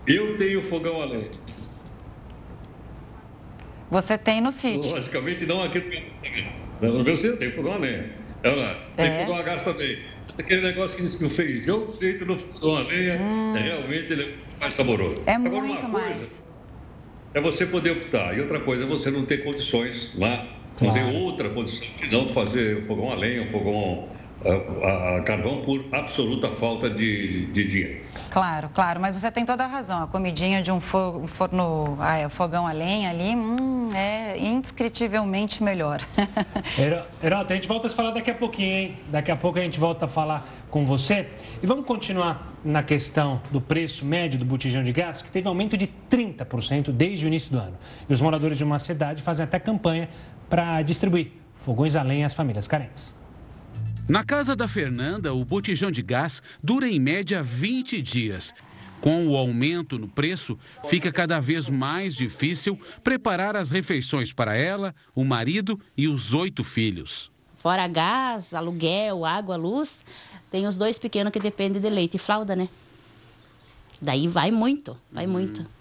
eu 0.06 0.36
tenho 0.36 0.62
fogão 0.62 1.00
a 1.00 1.04
lenha. 1.04 1.30
Você 3.90 4.18
tem 4.18 4.40
no 4.40 4.52
sítio? 4.52 4.90
Logicamente 4.90 5.46
não 5.46 5.62
aqui 5.62 5.82
no 6.80 7.02
meu 7.02 7.16
sítio, 7.16 7.38
tem 7.38 7.50
fogão 7.50 7.74
a 7.74 7.78
lenha. 7.78 8.10
É 8.42 8.50
lá. 8.50 8.74
Tem 8.96 9.06
é. 9.06 9.24
fogão 9.24 9.38
a 9.38 9.42
gás 9.42 9.62
também. 9.62 9.98
Mas 10.26 10.38
aquele 10.38 10.62
negócio 10.62 10.96
que 10.96 11.02
diz 11.02 11.16
que 11.16 11.24
o 11.24 11.30
feijão 11.30 11.88
feito 11.88 12.26
no 12.26 12.38
fogão 12.38 12.76
a 12.76 12.80
lenha, 12.82 13.18
hum. 13.18 13.56
é, 13.56 13.60
realmente 13.60 14.12
ele 14.12 14.22
é 14.24 14.47
mais 14.60 14.74
saboroso. 14.74 15.22
É 15.26 15.34
Agora, 15.34 15.50
muito 15.50 15.86
uma 15.86 16.00
coisa 16.00 16.16
mais. 16.16 16.30
é 17.34 17.40
você 17.40 17.66
poder 17.66 17.92
optar. 17.92 18.36
E 18.36 18.40
outra 18.40 18.60
coisa 18.60 18.84
é 18.84 18.86
você 18.86 19.10
não 19.10 19.24
ter 19.24 19.44
condições 19.44 20.12
lá. 20.16 20.46
Claro. 20.76 20.94
Não 21.00 21.10
ter 21.12 21.16
outra 21.18 21.48
condição, 21.50 21.88
senão 21.90 22.28
fazer 22.28 22.84
fogão 22.84 23.10
a 23.10 23.14
lenha, 23.14 23.46
fogão 23.48 24.08
a, 24.44 25.16
a, 25.16 25.22
carvão 25.22 25.62
por 25.62 25.84
absoluta 25.92 26.48
falta 26.48 26.88
de, 26.88 27.46
de 27.46 27.66
dinheiro. 27.66 28.00
Claro, 28.30 28.68
claro, 28.72 29.00
mas 29.00 29.18
você 29.18 29.30
tem 29.30 29.44
toda 29.44 29.64
a 29.64 29.66
razão. 29.66 30.02
A 30.02 30.06
comidinha 30.06 30.62
de 30.62 30.70
um 30.70 30.80
forno, 30.80 31.96
ah, 31.98 32.16
é, 32.16 32.28
fogão 32.28 32.66
a 32.66 32.72
lenha 32.72 33.10
ali, 33.10 33.34
hum, 33.34 33.90
é 33.94 34.38
indescritivelmente 34.38 35.62
melhor. 35.62 36.06
Heroto, 37.22 37.52
a 37.52 37.56
gente 37.56 37.66
volta 37.66 37.86
a 37.88 37.90
falar 37.90 38.12
daqui 38.12 38.30
a 38.30 38.34
pouquinho, 38.34 38.76
hein? 38.76 38.96
Daqui 39.10 39.30
a 39.30 39.36
pouco 39.36 39.58
a 39.58 39.62
gente 39.62 39.80
volta 39.80 40.04
a 40.04 40.08
falar 40.08 40.44
com 40.70 40.84
você. 40.84 41.28
E 41.62 41.66
vamos 41.66 41.84
continuar 41.84 42.52
na 42.64 42.82
questão 42.82 43.40
do 43.50 43.60
preço 43.60 44.04
médio 44.04 44.38
do 44.38 44.44
botijão 44.44 44.82
de 44.82 44.92
gás, 44.92 45.22
que 45.22 45.30
teve 45.30 45.48
aumento 45.48 45.76
de 45.76 45.88
30% 46.10 46.92
desde 46.92 47.24
o 47.24 47.28
início 47.28 47.50
do 47.50 47.58
ano. 47.58 47.76
E 48.08 48.12
os 48.12 48.20
moradores 48.20 48.58
de 48.58 48.64
uma 48.64 48.78
cidade 48.78 49.22
fazem 49.22 49.44
até 49.44 49.58
campanha 49.58 50.08
para 50.48 50.82
distribuir 50.82 51.32
fogões 51.60 51.96
a 51.96 52.02
lenha 52.02 52.26
às 52.26 52.34
famílias 52.34 52.66
carentes. 52.66 53.17
Na 54.08 54.24
casa 54.24 54.56
da 54.56 54.66
Fernanda, 54.66 55.34
o 55.34 55.44
botijão 55.44 55.90
de 55.90 56.00
gás 56.00 56.42
dura 56.64 56.88
em 56.88 56.98
média 56.98 57.42
20 57.42 58.00
dias. 58.00 58.54
Com 59.02 59.28
o 59.28 59.36
aumento 59.36 59.98
no 59.98 60.08
preço, 60.08 60.58
fica 60.86 61.12
cada 61.12 61.38
vez 61.38 61.68
mais 61.68 62.16
difícil 62.16 62.80
preparar 63.04 63.54
as 63.54 63.68
refeições 63.68 64.32
para 64.32 64.56
ela, 64.56 64.94
o 65.14 65.24
marido 65.24 65.78
e 65.94 66.08
os 66.08 66.32
oito 66.32 66.64
filhos. 66.64 67.30
Fora 67.58 67.86
gás, 67.86 68.54
aluguel, 68.54 69.26
água, 69.26 69.56
luz, 69.56 70.06
tem 70.50 70.66
os 70.66 70.78
dois 70.78 70.96
pequenos 70.96 71.30
que 71.30 71.38
dependem 71.38 71.80
de 71.80 71.90
leite 71.90 72.14
e 72.14 72.18
fralda, 72.18 72.56
né? 72.56 72.70
Daí 74.00 74.26
vai 74.26 74.50
muito, 74.50 74.96
vai 75.12 75.26
hum. 75.26 75.32
muito 75.32 75.77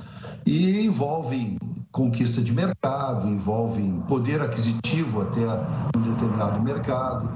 e 0.45 0.85
envolvem 0.85 1.57
conquista 1.91 2.41
de 2.41 2.53
mercado, 2.53 3.27
envolvem 3.27 4.01
poder 4.07 4.41
aquisitivo 4.41 5.21
até 5.21 5.97
um 5.97 6.01
determinado 6.01 6.61
mercado. 6.61 7.29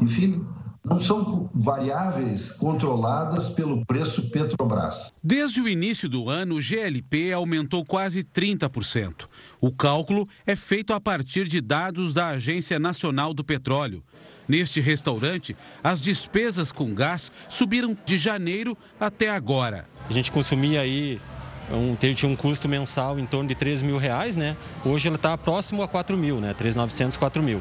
Enfim, 0.00 0.44
não 0.88 1.00
são 1.00 1.50
variáveis 1.52 2.52
controladas 2.52 3.48
pelo 3.48 3.84
preço 3.84 4.30
Petrobras. 4.30 5.12
Desde 5.22 5.60
o 5.60 5.68
início 5.68 6.08
do 6.08 6.30
ano, 6.30 6.54
o 6.54 6.62
GLP 6.62 7.32
aumentou 7.32 7.84
quase 7.84 8.22
30%. 8.22 9.26
O 9.60 9.72
cálculo 9.72 10.26
é 10.46 10.54
feito 10.54 10.92
a 10.92 11.00
partir 11.00 11.48
de 11.48 11.60
dados 11.60 12.14
da 12.14 12.28
Agência 12.28 12.78
Nacional 12.78 13.34
do 13.34 13.42
Petróleo. 13.42 14.04
Neste 14.46 14.80
restaurante, 14.80 15.56
as 15.82 16.00
despesas 16.00 16.70
com 16.70 16.94
gás 16.94 17.32
subiram 17.48 17.98
de 18.04 18.16
janeiro 18.16 18.78
até 19.00 19.28
agora. 19.28 19.88
A 20.08 20.12
gente 20.12 20.30
consumia 20.30 20.82
aí 20.82 21.20
um, 21.70 21.96
tinha 21.96 22.30
um 22.30 22.36
custo 22.36 22.68
mensal 22.68 23.18
em 23.18 23.26
torno 23.26 23.48
de 23.48 23.54
3 23.54 23.82
mil 23.82 23.98
reais, 23.98 24.36
né? 24.36 24.56
Hoje 24.84 25.08
ele 25.08 25.16
está 25.16 25.36
próximo 25.36 25.82
a 25.82 25.88
4 25.88 26.16
mil, 26.16 26.40
né? 26.40 26.54
3.900, 26.54 27.18
4 27.18 27.42
mil. 27.42 27.60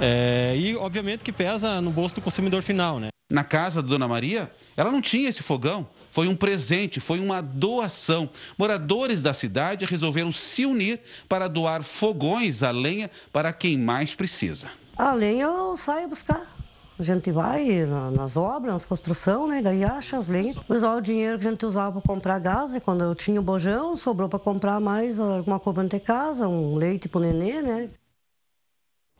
É, 0.00 0.54
e, 0.56 0.76
obviamente, 0.76 1.22
que 1.22 1.32
pesa 1.32 1.80
no 1.80 1.90
bolso 1.90 2.16
do 2.16 2.20
consumidor 2.20 2.62
final, 2.62 2.98
né? 2.98 3.08
Na 3.30 3.42
casa 3.42 3.82
da 3.82 3.88
Dona 3.88 4.06
Maria, 4.06 4.50
ela 4.76 4.90
não 4.90 5.00
tinha 5.00 5.28
esse 5.28 5.42
fogão. 5.42 5.88
Foi 6.10 6.28
um 6.28 6.36
presente, 6.36 7.00
foi 7.00 7.20
uma 7.20 7.40
doação. 7.40 8.28
Moradores 8.58 9.22
da 9.22 9.32
cidade 9.32 9.86
resolveram 9.86 10.30
se 10.30 10.66
unir 10.66 11.00
para 11.28 11.48
doar 11.48 11.82
fogões 11.82 12.62
a 12.62 12.70
lenha 12.70 13.10
para 13.32 13.52
quem 13.52 13.78
mais 13.78 14.14
precisa. 14.14 14.70
A 14.96 15.12
lenha 15.12 15.44
eu 15.44 15.76
saio 15.76 16.08
buscar. 16.08 16.54
A 16.96 17.02
gente 17.02 17.32
vai 17.32 17.84
nas 18.12 18.36
obras, 18.36 18.72
nas 18.72 18.84
construções, 18.84 19.50
né? 19.50 19.62
Daí 19.62 19.82
acha 19.82 20.16
as 20.16 20.28
lenhas. 20.28 20.56
Usar 20.68 20.94
o 20.94 21.00
dinheiro 21.00 21.38
que 21.38 21.46
a 21.46 21.50
gente 21.50 21.66
usava 21.66 22.00
para 22.00 22.14
comprar 22.14 22.38
gás, 22.38 22.72
e 22.74 22.80
quando 22.80 23.02
eu 23.02 23.14
tinha 23.14 23.40
o 23.40 23.42
bojão, 23.42 23.96
sobrou 23.96 24.28
para 24.28 24.38
comprar 24.38 24.78
mais 24.78 25.18
alguma 25.18 25.58
coisa 25.58 25.80
para 25.80 25.88
ter 25.88 26.00
casa, 26.00 26.46
um 26.46 26.76
leite 26.76 27.08
para 27.08 27.18
o 27.18 27.22
nenê, 27.22 27.60
né? 27.60 27.88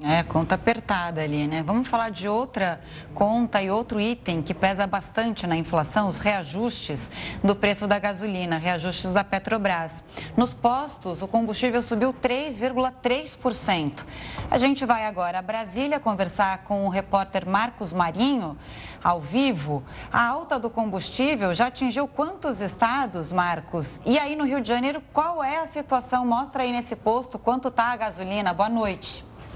É, 0.00 0.24
conta 0.24 0.56
apertada 0.56 1.22
ali, 1.22 1.46
né? 1.46 1.62
Vamos 1.62 1.86
falar 1.86 2.10
de 2.10 2.28
outra 2.28 2.80
conta 3.14 3.62
e 3.62 3.70
outro 3.70 4.00
item 4.00 4.42
que 4.42 4.52
pesa 4.52 4.88
bastante 4.88 5.46
na 5.46 5.56
inflação, 5.56 6.08
os 6.08 6.18
reajustes 6.18 7.08
do 7.44 7.54
preço 7.54 7.86
da 7.86 7.96
gasolina, 8.00 8.58
reajustes 8.58 9.12
da 9.12 9.22
Petrobras. 9.22 10.02
Nos 10.36 10.52
postos, 10.52 11.22
o 11.22 11.28
combustível 11.28 11.80
subiu 11.80 12.12
3,3%. 12.12 14.04
A 14.50 14.58
gente 14.58 14.84
vai 14.84 15.06
agora 15.06 15.38
a 15.38 15.42
Brasília 15.42 16.00
conversar 16.00 16.64
com 16.64 16.86
o 16.86 16.88
repórter 16.88 17.48
Marcos 17.48 17.92
Marinho, 17.92 18.58
ao 19.00 19.20
vivo. 19.20 19.84
A 20.12 20.26
alta 20.26 20.58
do 20.58 20.68
combustível 20.68 21.54
já 21.54 21.68
atingiu 21.68 22.08
quantos 22.08 22.60
estados, 22.60 23.30
Marcos? 23.30 24.00
E 24.04 24.18
aí 24.18 24.34
no 24.34 24.44
Rio 24.44 24.60
de 24.60 24.66
Janeiro, 24.66 25.00
qual 25.12 25.40
é 25.40 25.58
a 25.58 25.66
situação? 25.68 26.26
Mostra 26.26 26.64
aí 26.64 26.72
nesse 26.72 26.96
posto 26.96 27.38
quanto 27.38 27.68
está 27.68 27.92
a 27.92 27.96
gasolina. 27.96 28.52
Boa 28.52 28.68
noite. 28.68 29.33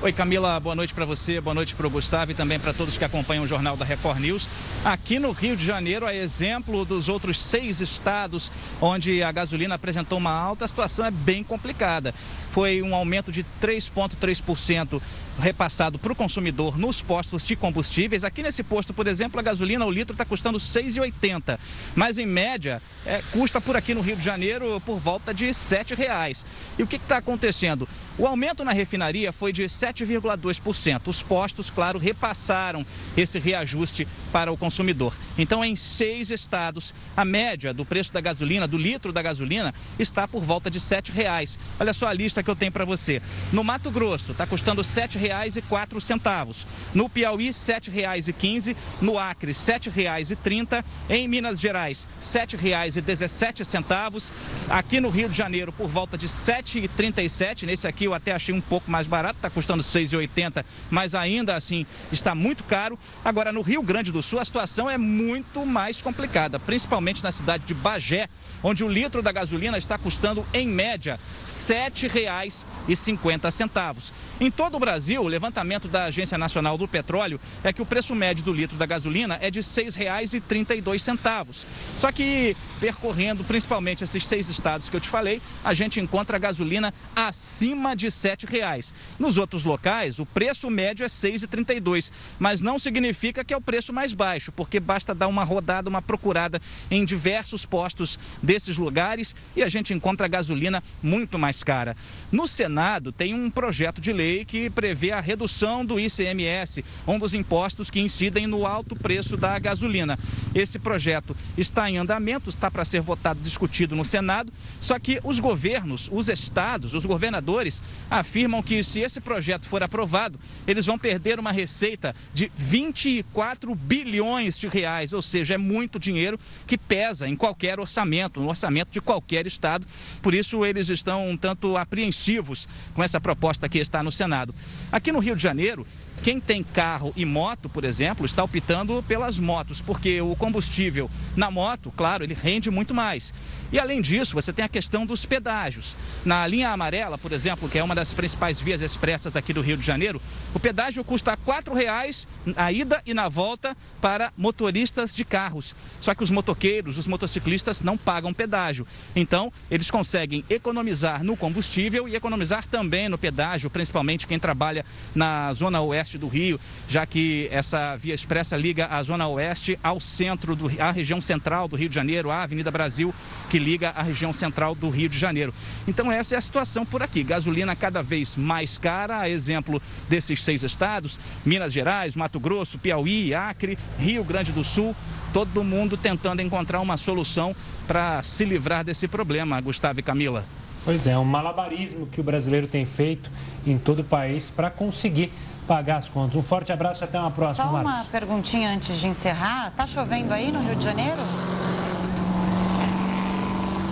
Oi 0.00 0.12
Camila, 0.12 0.60
boa 0.60 0.76
noite 0.76 0.94
para 0.94 1.04
você, 1.04 1.40
boa 1.40 1.52
noite 1.52 1.74
para 1.74 1.84
o 1.84 1.90
Gustavo 1.90 2.30
e 2.30 2.34
também 2.34 2.56
para 2.56 2.72
todos 2.72 2.96
que 2.96 3.04
acompanham 3.04 3.42
o 3.42 3.48
Jornal 3.48 3.76
da 3.76 3.84
Record 3.84 4.20
News. 4.20 4.48
Aqui 4.84 5.18
no 5.18 5.32
Rio 5.32 5.56
de 5.56 5.66
Janeiro, 5.66 6.06
a 6.06 6.14
exemplo 6.14 6.84
dos 6.84 7.08
outros 7.08 7.42
seis 7.42 7.80
estados 7.80 8.52
onde 8.80 9.24
a 9.24 9.32
gasolina 9.32 9.74
apresentou 9.74 10.16
uma 10.18 10.30
alta, 10.30 10.64
a 10.64 10.68
situação 10.68 11.04
é 11.04 11.10
bem 11.10 11.42
complicada. 11.42 12.14
Foi 12.52 12.80
um 12.80 12.94
aumento 12.94 13.32
de 13.32 13.44
3,3% 13.60 15.02
repassado 15.40 15.98
para 15.98 16.12
o 16.12 16.16
consumidor 16.16 16.78
nos 16.78 17.02
postos 17.02 17.44
de 17.44 17.56
combustíveis. 17.56 18.22
Aqui 18.22 18.42
nesse 18.42 18.62
posto, 18.62 18.94
por 18.94 19.08
exemplo, 19.08 19.38
a 19.38 19.42
gasolina, 19.42 19.84
o 19.84 19.90
litro 19.90 20.14
está 20.14 20.24
custando 20.24 20.58
R$ 20.58 20.64
6,80. 20.64 21.58
Mas 21.96 22.18
em 22.18 22.26
média, 22.26 22.80
é, 23.04 23.20
custa 23.32 23.60
por 23.60 23.76
aqui 23.76 23.94
no 23.94 24.00
Rio 24.00 24.16
de 24.16 24.24
Janeiro 24.24 24.80
por 24.86 24.98
volta 24.98 25.34
de 25.34 25.46
R$ 25.46 25.52
7,00. 25.52 26.44
E 26.78 26.82
o 26.84 26.86
que 26.86 26.96
está 26.96 27.18
acontecendo? 27.18 27.88
O 28.18 28.26
aumento 28.26 28.64
na 28.64 28.72
refinaria 28.72 29.32
foi 29.32 29.52
de 29.52 29.62
7,2%. 29.62 31.06
Os 31.06 31.22
postos, 31.22 31.70
claro, 31.70 32.00
repassaram 32.00 32.84
esse 33.16 33.38
reajuste 33.38 34.08
para 34.32 34.52
o 34.52 34.56
consumidor. 34.56 35.14
Então, 35.38 35.64
em 35.64 35.76
seis 35.76 36.28
estados, 36.28 36.92
a 37.16 37.24
média 37.24 37.72
do 37.72 37.84
preço 37.84 38.12
da 38.12 38.20
gasolina, 38.20 38.66
do 38.66 38.76
litro 38.76 39.12
da 39.12 39.22
gasolina, 39.22 39.72
está 40.00 40.26
por 40.26 40.42
volta 40.42 40.68
de 40.68 40.80
R$ 40.80 40.84
7,00. 40.84 41.58
Olha 41.78 41.92
só 41.92 42.08
a 42.08 42.12
lista 42.12 42.42
que 42.42 42.50
eu 42.50 42.56
tenho 42.56 42.72
para 42.72 42.84
você. 42.84 43.22
No 43.52 43.62
Mato 43.62 43.88
Grosso, 43.88 44.32
está 44.32 44.48
custando 44.48 44.82
R$ 44.82 44.88
7,04. 44.88 46.66
No 46.92 47.08
Piauí, 47.08 47.46
R$ 47.46 47.52
7,15. 47.52 48.74
No 49.00 49.16
Acre, 49.16 49.52
R$ 49.52 49.58
7,30. 49.58 50.84
Em 51.08 51.28
Minas 51.28 51.60
Gerais, 51.60 52.08
R$ 52.16 52.20
7,17. 52.20 54.32
Aqui 54.68 55.00
no 55.00 55.08
Rio 55.08 55.28
de 55.28 55.36
Janeiro, 55.36 55.72
por 55.72 55.86
volta 55.86 56.18
de 56.18 56.26
R$ 56.26 56.32
7,37. 56.32 57.64
Nesse 57.64 57.86
aqui, 57.86 58.07
eu 58.08 58.14
até 58.14 58.32
achei 58.32 58.54
um 58.54 58.60
pouco 58.60 58.90
mais 58.90 59.06
barato, 59.06 59.36
está 59.36 59.48
custando 59.48 59.82
6,80, 59.82 60.64
mas 60.90 61.14
ainda 61.14 61.54
assim 61.54 61.86
está 62.10 62.34
muito 62.34 62.64
caro. 62.64 62.98
Agora, 63.24 63.52
no 63.52 63.62
Rio 63.62 63.80
Grande 63.82 64.10
do 64.10 64.20
Sul, 64.22 64.40
a 64.40 64.44
situação 64.44 64.90
é 64.90 64.98
muito 64.98 65.64
mais 65.64 66.02
complicada, 66.02 66.58
principalmente 66.58 67.22
na 67.22 67.30
cidade 67.30 67.62
de 67.64 67.74
Bagé, 67.74 68.28
onde 68.62 68.82
o 68.82 68.88
litro 68.88 69.22
da 69.22 69.30
gasolina 69.30 69.78
está 69.78 69.96
custando, 69.96 70.44
em 70.52 70.66
média, 70.66 71.20
R$ 71.44 71.46
7,50. 71.46 74.12
Em 74.40 74.50
todo 74.50 74.76
o 74.76 74.80
Brasil, 74.80 75.22
o 75.22 75.28
levantamento 75.28 75.88
da 75.88 76.04
Agência 76.04 76.38
Nacional 76.38 76.78
do 76.78 76.86
Petróleo 76.86 77.40
é 77.64 77.72
que 77.72 77.82
o 77.82 77.86
preço 77.86 78.14
médio 78.14 78.44
do 78.44 78.52
litro 78.52 78.76
da 78.76 78.86
gasolina 78.86 79.36
é 79.40 79.50
de 79.50 79.58
R$ 79.60 79.66
6,32. 79.66 81.66
Só 81.96 82.12
que, 82.12 82.56
percorrendo 82.80 83.42
principalmente 83.44 84.04
esses 84.04 84.26
seis 84.26 84.48
estados 84.48 84.88
que 84.88 84.96
eu 84.96 85.00
te 85.00 85.08
falei, 85.08 85.42
a 85.64 85.74
gente 85.74 86.00
encontra 86.00 86.38
gasolina 86.38 86.94
acima 87.16 87.96
de 87.98 88.06
R$ 88.06 88.12
7,00. 88.12 88.94
Nos 89.18 89.36
outros 89.36 89.64
locais, 89.64 90.18
o 90.18 90.24
preço 90.24 90.70
médio 90.70 91.04
é 91.04 91.06
R$ 91.06 91.12
6,32, 91.12 92.10
mas 92.38 92.62
não 92.62 92.78
significa 92.78 93.44
que 93.44 93.52
é 93.52 93.56
o 93.56 93.60
preço 93.60 93.92
mais 93.92 94.14
baixo, 94.14 94.50
porque 94.52 94.80
basta 94.80 95.14
dar 95.14 95.28
uma 95.28 95.44
rodada, 95.44 95.90
uma 95.90 96.00
procurada 96.00 96.62
em 96.90 97.04
diversos 97.04 97.66
postos 97.66 98.18
desses 98.42 98.76
lugares 98.76 99.34
e 99.54 99.62
a 99.62 99.68
gente 99.68 99.92
encontra 99.92 100.28
gasolina 100.28 100.82
muito 101.02 101.38
mais 101.38 101.62
cara. 101.62 101.96
No 102.30 102.46
Senado, 102.46 103.12
tem 103.12 103.34
um 103.34 103.50
projeto 103.50 104.00
de 104.00 104.12
lei 104.12 104.44
que 104.44 104.70
prevê 104.70 105.10
a 105.10 105.20
redução 105.20 105.84
do 105.84 105.98
ICMS, 105.98 106.84
um 107.06 107.18
dos 107.18 107.34
impostos 107.34 107.90
que 107.90 108.00
incidem 108.00 108.46
no 108.46 108.66
alto 108.66 108.94
preço 108.94 109.36
da 109.36 109.58
gasolina. 109.58 110.18
Esse 110.54 110.78
projeto 110.78 111.36
está 111.56 111.90
em 111.90 111.98
andamento, 111.98 112.48
está 112.48 112.70
para 112.70 112.84
ser 112.84 113.00
votado, 113.00 113.40
discutido 113.40 113.96
no 113.96 114.04
Senado, 114.04 114.52
só 114.80 114.98
que 114.98 115.20
os 115.24 115.40
governos, 115.40 116.08
os 116.12 116.28
estados, 116.28 116.94
os 116.94 117.04
governadores 117.04 117.82
afirmam 118.10 118.62
que 118.62 118.82
se 118.82 119.00
esse 119.00 119.20
projeto 119.20 119.66
for 119.66 119.82
aprovado, 119.82 120.38
eles 120.66 120.86
vão 120.86 120.98
perder 120.98 121.38
uma 121.38 121.52
receita 121.52 122.14
de 122.32 122.50
24 122.56 123.74
bilhões 123.74 124.58
de 124.58 124.66
reais, 124.68 125.12
ou 125.12 125.22
seja, 125.22 125.54
é 125.54 125.58
muito 125.58 125.98
dinheiro 125.98 126.38
que 126.66 126.78
pesa 126.78 127.28
em 127.28 127.36
qualquer 127.36 127.78
orçamento, 127.78 128.40
no 128.40 128.48
orçamento 128.48 128.90
de 128.90 129.00
qualquer 129.00 129.46
estado. 129.46 129.86
Por 130.22 130.34
isso 130.34 130.64
eles 130.64 130.88
estão 130.88 131.28
um 131.28 131.36
tanto 131.36 131.76
apreensivos 131.76 132.68
com 132.94 133.02
essa 133.02 133.20
proposta 133.20 133.68
que 133.68 133.78
está 133.78 134.02
no 134.02 134.12
Senado. 134.12 134.54
Aqui 134.90 135.12
no 135.12 135.18
Rio 135.18 135.36
de 135.36 135.42
Janeiro, 135.42 135.86
quem 136.22 136.40
tem 136.40 136.62
carro 136.62 137.12
e 137.16 137.24
moto, 137.24 137.68
por 137.68 137.84
exemplo, 137.84 138.26
está 138.26 138.42
optando 138.42 139.02
pelas 139.06 139.38
motos, 139.38 139.80
porque 139.80 140.20
o 140.20 140.34
combustível 140.36 141.10
na 141.36 141.50
moto, 141.50 141.92
claro, 141.96 142.24
ele 142.24 142.34
rende 142.34 142.70
muito 142.70 142.94
mais. 142.94 143.32
E 143.70 143.78
além 143.78 144.00
disso, 144.00 144.34
você 144.34 144.52
tem 144.52 144.64
a 144.64 144.68
questão 144.68 145.04
dos 145.04 145.26
pedágios. 145.26 145.94
Na 146.24 146.46
linha 146.46 146.70
amarela, 146.70 147.18
por 147.18 147.32
exemplo, 147.32 147.68
que 147.68 147.78
é 147.78 147.84
uma 147.84 147.94
das 147.94 148.14
principais 148.14 148.60
vias 148.60 148.80
expressas 148.80 149.36
aqui 149.36 149.52
do 149.52 149.60
Rio 149.60 149.76
de 149.76 149.84
Janeiro, 149.84 150.20
o 150.54 150.58
pedágio 150.58 151.04
custa 151.04 151.32
R$ 151.32 151.38
4,00 151.46 152.26
a 152.56 152.72
ida 152.72 153.02
e 153.04 153.12
na 153.12 153.28
volta 153.28 153.76
para 154.00 154.32
motoristas 154.36 155.14
de 155.14 155.24
carros. 155.24 155.74
Só 156.00 156.14
que 156.14 156.24
os 156.24 156.30
motoqueiros, 156.30 156.96
os 156.96 157.06
motociclistas 157.06 157.82
não 157.82 157.96
pagam 157.96 158.32
pedágio. 158.32 158.86
Então, 159.14 159.52
eles 159.70 159.90
conseguem 159.90 160.44
economizar 160.48 161.22
no 161.22 161.36
combustível 161.36 162.08
e 162.08 162.16
economizar 162.16 162.66
também 162.66 163.08
no 163.08 163.18
pedágio, 163.18 163.68
principalmente 163.68 164.26
quem 164.26 164.38
trabalha 164.38 164.84
na 165.14 165.52
zona 165.52 165.80
oeste 165.82 166.07
do 166.16 166.28
Rio, 166.28 166.58
já 166.88 167.04
que 167.04 167.48
essa 167.50 167.96
via 167.96 168.14
expressa 168.14 168.56
liga 168.56 168.86
a 168.86 169.02
zona 169.02 169.26
oeste 169.26 169.78
ao 169.82 170.00
centro, 170.00 170.54
do, 170.54 170.70
à 170.80 170.90
região 170.90 171.20
central 171.20 171.68
do 171.68 171.76
Rio 171.76 171.88
de 171.88 171.94
Janeiro, 171.94 172.30
à 172.30 172.42
Avenida 172.42 172.70
Brasil, 172.70 173.12
que 173.50 173.58
liga 173.58 173.90
a 173.90 174.02
região 174.02 174.32
central 174.32 174.74
do 174.74 174.88
Rio 174.88 175.08
de 175.08 175.18
Janeiro. 175.18 175.52
Então 175.86 176.10
essa 176.10 176.36
é 176.36 176.38
a 176.38 176.40
situação 176.40 176.86
por 176.86 177.02
aqui. 177.02 177.22
Gasolina 177.22 177.74
cada 177.74 178.02
vez 178.02 178.36
mais 178.36 178.78
cara, 178.78 179.18
a 179.18 179.28
exemplo 179.28 179.82
desses 180.08 180.42
seis 180.42 180.62
estados, 180.62 181.18
Minas 181.44 181.72
Gerais, 181.72 182.14
Mato 182.14 182.38
Grosso, 182.38 182.78
Piauí, 182.78 183.34
Acre, 183.34 183.76
Rio 183.98 184.22
Grande 184.22 184.52
do 184.52 184.62
Sul, 184.62 184.94
todo 185.32 185.64
mundo 185.64 185.96
tentando 185.96 186.40
encontrar 186.40 186.80
uma 186.80 186.96
solução 186.96 187.54
para 187.86 188.22
se 188.22 188.44
livrar 188.44 188.84
desse 188.84 189.08
problema, 189.08 189.60
Gustavo 189.60 190.00
e 190.00 190.02
Camila. 190.02 190.44
Pois 190.84 191.06
é, 191.06 191.18
um 191.18 191.24
malabarismo 191.24 192.06
que 192.06 192.20
o 192.20 192.24
brasileiro 192.24 192.66
tem 192.66 192.86
feito 192.86 193.30
em 193.66 193.76
todo 193.76 194.00
o 194.00 194.04
país 194.04 194.50
para 194.50 194.70
conseguir 194.70 195.30
pagar 195.68 195.98
as 195.98 196.08
contas. 196.08 196.34
Um 196.34 196.42
forte 196.42 196.72
abraço 196.72 197.04
e 197.04 197.04
até 197.04 197.20
uma 197.20 197.30
próxima. 197.30 197.66
Só 197.66 197.70
uma 197.70 197.82
Marcos. 197.82 198.08
perguntinha 198.08 198.70
antes 198.70 198.96
de 198.98 199.06
encerrar. 199.06 199.70
Tá 199.76 199.86
chovendo 199.86 200.32
aí 200.32 200.50
no 200.50 200.60
Rio 200.60 200.74
de 200.74 200.82
Janeiro? 200.82 201.20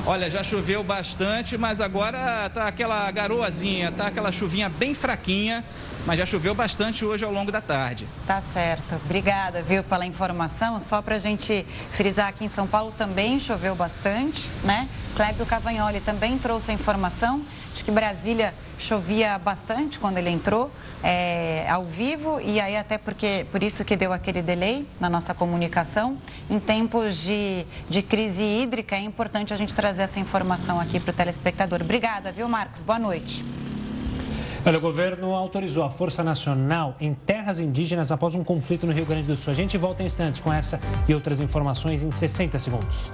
Olha, 0.08 0.30
já 0.30 0.42
choveu 0.42 0.84
bastante, 0.84 1.58
mas 1.58 1.80
agora 1.80 2.48
tá 2.54 2.68
aquela 2.68 3.10
garoazinha, 3.10 3.90
tá 3.90 4.06
aquela 4.06 4.30
chuvinha 4.30 4.68
bem 4.68 4.94
fraquinha, 4.94 5.64
mas 6.06 6.16
já 6.16 6.24
choveu 6.24 6.54
bastante 6.54 7.04
hoje 7.04 7.24
ao 7.24 7.32
longo 7.32 7.50
da 7.50 7.60
tarde. 7.60 8.06
Tá 8.24 8.40
certo. 8.40 8.94
Obrigada, 9.04 9.62
viu, 9.62 9.82
pela 9.82 10.06
informação. 10.06 10.78
Só 10.78 11.02
para 11.02 11.16
a 11.16 11.18
gente 11.18 11.66
frisar 11.92 12.28
aqui 12.28 12.44
em 12.44 12.48
São 12.48 12.68
Paulo 12.68 12.94
também 12.96 13.40
choveu 13.40 13.74
bastante, 13.74 14.48
né? 14.62 14.88
Clébio 15.16 15.44
Cavagnoli 15.44 16.00
também 16.00 16.38
trouxe 16.38 16.70
a 16.70 16.74
informação 16.74 17.42
de 17.74 17.82
que 17.82 17.90
Brasília 17.90 18.54
chovia 18.78 19.38
bastante 19.38 19.98
quando 19.98 20.18
ele 20.18 20.30
entrou 20.30 20.70
é, 21.02 21.68
ao 21.68 21.84
vivo 21.84 22.40
e 22.40 22.60
aí 22.60 22.76
até 22.76 22.98
porque 22.98 23.46
por 23.50 23.62
isso 23.62 23.84
que 23.84 23.96
deu 23.96 24.12
aquele 24.12 24.42
delay 24.42 24.86
na 25.00 25.08
nossa 25.08 25.34
comunicação. 25.34 26.16
Em 26.48 26.58
tempos 26.58 27.16
de, 27.16 27.66
de 27.88 28.02
crise 28.02 28.42
hídrica 28.42 28.96
é 28.96 29.00
importante 29.00 29.52
a 29.52 29.56
gente 29.56 29.74
trazer 29.74 30.02
essa 30.02 30.20
informação 30.20 30.80
aqui 30.80 30.98
para 30.98 31.10
o 31.10 31.14
telespectador. 31.14 31.80
Obrigada, 31.82 32.32
viu, 32.32 32.48
Marcos? 32.48 32.82
Boa 32.82 32.98
noite. 32.98 33.44
Olha, 34.64 34.78
o 34.78 34.80
governo 34.80 35.32
autorizou 35.32 35.84
a 35.84 35.90
Força 35.90 36.24
Nacional 36.24 36.96
em 37.00 37.14
terras 37.14 37.60
indígenas 37.60 38.10
após 38.10 38.34
um 38.34 38.42
conflito 38.42 38.84
no 38.84 38.92
Rio 38.92 39.06
Grande 39.06 39.28
do 39.28 39.36
Sul. 39.36 39.52
A 39.52 39.54
gente 39.54 39.78
volta 39.78 40.02
em 40.02 40.06
instantes 40.06 40.40
com 40.40 40.52
essa 40.52 40.80
e 41.08 41.14
outras 41.14 41.38
informações 41.38 42.02
em 42.02 42.10
60 42.10 42.58
segundos. 42.58 43.12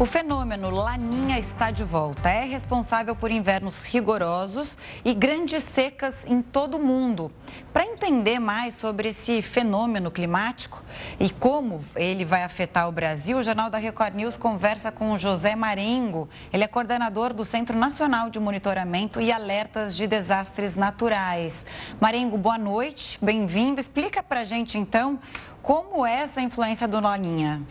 O 0.00 0.04
fenômeno 0.04 0.70
Laninha 0.70 1.40
está 1.40 1.72
de 1.72 1.82
volta. 1.82 2.30
É 2.30 2.44
responsável 2.44 3.16
por 3.16 3.32
invernos 3.32 3.82
rigorosos 3.82 4.78
e 5.04 5.12
grandes 5.12 5.64
secas 5.64 6.24
em 6.24 6.40
todo 6.40 6.76
o 6.76 6.80
mundo. 6.80 7.32
Para 7.72 7.84
entender 7.84 8.38
mais 8.38 8.74
sobre 8.74 9.08
esse 9.08 9.42
fenômeno 9.42 10.08
climático 10.08 10.80
e 11.18 11.28
como 11.28 11.84
ele 11.96 12.24
vai 12.24 12.44
afetar 12.44 12.88
o 12.88 12.92
Brasil, 12.92 13.38
o 13.38 13.42
Jornal 13.42 13.70
da 13.70 13.78
Record 13.78 14.14
News 14.14 14.36
conversa 14.36 14.92
com 14.92 15.10
o 15.10 15.18
José 15.18 15.56
Marengo. 15.56 16.28
Ele 16.52 16.62
é 16.62 16.68
coordenador 16.68 17.34
do 17.34 17.44
Centro 17.44 17.76
Nacional 17.76 18.30
de 18.30 18.38
Monitoramento 18.38 19.20
e 19.20 19.32
Alertas 19.32 19.96
de 19.96 20.06
Desastres 20.06 20.76
Naturais. 20.76 21.66
Marengo, 22.00 22.38
boa 22.38 22.56
noite, 22.56 23.18
bem-vindo. 23.20 23.80
Explica 23.80 24.22
para 24.22 24.42
a 24.42 24.44
gente 24.44 24.78
então 24.78 25.18
como 25.60 26.06
é 26.06 26.20
essa 26.20 26.40
influência 26.40 26.86
do 26.86 27.00
Laninha. 27.00 27.62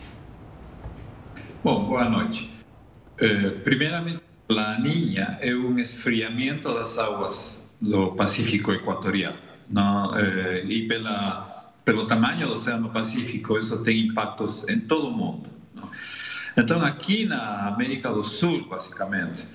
Bom, 1.68 1.84
boa 1.84 2.08
noite. 2.08 2.50
Eh, 3.20 3.50
primeiramente, 3.62 4.22
a 4.48 4.80
Niña 4.80 5.36
é 5.42 5.54
um 5.54 5.78
esfriamento 5.78 6.72
das 6.72 6.96
águas 6.96 7.62
do 7.78 8.12
Pacífico 8.12 8.72
Equatorial. 8.72 9.34
Não? 9.68 10.16
Eh, 10.16 10.64
e 10.64 10.88
pela, 10.88 11.74
pelo 11.84 12.06
tamanho 12.06 12.46
do 12.46 12.54
Oceano 12.54 12.88
Pacífico, 12.88 13.58
isso 13.58 13.82
tem 13.82 14.06
impactos 14.06 14.66
em 14.66 14.80
todo 14.80 15.08
o 15.08 15.10
mundo. 15.10 15.50
Não? 15.74 15.90
Então, 16.56 16.82
aqui 16.82 17.26
na 17.26 17.68
América 17.68 18.10
do 18.14 18.24
Sul, 18.24 18.66
basicamente, 18.66 19.46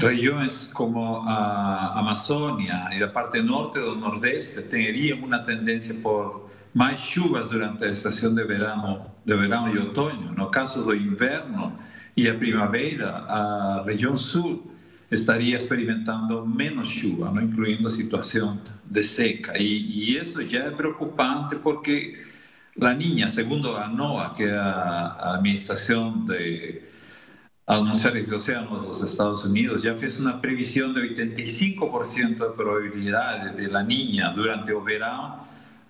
regiões 0.00 0.70
como 0.72 1.24
a 1.26 1.98
Amazônia 1.98 2.88
e 2.92 3.02
a 3.02 3.08
parte 3.08 3.42
norte 3.42 3.80
do 3.80 3.96
Nordeste 3.96 4.62
teriam 4.62 5.18
uma 5.24 5.40
tendência 5.40 5.92
por 5.96 6.48
mais 6.72 7.00
chuvas 7.00 7.50
durante 7.50 7.82
a 7.82 7.88
estação 7.88 8.32
de 8.32 8.44
verão, 8.44 9.10
de 9.28 9.36
verão 9.36 9.68
e 9.68 9.78
outono. 9.78 10.32
No 10.32 10.50
caso 10.50 10.82
do 10.82 10.94
inverno 10.94 11.78
e 12.16 12.28
a 12.28 12.34
primavera, 12.34 13.10
a 13.28 13.84
região 13.86 14.16
sul 14.16 14.72
estaria 15.10 15.54
experimentando 15.54 16.46
menos 16.46 16.88
chuva, 16.88 17.30
não? 17.30 17.42
incluindo 17.42 17.86
a 17.86 17.90
situação 17.90 18.58
de 18.86 19.02
seca. 19.02 19.58
E, 19.58 19.64
e 19.64 20.16
isso 20.16 20.42
já 20.48 20.64
é 20.64 20.70
preocupante 20.70 21.56
porque 21.56 22.24
a 22.80 22.94
Niña, 22.94 23.28
segundo 23.28 23.76
a 23.76 23.86
NOAA, 23.86 24.34
que 24.34 24.44
é 24.44 24.56
a, 24.56 25.16
a 25.20 25.34
Administração 25.34 26.24
de 26.24 26.80
Atmosféricos 27.66 28.32
e 28.32 28.34
Oceanos 28.34 28.86
dos 28.86 29.02
Estados 29.02 29.44
Unidos, 29.44 29.82
já 29.82 29.94
fez 29.94 30.18
uma 30.18 30.38
previsão 30.38 30.94
de 30.94 31.00
85% 31.00 32.34
de 32.34 32.56
probabilidade 32.56 33.56
de 33.56 33.66
La 33.66 33.82
Niña 33.82 34.30
durante 34.30 34.72
o 34.72 34.82
verão 34.82 35.47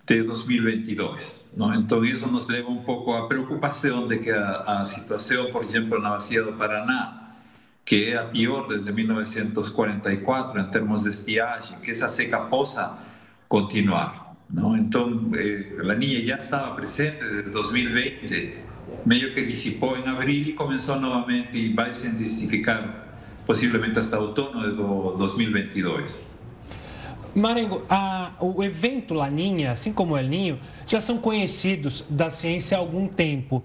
de 0.08 0.22
2022. 0.22 1.40
¿no? 1.54 1.74
Entonces 1.74 2.16
eso 2.16 2.26
nos 2.28 2.48
lleva 2.48 2.68
un 2.68 2.84
poco 2.84 3.16
a 3.16 3.28
preocupación 3.28 4.08
de 4.08 4.20
que 4.20 4.32
a, 4.32 4.82
a 4.82 4.86
situación, 4.86 5.48
por 5.52 5.64
ejemplo, 5.64 6.00
na 6.00 6.10
Bacia 6.10 6.42
do 6.42 6.52
Paraná, 6.52 7.36
que 7.84 8.10
é 8.10 8.16
a 8.16 8.24
pior 8.24 8.68
desde 8.68 8.92
1944 8.92 10.60
em 10.60 10.70
termos 10.70 11.04
de 11.04 11.10
estiagem, 11.10 11.78
que 11.80 11.90
essa 11.90 12.08
seca 12.08 12.40
possa 12.40 12.98
continuar. 13.48 14.36
Não? 14.50 14.76
Então, 14.76 15.30
eh, 15.34 15.76
a 15.80 15.94
Niña 15.94 16.36
já 16.36 16.70
presente 16.72 17.20
desde 17.20 17.50
2020, 17.50 18.58
meio 19.04 19.34
que 19.34 19.44
dissipou 19.44 19.96
em 19.96 20.06
abril 20.06 20.48
e 20.48 20.52
começou 20.52 21.00
novamente 21.00 21.56
e 21.56 21.72
vai 21.72 21.92
se 21.92 22.08
intensificar 22.08 23.08
possivelmente 23.46 23.98
hasta 23.98 24.18
outono 24.18 24.70
de 24.70 24.76
2022. 25.16 26.37
Marengo, 27.38 27.82
a, 27.88 28.32
o 28.40 28.62
evento 28.62 29.14
Laninha, 29.14 29.72
assim 29.72 29.92
como 29.92 30.14
o 30.14 30.18
El 30.18 30.28
Ninho, 30.28 30.60
já 30.86 31.00
são 31.00 31.18
conhecidos 31.18 32.04
da 32.08 32.30
ciência 32.30 32.76
há 32.76 32.80
algum 32.80 33.06
tempo. 33.06 33.62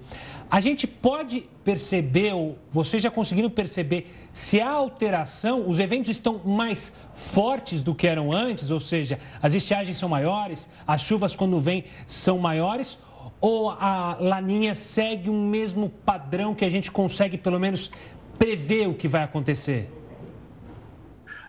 A 0.49 0.59
gente 0.59 0.85
pode 0.85 1.45
perceber, 1.63 2.33
ou 2.33 2.57
vocês 2.71 3.01
já 3.01 3.09
conseguiram 3.09 3.49
perceber, 3.49 4.07
se 4.31 4.61
há 4.61 4.69
alteração, 4.69 5.67
os 5.67 5.79
eventos 5.79 6.11
estão 6.11 6.39
mais 6.45 6.91
fortes 7.15 7.81
do 7.81 7.95
que 7.95 8.05
eram 8.05 8.31
antes, 8.31 8.69
ou 8.69 8.79
seja, 8.79 9.17
as 9.41 9.55
estiagens 9.55 9.97
são 9.97 10.07
maiores, 10.07 10.69
as 10.85 11.01
chuvas 11.01 11.35
quando 11.35 11.59
vêm 11.59 11.85
são 12.05 12.37
maiores, 12.37 12.99
ou 13.41 13.71
a 13.71 14.17
Laninha 14.19 14.75
segue 14.75 15.29
um 15.29 15.47
mesmo 15.47 15.89
padrão 15.89 16.53
que 16.53 16.63
a 16.63 16.69
gente 16.69 16.91
consegue 16.91 17.37
pelo 17.37 17.59
menos 17.59 17.89
prever 18.37 18.87
o 18.87 18.93
que 18.93 19.07
vai 19.07 19.23
acontecer? 19.23 19.89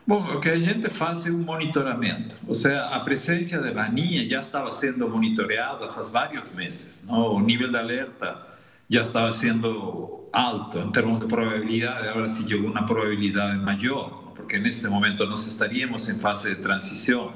Bom, 0.07 0.23
o 0.35 0.39
que 0.39 0.51
a 0.51 0.61
gente 0.61 0.91
faz 0.91 1.25
é 1.27 1.31
um 1.31 1.39
monitoramento. 1.39 2.37
Ou 2.47 2.55
seja, 2.55 2.85
a 2.89 3.01
presença 3.01 3.59
da 3.59 3.73
laninha 3.73 4.29
já 4.29 4.41
estava 4.41 4.71
sendo 4.71 5.09
monitoreada 5.09 5.91
faz 5.91 6.11
vários 6.11 6.53
meses. 6.53 7.03
Não? 7.09 7.37
O 7.37 7.41
nível 7.41 7.71
de 7.71 7.77
alerta 7.79 8.47
já 8.91 9.01
estava 9.01 9.33
sendo 9.33 10.29
alto 10.31 10.79
em 10.79 10.93
termos 10.93 11.21
de 11.21 11.27
probabilidade, 11.27 12.07
agora 12.07 12.29
se 12.29 12.47
chegou 12.47 12.71
uma 12.71 12.85
probabilidade 12.85 13.59
maior, 13.61 14.33
porque 14.35 14.59
neste 14.59 14.87
momento 14.89 15.25
nós 15.25 15.47
estaríamos 15.47 16.07
em 16.07 16.19
fase 16.19 16.55
de 16.55 16.61
transição. 16.61 17.33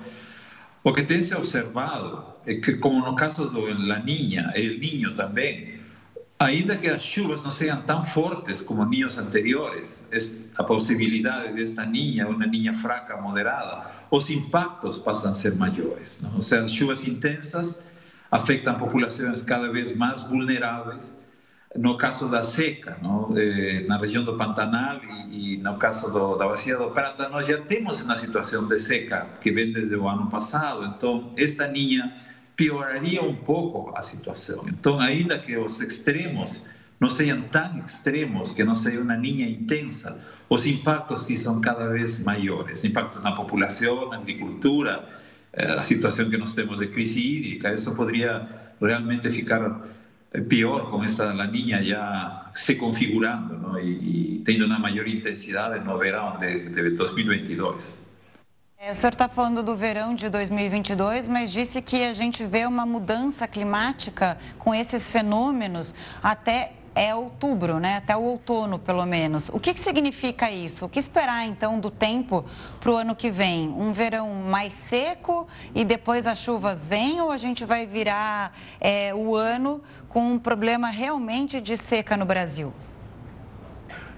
O 0.85 0.92
que 0.92 1.02
tem 1.02 1.22
se 1.22 1.35
observado 1.35 2.22
é 2.44 2.54
que, 2.54 2.74
como 2.74 3.02
no 3.02 3.16
caso 3.16 3.48
do 3.48 3.62
La 3.87 3.98
Niña 4.00 4.52
el 4.54 4.78
Niño 4.78 5.16
também, 5.16 5.77
Ainda 6.40 6.77
que 6.77 6.87
as 6.87 7.03
chuvas 7.03 7.42
não 7.42 7.51
sejam 7.51 7.83
tão 7.83 8.05
fortes 8.05 8.62
como 8.62 8.83
anos 8.83 9.18
anteriores, 9.18 10.01
a 10.57 10.62
possibilidade 10.62 11.55
desta 11.55 11.85
niña, 11.85 12.29
uma 12.29 12.46
niña 12.46 12.72
fraca, 12.72 13.16
moderada, 13.16 13.90
os 14.09 14.31
impactos 14.31 14.98
passam 14.98 15.33
a 15.33 15.35
ser 15.35 15.57
maiores. 15.57 16.20
Não? 16.22 16.37
Ou 16.37 16.42
seja, 16.42 16.64
as 16.64 16.72
chuvas 16.72 17.07
intensas 17.07 17.83
afetam 18.31 18.79
populações 18.79 19.42
cada 19.42 19.68
vez 19.72 19.96
mais 19.96 20.20
vulneráveis. 20.22 21.16
No 21.74 21.98
caso 21.98 22.29
da 22.29 22.44
seca, 22.44 22.96
não? 23.03 23.35
na 23.88 23.98
região 23.98 24.24
do 24.24 24.37
Pantanal 24.37 25.01
e, 25.29 25.55
e 25.55 25.57
no 25.59 25.77
caso 25.77 26.11
do, 26.12 26.37
da 26.37 26.46
Bacia 26.46 26.79
do 26.79 26.90
Prata, 26.92 27.29
nós 27.29 27.46
já 27.46 27.59
temos 27.59 28.01
uma 28.01 28.16
situação 28.16 28.66
de 28.66 28.79
seca 28.79 29.27
que 29.40 29.51
vem 29.51 29.72
desde 29.72 29.96
o 29.96 30.09
ano 30.09 30.29
passado. 30.29 30.85
Então, 30.85 31.33
esta 31.37 31.66
niña 31.66 32.14
pioraria 32.59 33.23
um 33.23 33.37
pouco 33.37 33.97
a 33.97 34.03
situação. 34.03 34.66
Então, 34.68 34.99
ainda 34.99 35.38
que 35.38 35.57
os 35.57 35.81
extremos 35.81 36.66
não 37.01 37.09
sejam 37.09 37.42
tão 37.42 37.79
extremos, 37.79 38.51
que 38.51 38.64
não 38.64 38.75
seja 38.75 39.01
uma 39.01 39.14
linha 39.14 39.49
intensa, 39.49 40.18
os 40.51 40.66
impactos 40.66 41.23
sim 41.23 41.37
são 41.37 41.61
cada 41.61 41.88
vez 41.90 42.18
maiores. 42.18 42.85
Impactos 42.85 43.23
na 43.23 43.31
população, 43.31 44.11
na 44.11 44.16
agricultura, 44.16 45.09
eh, 45.53 45.75
a 45.75 45.83
situação 45.85 46.29
que 46.29 46.37
nós 46.37 46.55
temos 46.55 46.81
de 46.81 46.88
crise 46.88 47.21
hídrica, 47.21 47.73
isso 47.73 47.94
poderia 47.94 48.49
realmente 48.83 49.31
ficar 49.31 49.81
eh, 50.33 50.40
pior 50.40 50.90
com 50.90 51.05
esta 51.05 51.33
laninha 51.33 51.81
já 51.85 52.51
se 52.57 52.75
configurando 52.75 53.57
não? 53.57 53.79
E, 53.79 54.38
e, 54.38 54.42
tendo 54.44 54.66
uma 54.66 54.81
maior 54.81 55.07
intensidade 55.07 55.85
no 55.85 55.97
verão 55.97 56.37
de, 56.40 56.68
de 56.71 56.90
2022. 56.90 58.08
É, 58.80 58.92
o 58.92 58.94
senhor 58.94 59.12
está 59.12 59.28
falando 59.28 59.60
do 59.60 59.74
verão 59.74 60.14
de 60.14 60.28
2022, 60.28 61.26
mas 61.26 61.50
disse 61.50 61.82
que 61.82 62.04
a 62.04 62.14
gente 62.14 62.46
vê 62.46 62.64
uma 62.64 62.86
mudança 62.86 63.44
climática 63.48 64.38
com 64.56 64.72
esses 64.72 65.10
fenômenos 65.10 65.92
até 66.22 66.74
é 66.94 67.12
outubro, 67.12 67.80
né? 67.80 67.96
Até 67.96 68.16
o 68.16 68.22
outono, 68.22 68.78
pelo 68.78 69.04
menos. 69.04 69.48
O 69.48 69.58
que, 69.58 69.74
que 69.74 69.80
significa 69.80 70.48
isso? 70.48 70.86
O 70.86 70.88
que 70.88 71.00
esperar, 71.00 71.44
então, 71.44 71.80
do 71.80 71.90
tempo 71.90 72.44
para 72.78 72.92
o 72.92 72.96
ano 72.96 73.16
que 73.16 73.32
vem? 73.32 73.68
Um 73.68 73.92
verão 73.92 74.32
mais 74.32 74.72
seco 74.74 75.48
e 75.74 75.84
depois 75.84 76.24
as 76.24 76.38
chuvas 76.38 76.86
vêm 76.86 77.20
ou 77.20 77.32
a 77.32 77.36
gente 77.36 77.64
vai 77.64 77.84
virar 77.84 78.56
é, 78.80 79.12
o 79.12 79.34
ano 79.34 79.82
com 80.08 80.34
um 80.34 80.38
problema 80.38 80.88
realmente 80.88 81.60
de 81.60 81.76
seca 81.76 82.16
no 82.16 82.24
Brasil? 82.24 82.72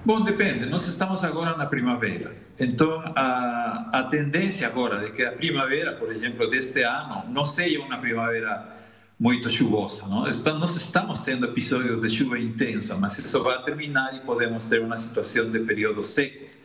Bom, 0.04 0.22
depende. 0.22 0.64
Nós 0.66 0.86
estamos 0.86 1.22
agora 1.24 1.56
na 1.56 1.66
primavera. 1.66 2.34
Então, 2.58 3.02
a, 3.14 3.90
a 3.92 4.02
tendência 4.04 4.66
agora 4.66 4.98
de 4.98 5.12
que 5.12 5.22
a 5.22 5.32
primavera, 5.32 5.92
por 5.92 6.10
exemplo, 6.10 6.48
deste 6.48 6.82
ano, 6.82 7.24
não 7.28 7.44
seja 7.44 7.80
uma 7.80 7.98
primavera 7.98 8.80
muito 9.18 9.50
chuvosa. 9.50 10.06
Não? 10.06 10.24
Nós 10.58 10.76
estamos 10.76 11.18
tendo 11.18 11.44
episódios 11.44 12.00
de 12.00 12.08
chuva 12.08 12.38
intensa, 12.38 12.96
mas 12.96 13.18
isso 13.18 13.42
vai 13.42 13.62
terminar 13.62 14.16
e 14.16 14.20
podemos 14.20 14.66
ter 14.66 14.80
uma 14.80 14.96
situação 14.96 15.50
de 15.50 15.58
períodos 15.60 16.06
secos. 16.08 16.58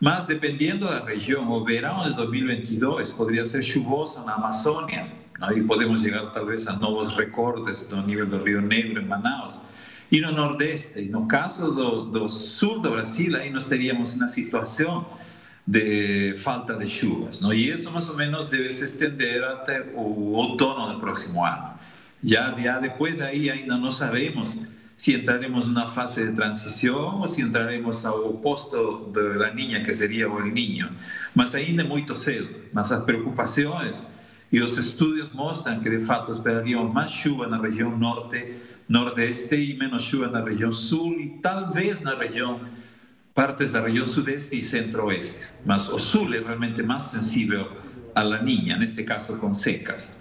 Mas, 0.00 0.28
dependendo 0.28 0.86
da 0.86 1.04
região, 1.04 1.50
o 1.50 1.64
verão 1.64 2.04
de 2.04 2.14
2022 2.14 3.10
poderia 3.10 3.44
ser 3.44 3.64
chuvoso 3.64 4.24
na 4.24 4.34
Amazônia, 4.34 5.12
não? 5.38 5.52
e 5.52 5.62
podemos 5.62 6.00
chegar 6.00 6.24
talvez 6.30 6.66
a 6.68 6.72
novos 6.74 7.08
recordes 7.14 7.86
no 7.88 8.00
nível 8.06 8.26
do 8.26 8.42
Rio 8.42 8.62
Negro 8.62 9.02
em 9.02 9.06
Manaus. 9.06 9.60
E 10.10 10.20
no 10.20 10.32
Nordeste, 10.32 11.02
no 11.02 11.26
caso 11.26 11.72
do, 11.72 12.04
do 12.04 12.28
sul 12.28 12.80
do 12.80 12.90
Brasil, 12.90 13.36
aí 13.36 13.50
nós 13.50 13.66
teríamos 13.66 14.14
uma 14.14 14.28
situação 14.28 15.06
de 15.66 16.34
falta 16.36 16.74
de 16.74 16.88
chuvas. 16.88 17.40
Não? 17.40 17.52
E 17.52 17.70
isso 17.70 17.90
mais 17.92 18.08
ou 18.08 18.16
menos 18.16 18.46
deve 18.46 18.72
se 18.72 18.84
estender 18.84 19.42
até 19.44 19.82
o 19.94 20.32
outono 20.32 20.92
do 20.92 20.98
próximo 20.98 21.44
ano. 21.44 21.74
Já, 22.24 22.52
já 22.58 22.80
depois 22.80 23.16
daí 23.16 23.50
ainda 23.50 23.76
não 23.76 23.92
sabemos 23.92 24.56
se 24.96 25.14
entraremos 25.14 25.66
numa 25.66 25.86
fase 25.86 26.26
de 26.26 26.32
transição 26.32 27.20
ou 27.20 27.26
se 27.26 27.40
entraremos 27.40 28.04
ao 28.04 28.30
oposto 28.30 29.10
da 29.14 29.22
La 29.38 29.50
Niña, 29.54 29.82
que 29.82 29.92
seria 29.92 30.28
o 30.28 30.44
Niño. 30.44 30.90
Mas 31.34 31.54
ainda 31.54 31.82
é 31.82 31.86
muito 31.86 32.14
cedo. 32.14 32.50
Mas 32.72 32.92
as 32.92 33.02
preocupações 33.04 34.06
e 34.52 34.60
os 34.60 34.76
estudos 34.76 35.30
que, 35.82 35.88
de 35.88 35.98
fato, 36.00 36.32
esperaríamos 36.32 36.92
mais 36.92 37.10
chuva 37.10 37.46
na 37.46 37.58
região 37.58 37.96
norte 37.96 38.56
nordeste 38.90 39.54
e 39.54 39.78
menos 39.78 40.02
chuva 40.02 40.26
na 40.26 40.42
região 40.42 40.72
sul 40.72 41.18
e 41.20 41.28
talvez 41.40 42.00
na 42.00 42.16
região 42.16 42.60
partes 43.32 43.70
da 43.70 43.80
região 43.82 44.04
sudeste 44.04 44.58
e 44.58 44.62
centro-oeste. 44.64 45.46
Mas 45.64 45.88
o 45.88 45.98
sul 45.98 46.34
é 46.34 46.40
realmente 46.40 46.82
mais 46.82 47.04
sensível 47.04 47.70
à 48.16 48.22
laninha, 48.22 48.76
neste 48.76 49.04
caso 49.04 49.38
com 49.38 49.54
secas. 49.54 50.19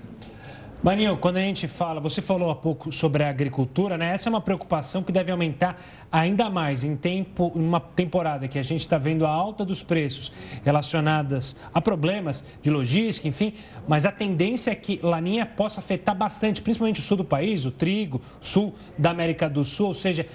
Marinho, 0.81 1.17
quando 1.17 1.35
a 1.35 1.41
gente 1.41 1.67
fala, 1.67 1.99
você 1.99 2.21
falou 2.21 2.49
há 2.49 2.55
pouco 2.55 2.89
sobre 2.89 3.21
a 3.21 3.29
agricultura, 3.29 3.97
né? 3.97 4.13
Essa 4.13 4.29
é 4.29 4.31
uma 4.31 4.39
preocupação 4.39 5.03
que 5.03 5.11
deve 5.11 5.29
aumentar 5.29 5.77
ainda 6.09 6.49
mais 6.49 6.85
em 6.85 6.95
tempo, 6.95 7.51
em 7.53 7.59
uma 7.59 7.81
temporada 7.81 8.47
que 8.47 8.57
a 8.57 8.63
gente 8.63 8.79
está 8.79 8.97
vendo 8.97 9.25
a 9.25 9.29
alta 9.29 9.65
dos 9.65 9.83
preços 9.83 10.31
relacionadas 10.63 11.53
a 11.73 11.81
problemas 11.81 12.45
de 12.63 12.69
logística, 12.69 13.27
enfim, 13.27 13.55
mas 13.89 14.05
a 14.05 14.11
tendência 14.11 14.71
é 14.71 14.75
que 14.75 15.01
Laninha 15.03 15.45
possa 15.45 15.81
afetar 15.81 16.15
bastante, 16.15 16.61
principalmente 16.61 17.01
o 17.01 17.03
sul 17.03 17.17
do 17.17 17.25
país, 17.25 17.65
o 17.65 17.71
trigo, 17.71 18.21
sul 18.39 18.73
da 18.97 19.09
América 19.11 19.49
do 19.49 19.65
Sul, 19.65 19.87
ou 19.87 19.93
seja, 19.93 20.25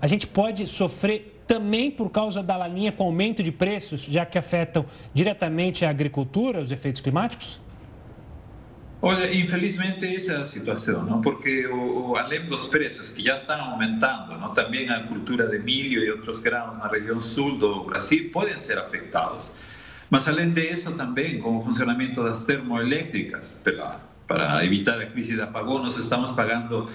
a 0.00 0.08
gente 0.08 0.26
pode 0.26 0.66
sofrer 0.66 1.40
também 1.46 1.92
por 1.92 2.10
causa 2.10 2.42
da 2.42 2.56
laninha 2.56 2.90
com 2.90 3.04
aumento 3.04 3.40
de 3.40 3.52
preços, 3.52 4.02
já 4.02 4.26
que 4.26 4.36
afetam 4.36 4.84
diretamente 5.14 5.84
a 5.84 5.90
agricultura, 5.90 6.60
os 6.60 6.72
efeitos 6.72 7.00
climáticos? 7.00 7.60
Olha, 9.04 9.34
infelizmente 9.34 10.06
essa 10.14 10.34
é 10.34 10.42
a 10.42 10.46
situação, 10.46 11.02
não? 11.02 11.20
porque 11.20 11.66
o, 11.66 12.10
o, 12.10 12.16
além 12.16 12.46
dos 12.46 12.66
preços 12.66 13.08
que 13.08 13.20
já 13.20 13.34
estão 13.34 13.60
aumentando, 13.60 14.38
não? 14.38 14.54
também 14.54 14.88
a 14.90 15.00
cultura 15.00 15.48
de 15.48 15.58
milho 15.58 16.04
e 16.04 16.10
outros 16.12 16.38
grãos 16.38 16.78
na 16.78 16.86
região 16.86 17.20
sul 17.20 17.58
do 17.58 17.82
Brasil 17.82 18.30
podem 18.32 18.56
ser 18.56 18.78
afetados. 18.78 19.56
Mas 20.08 20.28
além 20.28 20.52
disso 20.52 20.92
também, 20.92 21.40
com 21.40 21.58
o 21.58 21.64
funcionamento 21.64 22.22
das 22.22 22.44
termoelétricas, 22.44 23.58
para, 23.64 23.98
para 24.28 24.64
evitar 24.64 25.00
a 25.00 25.06
crise 25.06 25.34
de 25.34 25.42
apagão, 25.42 25.82
nós 25.82 25.96
estamos 25.96 26.30
pagando 26.30 26.88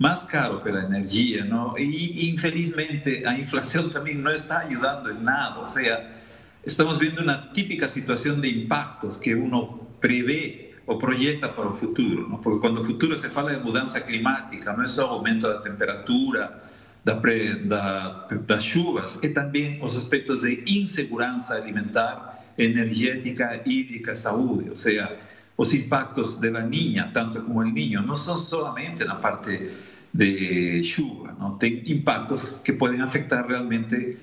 mais 0.00 0.24
caro 0.24 0.58
pela 0.62 0.82
energia, 0.82 1.44
não? 1.44 1.78
E 1.78 2.28
infelizmente 2.28 3.22
a 3.24 3.38
inflação 3.38 3.88
também 3.88 4.16
não 4.16 4.32
está 4.32 4.62
ajudando 4.62 5.12
em 5.12 5.22
nada, 5.22 5.60
ou 5.60 5.66
seja, 5.66 6.04
estamos 6.66 6.98
vendo 6.98 7.22
uma 7.22 7.36
típica 7.54 7.86
situação 7.86 8.40
de 8.40 8.64
impactos 8.64 9.16
que 9.16 9.32
uno 9.32 9.86
prevê 10.00 10.71
o 10.86 10.96
projeta 10.96 11.48
para 11.48 11.68
o 11.68 11.74
futuro, 11.74 12.28
não? 12.28 12.38
porque 12.38 12.60
quando 12.60 12.78
o 12.78 12.84
futuro 12.84 13.16
se 13.16 13.28
fala 13.28 13.54
de 13.54 13.62
mudança 13.62 14.00
climática, 14.00 14.72
não 14.72 14.84
é 14.84 14.88
só 14.88 15.06
aumento 15.06 15.46
da 15.46 15.58
temperatura, 15.58 16.62
da, 17.04 17.14
da, 17.14 18.28
das 18.46 18.64
chuvas, 18.64 19.18
é 19.22 19.28
também 19.28 19.82
os 19.82 19.96
aspectos 19.96 20.42
de 20.42 20.62
insegurança 20.66 21.54
alimentar, 21.54 22.44
energética, 22.56 23.60
hídrica, 23.64 24.14
saúde, 24.14 24.70
ou 24.70 24.76
seja, 24.76 25.16
os 25.56 25.74
impactos 25.74 26.36
da 26.36 26.50
laninha, 26.50 27.10
tanto 27.12 27.42
como 27.42 27.60
o 27.60 27.64
ninho, 27.64 28.02
não 28.02 28.14
são 28.14 28.38
somente 28.38 29.04
na 29.04 29.16
parte 29.16 29.70
de 30.12 30.82
chuva, 30.82 31.34
não 31.38 31.56
tem 31.56 31.82
impactos 31.90 32.60
que 32.64 32.72
podem 32.72 33.00
afetar 33.00 33.46
realmente 33.46 34.16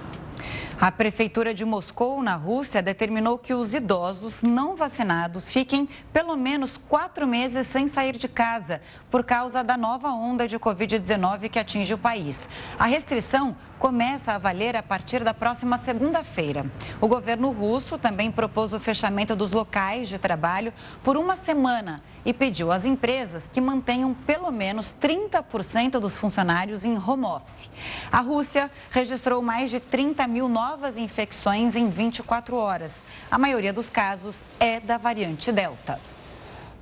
A 0.79 0.91
Prefeitura 0.91 1.55
de 1.55 1.65
Moscou, 1.65 2.21
na 2.21 2.35
Rússia, 2.35 2.83
determinou 2.83 3.39
que 3.39 3.51
os 3.51 3.73
idosos 3.73 4.43
não 4.43 4.75
vacinados 4.75 5.51
fiquem 5.51 5.89
pelo 6.13 6.37
menos 6.37 6.77
quatro 6.87 7.25
meses 7.25 7.65
sem 7.67 7.87
sair 7.87 8.15
de 8.15 8.27
casa, 8.27 8.79
por 9.09 9.23
causa 9.23 9.63
da 9.63 9.75
nova 9.75 10.09
onda 10.09 10.47
de 10.47 10.59
Covid-19 10.59 11.49
que 11.49 11.57
atinge 11.57 11.95
o 11.95 11.97
país. 11.97 12.47
A 12.77 12.85
restrição 12.85 13.55
começa 13.79 14.33
a 14.33 14.37
valer 14.37 14.75
a 14.75 14.83
partir 14.83 15.23
da 15.23 15.33
próxima 15.33 15.77
segunda-feira. 15.77 16.65
O 16.99 17.07
governo 17.07 17.51
russo 17.51 17.97
também 17.97 18.31
propôs 18.31 18.73
o 18.73 18.79
fechamento 18.79 19.35
dos 19.35 19.51
locais 19.51 20.09
de 20.09 20.17
trabalho 20.17 20.73
por 21.03 21.17
uma 21.17 21.35
semana 21.35 22.01
e 22.25 22.33
pediu 22.33 22.71
às 22.71 22.85
empresas 22.85 23.47
que 23.51 23.61
mantenham 23.61 24.13
pelo 24.13 24.51
menos 24.51 24.95
30% 25.01 25.99
dos 25.99 26.17
funcionários 26.17 26.83
em 26.83 26.97
home 26.97 27.25
office. 27.25 27.69
A 28.11 28.21
Rússia 28.21 28.69
registrou 28.91 29.41
mais 29.41 29.71
de 29.71 29.79
30 29.79 30.27
mil 30.27 30.49
novas 30.49 30.97
infecções 30.97 31.75
em 31.75 31.89
24 31.89 32.55
horas. 32.55 33.03
A 33.29 33.37
maioria 33.37 33.71
dos 33.71 33.89
casos 33.89 34.35
é 34.59 34.79
da 34.79 34.97
variante 34.97 35.51
Delta. 35.51 35.99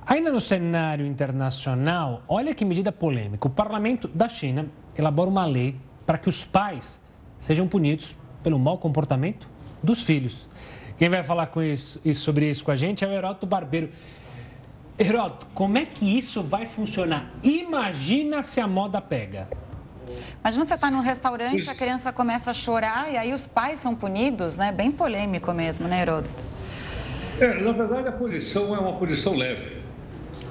Ainda 0.06 0.30
no 0.30 0.40
cenário 0.40 1.04
internacional, 1.04 2.22
olha 2.28 2.54
que 2.54 2.64
medida 2.64 2.92
polêmica. 2.92 3.48
O 3.48 3.50
parlamento 3.50 4.06
da 4.06 4.28
China 4.28 4.70
elabora 4.96 5.28
uma 5.28 5.44
lei 5.44 5.76
para 6.06 6.16
que 6.16 6.28
os 6.28 6.44
pais 6.44 7.00
sejam 7.38 7.66
punidos 7.66 8.14
pelo 8.42 8.58
mau 8.58 8.78
comportamento 8.78 9.48
dos 9.82 10.02
filhos. 10.02 10.48
Quem 10.96 11.08
vai 11.08 11.22
falar 11.22 11.48
com 11.48 11.62
isso, 11.62 12.00
isso 12.04 12.22
sobre 12.22 12.48
isso 12.48 12.64
com 12.64 12.70
a 12.70 12.76
gente 12.76 13.04
é 13.04 13.08
o 13.08 13.12
Heródoto 13.12 13.46
Barbeiro. 13.46 13.90
Heródoto, 14.98 15.46
como 15.54 15.76
é 15.76 15.84
que 15.84 16.16
isso 16.16 16.42
vai 16.42 16.64
funcionar? 16.64 17.30
Imagina 17.42 18.42
se 18.42 18.60
a 18.60 18.66
moda 18.66 19.00
pega. 19.02 19.46
Imagina 20.40 20.64
você 20.64 20.74
está 20.74 20.90
num 20.90 21.00
restaurante, 21.00 21.68
a 21.68 21.74
criança 21.74 22.12
começa 22.12 22.52
a 22.52 22.54
chorar 22.54 23.12
e 23.12 23.18
aí 23.18 23.34
os 23.34 23.46
pais 23.46 23.80
são 23.80 23.94
punidos, 23.94 24.56
né? 24.56 24.72
Bem 24.72 24.90
polêmico 24.90 25.52
mesmo, 25.52 25.86
né, 25.86 26.00
Heródoto? 26.00 26.42
É, 27.40 27.60
na 27.60 27.72
verdade, 27.72 28.08
a 28.08 28.12
punição 28.12 28.74
é 28.74 28.78
uma 28.78 28.94
punição 28.94 29.34
leve. 29.34 29.82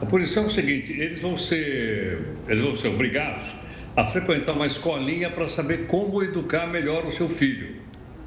A 0.02 0.06
punição 0.06 0.44
é 0.44 0.48
o 0.48 0.52
seguinte: 0.52 0.92
eles 0.92 1.20
vão 1.22 1.38
ser, 1.38 2.36
eles 2.48 2.62
vão 2.62 2.76
ser 2.76 2.90
obrigados 2.90 3.52
a 3.96 4.06
frequentar 4.06 4.54
uma 4.54 4.68
escolinha 4.68 5.30
para 5.30 5.48
saber 5.48 5.88
como 5.88 6.22
educar 6.22 6.68
melhor 6.68 7.06
o 7.06 7.12
seu 7.12 7.30
filho. 7.30 7.76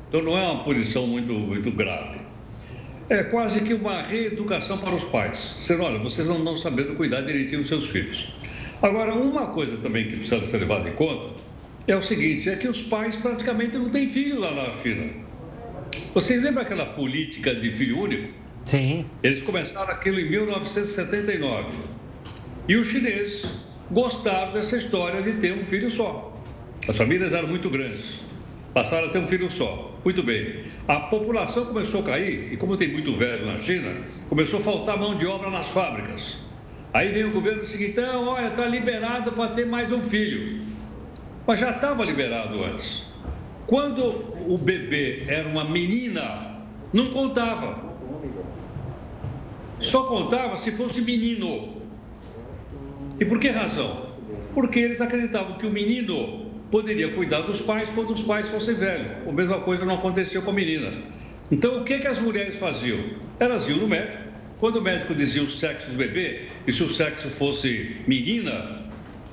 Então 0.09 0.23
não 0.23 0.37
é 0.37 0.47
uma 0.47 0.64
punição 0.64 1.07
muito, 1.07 1.35
muito 1.35 1.71
grave. 1.71 2.19
É 3.11 3.23
quase 3.23 3.61
que 3.61 3.75
uma 3.75 4.03
reeducação 4.03 4.79
para 4.79 4.95
os 4.95 5.05
pais. 5.05 5.55
Dizendo, 5.59 5.85
olha, 5.85 5.99
vocês 5.99 6.27
não 6.27 6.39
estão 6.39 6.57
sabendo 6.57 6.95
cuidar 6.95 7.23
direitinho 7.23 7.61
dos 7.61 7.69
seus 7.69 7.89
filhos. 7.89 8.33
Agora, 8.83 9.14
uma 9.14 9.47
coisa 9.49 9.77
também 9.79 10.07
que 10.09 10.16
precisa 10.16 10.45
ser 10.47 10.59
levada 10.59 10.89
em 10.89 10.93
conta 10.93 11.35
é 11.87 11.97
o 11.97 12.03
seguinte, 12.03 12.51
é 12.51 12.57
que 12.57 12.69
os 12.69 12.83
pais 12.83 13.16
praticamente 13.16 13.79
não 13.79 13.89
têm 13.91 14.07
filho 14.07 14.39
lá 14.39 14.51
na 14.51 14.73
China. 14.75 15.11
Vocês 16.12 16.43
lembram 16.43 16.62
aquela 16.62 16.85
política 16.85 17.55
de 17.55 17.71
filho 17.71 18.01
único? 18.01 18.29
Sim. 18.66 19.07
Eles 19.23 19.43
começaram 19.43 19.91
aquilo 19.91 20.21
em 20.21 20.31
1979. 20.31 21.73
E 22.69 22.77
os 22.77 22.87
chineses 22.89 23.51
gostaram 23.91 24.53
dessa 24.53 24.76
história 24.76 25.22
de 25.22 25.34
ter 25.34 25.53
um 25.53 25.64
filho 25.64 25.91
só. 25.91 26.36
As 26.89 26.97
famílias 26.97 27.32
eram 27.32 27.49
muito 27.49 27.68
grandes, 27.68 28.18
passaram 28.72 29.09
a 29.09 29.11
ter 29.11 29.18
um 29.18 29.26
filho 29.26 29.51
só. 29.51 29.99
Muito 30.05 30.22
bem. 30.22 30.64
A 30.86 31.01
população 31.01 31.66
começou 31.66 32.01
a 32.01 32.05
cair, 32.05 32.53
e 32.53 32.57
como 32.57 32.76
tem 32.76 32.89
muito 32.89 33.16
velho 33.16 33.47
na 33.47 33.59
China, 33.59 33.95
começou 34.28 34.59
a 34.59 34.62
faltar 34.62 34.99
mão 34.99 35.16
de 35.16 35.26
obra 35.26 35.51
nas 35.51 35.68
fábricas. 35.68 36.39
Aí 36.93 37.12
vem 37.12 37.24
o 37.24 37.30
governo 37.30 37.59
e 37.59 37.62
diz: 37.62 37.80
então, 37.80 38.28
olha, 38.28 38.49
está 38.49 38.66
liberado 38.66 39.32
para 39.32 39.53
ter 39.53 39.66
mais 39.66 39.93
um 39.93 40.01
filho. 40.01 40.62
Mas 41.47 41.61
já 41.61 41.70
estava 41.70 42.05
liberado 42.05 42.62
antes. 42.64 43.05
Quando 43.66 44.03
o 44.47 44.57
bebê 44.57 45.24
era 45.26 45.49
uma 45.49 45.64
menina, 45.64 46.62
não 46.93 47.11
contava. 47.11 47.89
Só 49.78 50.05
contava 50.05 50.57
se 50.57 50.72
fosse 50.72 51.03
menino. 51.03 51.78
E 53.21 53.25
por 53.25 53.39
que 53.39 53.49
razão? 53.49 54.09
porque 54.59 54.81
eles 54.81 55.01
acreditavam 55.01 55.57
que 55.57 55.66
o 55.66 55.71
menino 55.71 56.51
poderia 56.71 57.12
cuidar 57.12 57.43
dos 57.43 57.61
pais 57.61 57.91
quando 57.91 58.12
os 58.12 58.23
pais 58.23 58.49
fossem 58.49 58.75
velhos. 58.75 59.29
A 59.29 59.33
mesma 59.33 59.61
coisa 59.61 59.85
não 59.85 59.95
aconteceu 59.95 60.43
com 60.43 60.51
a 60.51 60.53
menina. 60.53 60.93
Então, 61.49 61.81
o 61.81 61.85
que, 61.85 61.99
que 61.99 62.09
as 62.09 62.19
mulheres 62.19 62.57
faziam? 62.57 62.99
Elas 63.39 63.69
iam 63.69 63.79
no 63.79 63.87
médico, 63.87 64.21
quando 64.59 64.77
o 64.77 64.83
médico 64.83 65.14
dizia 65.14 65.45
o 65.45 65.49
sexo 65.49 65.91
do 65.91 65.97
bebê, 65.97 66.49
e 66.66 66.73
se 66.73 66.83
o 66.83 66.91
sexo 66.91 67.31
fosse 67.31 67.99
menina, 68.07 68.83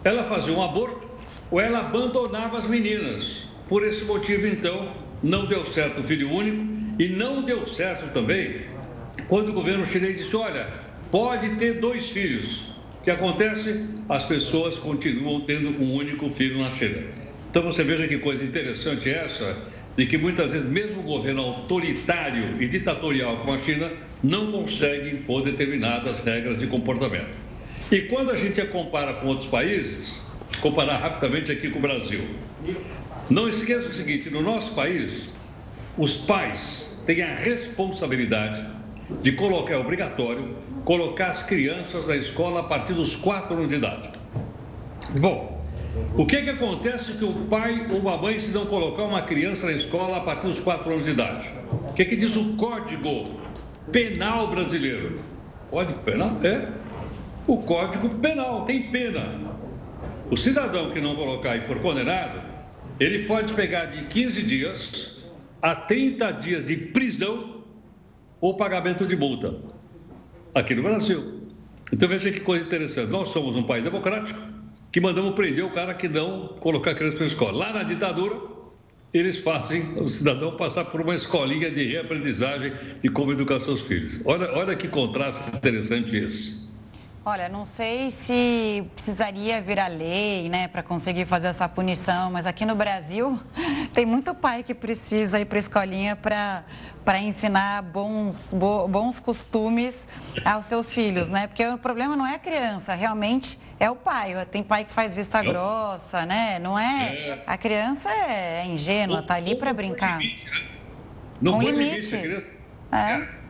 ela 0.04 0.24
fazia 0.24 0.54
um 0.54 0.62
aborto 0.62 1.10
ou 1.50 1.60
ela 1.60 1.80
abandonava 1.80 2.60
as 2.60 2.68
meninas. 2.68 3.48
Por 3.68 3.84
esse 3.84 4.06
motivo, 4.06 4.46
então, 4.46 4.94
não 5.24 5.48
deu 5.48 5.66
certo 5.66 6.02
o 6.02 6.04
filho 6.04 6.32
único 6.32 6.64
e 7.00 7.10
não 7.10 7.42
deu 7.42 7.66
certo 7.66 8.14
também 8.14 8.62
quando 9.28 9.50
o 9.50 9.54
governo 9.54 9.84
chinês 9.86 10.20
disse: 10.20 10.36
olha, 10.36 10.68
pode 11.10 11.56
ter 11.56 11.80
dois 11.80 12.10
filhos. 12.10 12.75
Que 13.06 13.12
acontece? 13.12 13.86
As 14.10 14.26
pessoas 14.26 14.80
continuam 14.80 15.42
tendo 15.42 15.80
um 15.80 15.94
único 15.94 16.28
filho 16.28 16.58
na 16.58 16.72
China. 16.72 17.04
Então 17.52 17.62
você 17.62 17.84
veja 17.84 18.08
que 18.08 18.18
coisa 18.18 18.44
interessante 18.44 19.08
é 19.08 19.26
essa, 19.26 19.60
de 19.96 20.08
que 20.08 20.18
muitas 20.18 20.54
vezes 20.54 20.68
mesmo 20.68 21.02
o 21.02 21.04
governo 21.04 21.44
autoritário 21.44 22.60
e 22.60 22.68
ditatorial 22.68 23.38
como 23.38 23.54
a 23.54 23.60
China 23.60 23.92
não 24.24 24.52
consegue 24.52 25.12
impor 25.12 25.44
determinadas 25.44 26.22
regras 26.22 26.58
de 26.58 26.66
comportamento. 26.66 27.38
E 27.92 28.02
quando 28.02 28.32
a 28.32 28.38
gente 28.38 28.60
a 28.60 28.66
compara 28.66 29.14
com 29.14 29.28
outros 29.28 29.48
países, 29.48 30.20
comparar 30.60 30.98
rapidamente 30.98 31.52
aqui 31.52 31.70
com 31.70 31.78
o 31.78 31.82
Brasil, 31.84 32.24
não 33.30 33.48
esqueça 33.48 33.90
o 33.90 33.94
seguinte: 33.94 34.32
no 34.32 34.42
nosso 34.42 34.74
país, 34.74 35.32
os 35.96 36.18
pais 36.18 37.04
têm 37.06 37.22
a 37.22 37.36
responsabilidade 37.36 38.66
de 39.22 39.32
colocar, 39.34 39.76
é 39.76 39.78
obrigatório, 39.78 40.56
colocar 40.86 41.32
as 41.32 41.42
crianças 41.42 42.08
na 42.08 42.16
escola 42.16 42.60
a 42.60 42.64
partir 42.64 42.94
dos 42.94 43.16
4 43.16 43.58
anos 43.58 43.70
de 43.70 43.76
idade. 43.76 44.10
Bom, 45.20 45.66
o 46.16 46.26
que, 46.26 46.44
que 46.44 46.50
acontece 46.52 47.14
que 47.14 47.26
o 47.26 47.34
pai 47.48 47.88
ou 47.92 48.08
a 48.08 48.18
mãe 48.18 48.38
se 48.38 48.52
não 48.52 48.68
colocar 48.68 49.04
uma 49.04 49.24
criança 49.24 49.66
na 49.66 49.72
escola 49.72 50.18
a 50.18 50.20
partir 50.22 50.46
dos 50.46 50.60
4 50.60 50.90
anos 50.92 51.06
de 51.06 51.12
idade? 51.12 51.50
O 51.90 51.94
que, 51.94 52.06
que 52.06 52.16
diz 52.16 52.36
o 52.36 52.56
Código 52.56 53.42
Penal 53.92 54.48
Brasileiro? 54.48 55.20
Código 55.72 56.00
Penal? 56.00 56.38
É. 56.44 56.72
O 57.48 57.58
Código 57.64 58.10
Penal 58.16 58.64
tem 58.66 58.84
pena. 58.84 59.56
O 60.30 60.38
cidadão 60.38 60.92
que 60.92 61.02
não 61.02 61.16
colocar 61.16 61.56
e 61.56 61.62
for 61.62 61.80
condenado, 61.80 62.40
ele 63.00 63.26
pode 63.26 63.54
pegar 63.54 63.86
de 63.86 64.06
15 64.06 64.44
dias 64.44 65.18
a 65.62 65.76
30 65.76 66.32
dias 66.34 66.64
de 66.64 66.78
prisão 66.78 67.64
ou 68.40 68.56
pagamento 68.56 69.06
de 69.08 69.16
multa. 69.16 69.75
Aqui 70.56 70.74
no 70.74 70.84
Brasil. 70.84 71.42
Então 71.92 72.08
veja 72.08 72.32
que 72.32 72.40
coisa 72.40 72.66
interessante. 72.66 73.12
Nós 73.12 73.28
somos 73.28 73.58
um 73.58 73.64
país 73.64 73.84
democrático 73.84 74.40
que 74.90 75.02
mandamos 75.02 75.36
prender 75.36 75.66
o 75.66 75.70
cara 75.70 75.94
que 75.94 76.08
não 76.08 76.48
colocar 76.62 76.92
a 76.92 76.96
criança 76.96 77.18
para 77.18 77.26
a 77.26 77.28
escola. 77.28 77.52
Lá 77.52 77.74
na 77.74 77.84
ditadura, 77.84 78.38
eles 79.14 79.38
fazem 79.38 79.92
o 79.98 80.08
cidadão 80.08 80.56
passar 80.56 80.86
por 80.86 81.02
uma 81.02 81.14
escolinha 81.14 81.70
de 81.70 81.84
reaprendizagem 81.84 82.72
e 83.04 83.10
como 83.10 83.34
educar 83.34 83.60
seus 83.60 83.82
filhos. 83.82 84.18
Olha, 84.24 84.50
olha 84.54 84.76
que 84.78 84.88
contraste 84.88 85.56
interessante 85.56 86.16
esse. 86.16 86.65
Olha, 87.28 87.50
não 87.50 87.66
sei 87.66 88.12
se 88.12 88.88
precisaria 88.94 89.60
virar 89.60 89.88
lei, 89.88 90.48
né, 90.48 90.68
para 90.68 90.84
conseguir 90.84 91.26
fazer 91.26 91.48
essa 91.48 91.68
punição, 91.68 92.30
mas 92.30 92.46
aqui 92.46 92.68
no 92.68 92.76
Brasil 92.76 93.40
tem 93.96 94.06
muito 94.06 94.36
pai 94.36 94.62
que 94.62 94.76
precisa 94.76 95.40
ir 95.40 95.46
para 95.46 95.58
a 95.58 95.60
escolinha 95.60 96.16
para 96.16 97.20
ensinar 97.20 97.82
bons, 97.82 98.54
bo, 98.54 98.88
bons 98.88 99.20
costumes 99.20 100.08
aos 100.46 100.66
seus 100.66 100.94
filhos, 100.94 101.28
né? 101.28 101.48
Porque 101.48 101.66
o 101.66 101.80
problema 101.80 102.16
não 102.16 102.28
é 102.28 102.36
a 102.36 102.40
criança, 102.40 102.94
realmente 102.94 103.60
é 103.80 103.90
o 103.90 103.96
pai. 103.96 104.46
Tem 104.52 104.62
pai 104.62 104.86
que 104.86 104.94
faz 104.94 105.16
vista 105.16 105.42
grossa, 105.42 106.28
né? 106.28 106.60
Não 106.60 106.78
é. 106.78 107.16
é. 107.16 107.44
A 107.48 107.58
criança 107.58 108.08
é 108.08 108.68
ingênua, 108.68 109.24
tá 109.24 109.34
ali 109.34 109.56
para 109.56 109.74
brincar. 109.74 110.20
Limite, 110.20 110.46
né? 110.46 110.58
Não 111.42 111.54
Com 111.54 111.64
limite. 111.64 111.90
limite 111.90 112.16
a 112.16 112.20
criança. 112.20 112.52
É. 112.92 113.45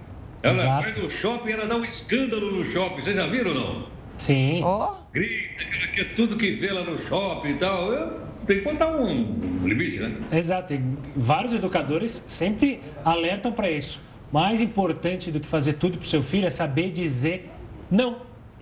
Ela 0.45 0.61
Exato. 0.63 0.83
vai 0.83 1.01
no 1.01 1.09
shopping 1.09 1.49
e 1.49 1.51
ela 1.53 1.65
dá 1.65 1.75
um 1.75 1.83
escândalo 1.83 2.51
no 2.51 2.63
shopping. 2.63 3.01
Vocês 3.01 3.15
já 3.15 3.27
viram 3.27 3.51
ou 3.51 3.55
não? 3.55 3.87
Sim. 4.19 4.63
Oh. 4.63 4.93
Grita, 5.11 5.65
que 5.65 5.75
ela 5.75 5.87
quer 5.87 6.13
tudo 6.13 6.37
que 6.37 6.51
vê 6.51 6.71
lá 6.71 6.83
no 6.83 6.99
shopping 6.99 7.49
e 7.49 7.53
tal. 7.55 7.91
Eu, 7.91 8.19
tem 8.45 8.59
que 8.59 8.63
botar 8.63 8.95
um 8.95 9.63
limite, 9.63 9.99
né? 9.99 10.15
Exato. 10.31 10.73
E 10.75 10.81
vários 11.15 11.51
educadores 11.53 12.23
sempre 12.27 12.79
alertam 13.03 13.51
para 13.51 13.71
isso. 13.71 13.99
Mais 14.31 14.61
importante 14.61 15.31
do 15.31 15.39
que 15.39 15.47
fazer 15.47 15.73
tudo 15.73 15.97
para 15.97 16.05
o 16.05 16.07
seu 16.09 16.21
filho 16.21 16.45
é 16.45 16.49
saber 16.51 16.91
dizer 16.91 17.49
não. 17.89 18.17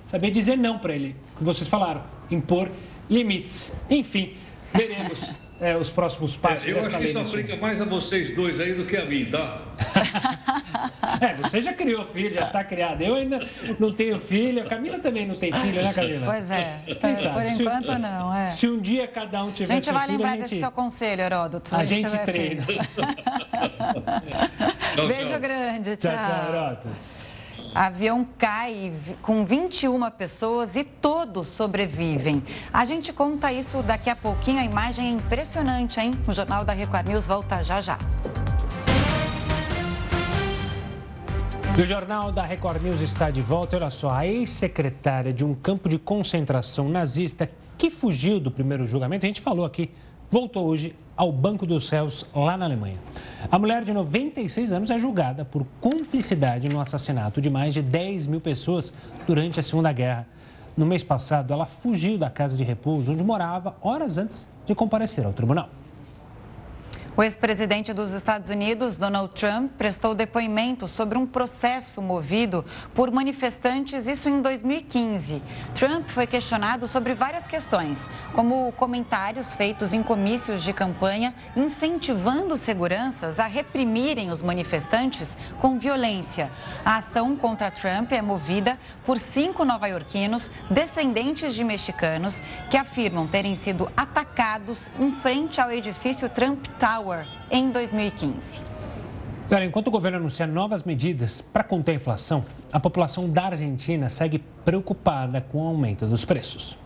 Saber 0.07 0.31
dizer 0.31 0.57
não 0.57 0.79
para 0.79 0.95
ele. 0.95 1.15
O 1.35 1.39
que 1.39 1.43
vocês 1.43 1.67
falaram. 1.67 2.03
Impor 2.31 2.69
limites. 3.09 3.71
Enfim, 3.89 4.35
veremos 4.73 5.35
é, 5.63 5.77
os 5.77 5.89
próximos 5.89 6.35
passos. 6.35 6.67
É, 6.67 6.71
eu 6.71 6.79
acho 6.81 6.97
que 6.97 7.05
isso 7.05 7.19
aplica 7.19 7.55
mais 7.55 7.81
a 7.81 7.85
vocês 7.85 8.35
dois 8.35 8.59
aí 8.59 8.73
do 8.73 8.85
que 8.85 8.97
a 8.97 9.05
mim, 9.05 9.25
tá? 9.25 9.61
é, 11.21 11.33
você 11.35 11.61
já 11.61 11.73
criou 11.73 12.05
filho, 12.05 12.33
já 12.33 12.47
está 12.47 12.63
criado. 12.63 13.01
Eu 13.01 13.15
ainda 13.15 13.39
não 13.79 13.93
tenho 13.93 14.19
filho. 14.19 14.61
A 14.63 14.65
Camila 14.65 14.99
também 14.99 15.25
não 15.25 15.35
tem 15.35 15.53
filho, 15.53 15.81
né, 15.81 15.93
Camila? 15.93 16.25
Pois 16.25 16.51
é. 16.51 16.81
Quem 16.99 17.15
sabe? 17.15 17.35
Por 17.35 17.45
enquanto, 17.45 17.93
se, 17.93 17.97
não. 17.97 18.35
É. 18.35 18.49
Se 18.49 18.67
um 18.67 18.79
dia 18.79 19.07
cada 19.07 19.43
um 19.43 19.51
tiver 19.51 19.71
A 19.71 19.75
gente 19.75 19.91
vai 19.91 20.05
filho, 20.05 20.17
lembrar 20.17 20.31
gente, 20.31 20.41
desse 20.41 20.59
seu 20.59 20.71
conselho, 20.71 21.21
Heródoto. 21.21 21.75
A, 21.75 21.85
gente, 21.85 22.17
treina. 22.19 22.65
Beijo 25.07 25.29
tchau. 25.29 25.39
grande. 25.39 25.95
Tchau, 25.95 26.11
tchau, 26.11 26.25
tchau 26.25 26.49
Heródoto. 26.49 26.89
Avião 27.73 28.23
cai 28.37 28.93
com 29.23 29.43
21 29.43 30.09
pessoas 30.11 30.75
e 30.75 30.83
todos 30.83 31.47
sobrevivem. 31.47 32.43
A 32.71 32.85
gente 32.85 33.11
conta 33.11 33.51
isso 33.51 33.81
daqui 33.81 34.11
a 34.11 34.15
pouquinho. 34.15 34.59
A 34.59 34.65
imagem 34.65 35.07
é 35.07 35.11
impressionante, 35.11 35.99
hein? 35.99 36.11
O 36.27 36.31
Jornal 36.31 36.63
da 36.63 36.73
Record 36.73 37.07
News 37.07 37.25
volta 37.25 37.63
já 37.63 37.81
já. 37.81 37.97
o 41.75 41.85
Jornal 41.87 42.31
da 42.31 42.43
Record 42.43 42.83
News 42.83 43.01
está 43.01 43.31
de 43.31 43.41
volta. 43.41 43.75
Olha 43.75 43.89
só, 43.89 44.11
a 44.11 44.27
ex-secretária 44.27 45.33
de 45.33 45.43
um 45.43 45.55
campo 45.55 45.89
de 45.89 45.97
concentração 45.97 46.87
nazista 46.87 47.49
que 47.75 47.89
fugiu 47.89 48.39
do 48.39 48.51
primeiro 48.51 48.85
julgamento, 48.85 49.25
a 49.25 49.27
gente 49.27 49.41
falou 49.41 49.65
aqui, 49.65 49.89
voltou 50.33 50.65
hoje 50.65 50.95
ao 51.15 51.31
Banco 51.31 51.63
dos 51.63 51.87
Réus, 51.89 52.25
lá 52.33 52.57
na 52.57 52.65
Alemanha. 52.65 52.97
A 53.51 53.59
mulher 53.59 53.83
de 53.83 53.93
96 53.93 54.71
anos 54.71 54.89
é 54.89 54.97
julgada 54.97 55.45
por 55.45 55.63
cumplicidade 55.79 56.67
no 56.67 56.79
assassinato 56.79 57.39
de 57.39 57.51
mais 57.51 57.71
de 57.71 57.83
10 57.83 58.25
mil 58.25 58.41
pessoas 58.41 58.91
durante 59.27 59.59
a 59.59 59.63
Segunda 59.63 59.93
Guerra. 59.93 60.25
No 60.75 60.87
mês 60.87 61.03
passado, 61.03 61.53
ela 61.53 61.67
fugiu 61.67 62.17
da 62.17 62.31
casa 62.31 62.57
de 62.57 62.63
repouso 62.63 63.11
onde 63.11 63.23
morava 63.23 63.75
horas 63.79 64.17
antes 64.17 64.49
de 64.65 64.73
comparecer 64.73 65.23
ao 65.23 65.33
tribunal. 65.33 65.69
O 67.15 67.21
ex-presidente 67.21 67.93
dos 67.93 68.11
Estados 68.11 68.49
Unidos, 68.49 68.97
Donald 68.97 69.35
Trump, 69.35 69.73
prestou 69.77 70.15
depoimento 70.15 70.87
sobre 70.87 71.15
um 71.15 71.27
processo 71.27 72.01
movido 72.01 72.65
por 72.95 73.11
manifestantes, 73.11 74.07
isso 74.07 74.27
em 74.27 74.41
2015. 74.41 75.39
Trump 75.75 76.09
foi 76.09 76.25
questionado 76.25 76.87
sobre 76.87 77.13
várias 77.13 77.45
questões, 77.45 78.09
como 78.33 78.71
comentários 78.71 79.53
feitos 79.53 79.93
em 79.93 80.01
comícios 80.01 80.63
de 80.63 80.73
campanha 80.73 81.35
incentivando 81.55 82.57
seguranças 82.57 83.39
a 83.39 83.45
reprimirem 83.45 84.31
os 84.31 84.41
manifestantes 84.41 85.37
com 85.61 85.77
violência. 85.77 86.49
A 86.83 86.97
ação 86.97 87.35
contra 87.35 87.69
Trump 87.69 88.11
é 88.11 88.23
movida 88.23 88.79
por 89.05 89.19
cinco 89.19 89.63
nova-iorquinos 89.63 90.49
descendentes 90.67 91.53
de 91.53 91.63
mexicanos 91.63 92.41
que 92.71 92.77
afirmam 92.77 93.27
terem 93.27 93.55
sido 93.55 93.87
atacados 93.95 94.89
em 94.99 95.11
frente 95.11 95.61
ao 95.61 95.71
edifício 95.71 96.27
Trump 96.27 96.65
Tower 96.79 97.02
Tower 97.03 97.27
em 97.51 97.69
2015. 97.69 98.61
Agora, 99.45 99.65
enquanto 99.65 99.87
o 99.87 99.91
governo 99.91 100.19
anuncia 100.19 100.47
novas 100.47 100.83
medidas 100.83 101.41
para 101.41 101.63
conter 101.63 101.91
a 101.91 101.95
inflação, 101.95 102.45
a 102.71 102.79
população 102.79 103.29
da 103.29 103.43
Argentina 103.43 104.09
segue 104.09 104.39
preocupada 104.63 105.41
com 105.41 105.65
o 105.65 105.67
aumento 105.67 106.07
dos 106.07 106.23
preços. 106.23 106.77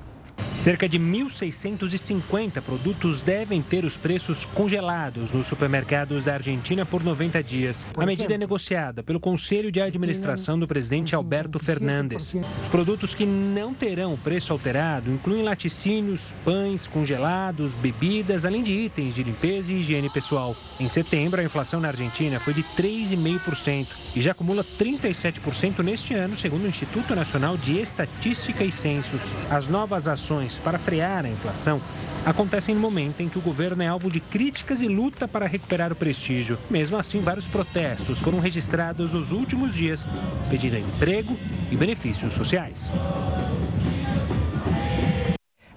Cerca 0.58 0.90
de 0.90 1.00
1.650 1.00 2.62
produtos 2.62 3.22
devem 3.22 3.62
ter 3.62 3.86
os 3.86 3.96
preços 3.96 4.44
congelados 4.44 5.32
nos 5.32 5.46
supermercados 5.46 6.26
da 6.26 6.34
Argentina 6.34 6.86
por 6.86 7.04
90 7.04 7.44
dias. 7.44 7.88
A 7.96 8.06
medida 8.06 8.34
é 8.34 8.38
negociada 8.40 9.04
pelo 9.04 9.20
Conselho 9.20 9.72
de 9.72 9.80
Administração 9.80 10.58
do 10.58 10.68
presidente 10.68 11.14
Alberto 11.14 11.60
Fernandes. 11.60 12.36
Os 12.60 12.68
produtos 12.68 13.14
que 13.14 13.26
não 13.26 13.72
terão 13.72 14.14
o 14.14 14.18
preço 14.18 14.52
alterado 14.52 15.12
incluem 15.12 15.44
laticínios, 15.44 16.36
pães 16.44 16.88
congelados, 16.88 17.76
bebidas, 17.76 18.44
além 18.44 18.64
de 18.64 18.72
itens 18.72 19.16
de 19.16 19.24
limpeza 19.24 19.72
e 19.72 19.80
higiene 19.80 20.10
pessoal. 20.10 20.56
Em 20.80 20.90
setembro, 20.90 21.40
a 21.40 21.44
inflação 21.44 21.80
na 21.80 21.90
Argentina 21.90 22.40
foi 22.40 22.56
de 22.56 22.64
3,5% 22.64 23.88
e 24.16 24.22
já 24.22 24.32
acumula 24.32 24.64
37% 24.64 25.84
neste 25.84 26.16
ano, 26.16 26.36
segundo 26.36 26.64
o 26.64 26.68
Instituto 26.68 27.16
Nacional 27.16 27.56
de 27.56 27.80
Estatística 27.80 28.64
e 28.64 28.72
Censos. 28.72 29.32
As 29.52 29.70
novas 29.70 30.08
ações 30.08 30.27
ações 30.28 30.60
para 30.60 30.78
frear 30.78 31.26
a 31.26 31.30
inflação 31.30 31.82
acontecem 32.26 32.76
no 32.76 32.82
momento 32.82 33.22
em 33.22 33.30
que 33.30 33.38
o 33.38 33.42
governo 33.42 33.82
é 33.82 33.88
alvo 33.88 34.12
de 34.12 34.20
críticas 34.20 34.82
e 34.82 34.88
luta 34.88 35.26
para 35.26 35.48
recuperar 35.48 35.94
o 35.94 35.96
prestígio. 35.96 36.60
Mesmo 36.70 36.98
assim, 36.98 37.22
vários 37.22 37.48
protestos 37.48 38.20
foram 38.20 38.40
registrados 38.40 39.14
nos 39.14 39.32
últimos 39.32 39.74
dias, 39.74 40.10
pedindo 40.50 40.78
emprego 40.78 41.40
e 41.72 41.78
benefícios 41.78 42.34
sociais. 42.34 42.94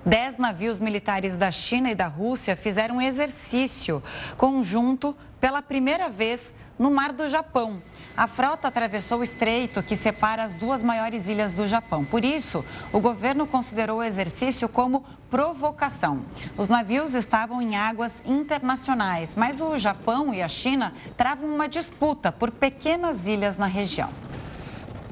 Dez 0.05 0.38
navios 0.38 0.80
militares 0.80 1.36
da 1.36 1.51
China 1.51 1.90
e 1.90 1.94
da 1.94 2.07
Rússia 2.07 2.57
fizeram 2.57 2.96
um 2.96 3.03
exercício 3.03 4.03
conjunto 4.38 5.14
pela 5.38 5.61
primeira 5.61 6.09
vez 6.09 6.55
no 6.78 6.90
Mar 6.90 7.12
do 7.12 7.28
Japão. 7.28 7.82
A 8.16 8.26
frota 8.26 8.66
atravessou 8.66 9.18
o 9.18 9.22
estreito 9.22 9.82
que 9.82 9.94
separa 9.94 10.42
as 10.42 10.55
duas 10.55 10.82
maiores 10.82 11.28
ilhas 11.28 11.53
do 11.53 11.66
Japão. 11.66 12.03
Por 12.03 12.24
isso, 12.24 12.64
o 12.94 12.98
governo 12.98 13.46
considerou 13.46 13.98
o 13.98 14.03
exercício 14.03 14.70
como 14.70 15.05
provocação. 15.30 16.24
Os 16.57 16.66
navios 16.66 17.14
estavam 17.14 17.61
em 17.61 17.76
águas 17.76 18.24
internacionais, 18.24 19.34
mas 19.36 19.61
o 19.61 19.76
Japão 19.76 20.32
e 20.32 20.40
a 20.40 20.48
China 20.48 20.94
travam 21.14 21.46
uma 21.46 21.68
disputa 21.68 22.32
por 22.32 22.51
pequenas 22.51 23.26
ilhas 23.26 23.59
na 23.59 23.66
região. 23.66 24.09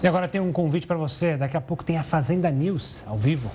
E 0.03 0.07
agora 0.07 0.27
tem 0.27 0.41
um 0.41 0.51
convite 0.51 0.87
para 0.87 0.97
você. 0.97 1.37
Daqui 1.37 1.59
a 1.59 1.61
pouco 1.61 1.85
tem 1.85 1.99
a 1.99 2.03
Fazenda 2.03 2.51
News 2.51 3.05
ao 3.07 3.19
vivo 3.19 3.51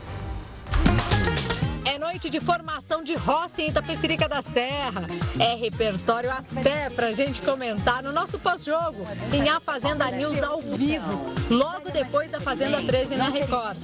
noite 2.13 2.29
de 2.29 2.39
formação 2.39 3.03
de 3.03 3.15
Rossi 3.15 3.63
em 3.63 3.69
Itapecerica 3.69 4.29
da 4.29 4.39
Serra. 4.39 5.07
É 5.39 5.55
repertório 5.55 6.29
até 6.29 6.87
pra 6.91 7.11
gente 7.11 7.41
comentar 7.41 8.03
no 8.03 8.11
nosso 8.11 8.37
pós-jogo, 8.37 9.03
em 9.31 9.49
A 9.49 9.59
Fazenda 9.59 10.11
News 10.11 10.37
ao 10.43 10.61
vivo, 10.61 11.33
logo 11.49 11.89
depois 11.89 12.29
da 12.29 12.39
Fazenda 12.39 12.83
13 12.83 13.15
na 13.15 13.29
Record. 13.29 13.77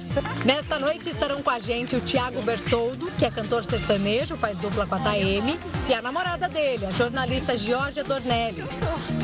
Nesta 0.44 0.78
noite 0.78 1.10
estarão 1.10 1.42
com 1.42 1.50
a 1.50 1.58
gente 1.58 1.96
o 1.96 2.00
Tiago 2.00 2.40
Bertoldo, 2.42 3.10
que 3.18 3.24
é 3.24 3.30
cantor 3.32 3.64
sertanejo, 3.64 4.36
faz 4.36 4.56
dupla 4.56 4.86
com 4.86 4.94
a 4.94 5.00
Taeme, 5.00 5.58
e 5.88 5.94
a 5.94 6.00
namorada 6.00 6.48
dele, 6.48 6.86
a 6.86 6.90
jornalista 6.92 7.58
Georgia 7.58 8.04
Dornelles. 8.04 8.70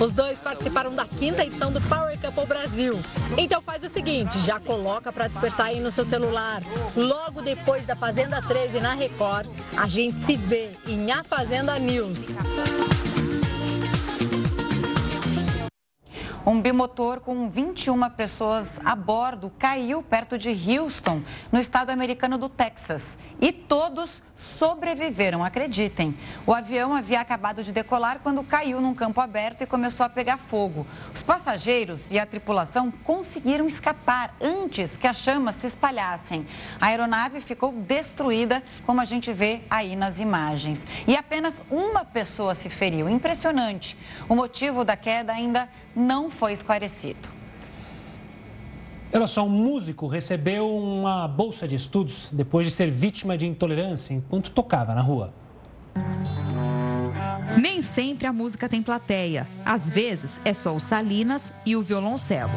Os 0.00 0.12
dois 0.12 0.40
participaram 0.40 0.92
da 0.92 1.06
quinta 1.06 1.44
edição 1.44 1.70
do 1.70 1.80
Power 1.82 2.18
Couple 2.20 2.46
Brasil. 2.46 2.98
Então 3.38 3.62
faz 3.62 3.84
o 3.84 3.88
seguinte, 3.88 4.36
já 4.40 4.58
coloca 4.58 5.12
para 5.12 5.28
despertar 5.28 5.66
aí 5.66 5.78
no 5.78 5.92
seu 5.92 6.04
celular. 6.04 6.60
Logo 6.96 7.40
depois 7.40 7.84
da 7.86 7.94
Fazenda 7.94 8.42
13 8.42 8.80
na 8.80 8.95
Record, 8.96 9.46
a 9.76 9.86
gente 9.86 10.18
se 10.20 10.38
vê 10.38 10.70
em 10.86 11.12
A 11.12 11.22
Fazenda 11.22 11.78
News. 11.78 12.28
Um 16.46 16.62
bimotor 16.62 17.20
com 17.20 17.50
21 17.50 18.08
pessoas 18.10 18.70
a 18.82 18.96
bordo 18.96 19.52
caiu 19.58 20.02
perto 20.02 20.38
de 20.38 20.48
Houston, 20.50 21.22
no 21.52 21.58
estado 21.58 21.90
americano 21.90 22.38
do 22.38 22.48
Texas. 22.48 23.18
E 23.38 23.52
todos 23.52 24.22
sobreviveram, 24.36 25.44
acreditem. 25.44 26.16
O 26.46 26.52
avião 26.52 26.94
havia 26.94 27.20
acabado 27.20 27.64
de 27.64 27.72
decolar 27.72 28.20
quando 28.22 28.44
caiu 28.44 28.80
num 28.80 28.94
campo 28.94 29.20
aberto 29.20 29.62
e 29.62 29.66
começou 29.66 30.04
a 30.04 30.08
pegar 30.08 30.38
fogo. 30.38 30.86
Os 31.14 31.22
passageiros 31.22 32.10
e 32.10 32.18
a 32.18 32.26
tripulação 32.26 32.90
conseguiram 32.90 33.66
escapar 33.66 34.34
antes 34.40 34.96
que 34.96 35.06
as 35.06 35.18
chamas 35.18 35.56
se 35.56 35.66
espalhassem. 35.66 36.46
A 36.80 36.86
aeronave 36.86 37.40
ficou 37.40 37.72
destruída, 37.72 38.62
como 38.84 39.00
a 39.00 39.04
gente 39.04 39.32
vê 39.32 39.60
aí 39.70 39.96
nas 39.96 40.20
imagens. 40.20 40.82
E 41.06 41.16
apenas 41.16 41.54
uma 41.70 42.04
pessoa 42.04 42.54
se 42.54 42.68
feriu. 42.68 43.08
Impressionante. 43.08 43.96
O 44.28 44.34
motivo 44.34 44.84
da 44.84 44.96
queda 44.96 45.32
ainda 45.32 45.68
não 45.94 46.30
foi 46.30 46.52
esclarecido. 46.52 47.35
Olha 49.12 49.26
só, 49.26 49.44
um 49.44 49.48
músico 49.48 50.06
recebeu 50.06 50.68
uma 50.68 51.26
bolsa 51.26 51.66
de 51.66 51.74
estudos 51.74 52.28
depois 52.32 52.66
de 52.66 52.72
ser 52.72 52.90
vítima 52.90 53.36
de 53.36 53.46
intolerância 53.46 54.12
enquanto 54.12 54.50
tocava 54.50 54.94
na 54.94 55.00
rua. 55.00 55.32
Nem 57.60 57.80
sempre 57.80 58.26
a 58.26 58.32
música 58.32 58.68
tem 58.68 58.82
plateia. 58.82 59.46
Às 59.64 59.88
vezes 59.88 60.40
é 60.44 60.52
só 60.52 60.74
o 60.74 60.80
Salinas 60.80 61.52
e 61.64 61.74
o 61.76 61.82
violoncelo. 61.82 62.50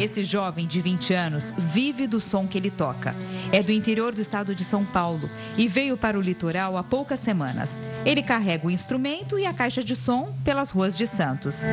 Esse 0.00 0.24
jovem 0.24 0.66
de 0.66 0.80
20 0.80 1.12
anos 1.12 1.52
vive 1.58 2.06
do 2.06 2.20
som 2.20 2.48
que 2.48 2.56
ele 2.56 2.70
toca. 2.70 3.14
É 3.52 3.62
do 3.62 3.70
interior 3.70 4.14
do 4.14 4.22
estado 4.22 4.54
de 4.54 4.64
São 4.64 4.82
Paulo 4.82 5.28
e 5.58 5.68
veio 5.68 5.94
para 5.94 6.18
o 6.18 6.22
litoral 6.22 6.78
há 6.78 6.82
poucas 6.82 7.20
semanas. 7.20 7.78
Ele 8.04 8.22
carrega 8.22 8.66
o 8.66 8.70
instrumento 8.70 9.38
e 9.38 9.44
a 9.44 9.52
caixa 9.52 9.84
de 9.84 9.94
som 9.94 10.32
pelas 10.42 10.70
ruas 10.70 10.96
de 10.96 11.06
Santos. 11.06 11.64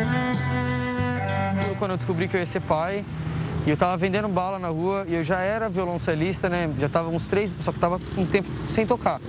Quando 1.80 1.92
eu 1.92 1.98
descobri 1.98 2.28
que 2.28 2.36
eu 2.36 2.40
ia 2.42 2.46
ser 2.46 2.60
pai, 2.62 3.06
e 3.66 3.70
eu 3.70 3.76
estava 3.76 3.96
vendendo 3.96 4.28
bala 4.28 4.60
na 4.60 4.70
rua 4.70 5.06
e 5.08 5.16
eu 5.16 5.24
já 5.24 5.40
era 5.40 5.70
violoncelista, 5.70 6.50
né? 6.50 6.70
Já 6.80 6.88
estava 6.88 7.10
uns 7.10 7.28
três, 7.28 7.56
só 7.62 7.72
que 7.72 7.78
estava 7.78 8.00
um 8.18 8.26
tempo 8.26 8.50
sem 8.70 8.86
tocar. 8.86 9.22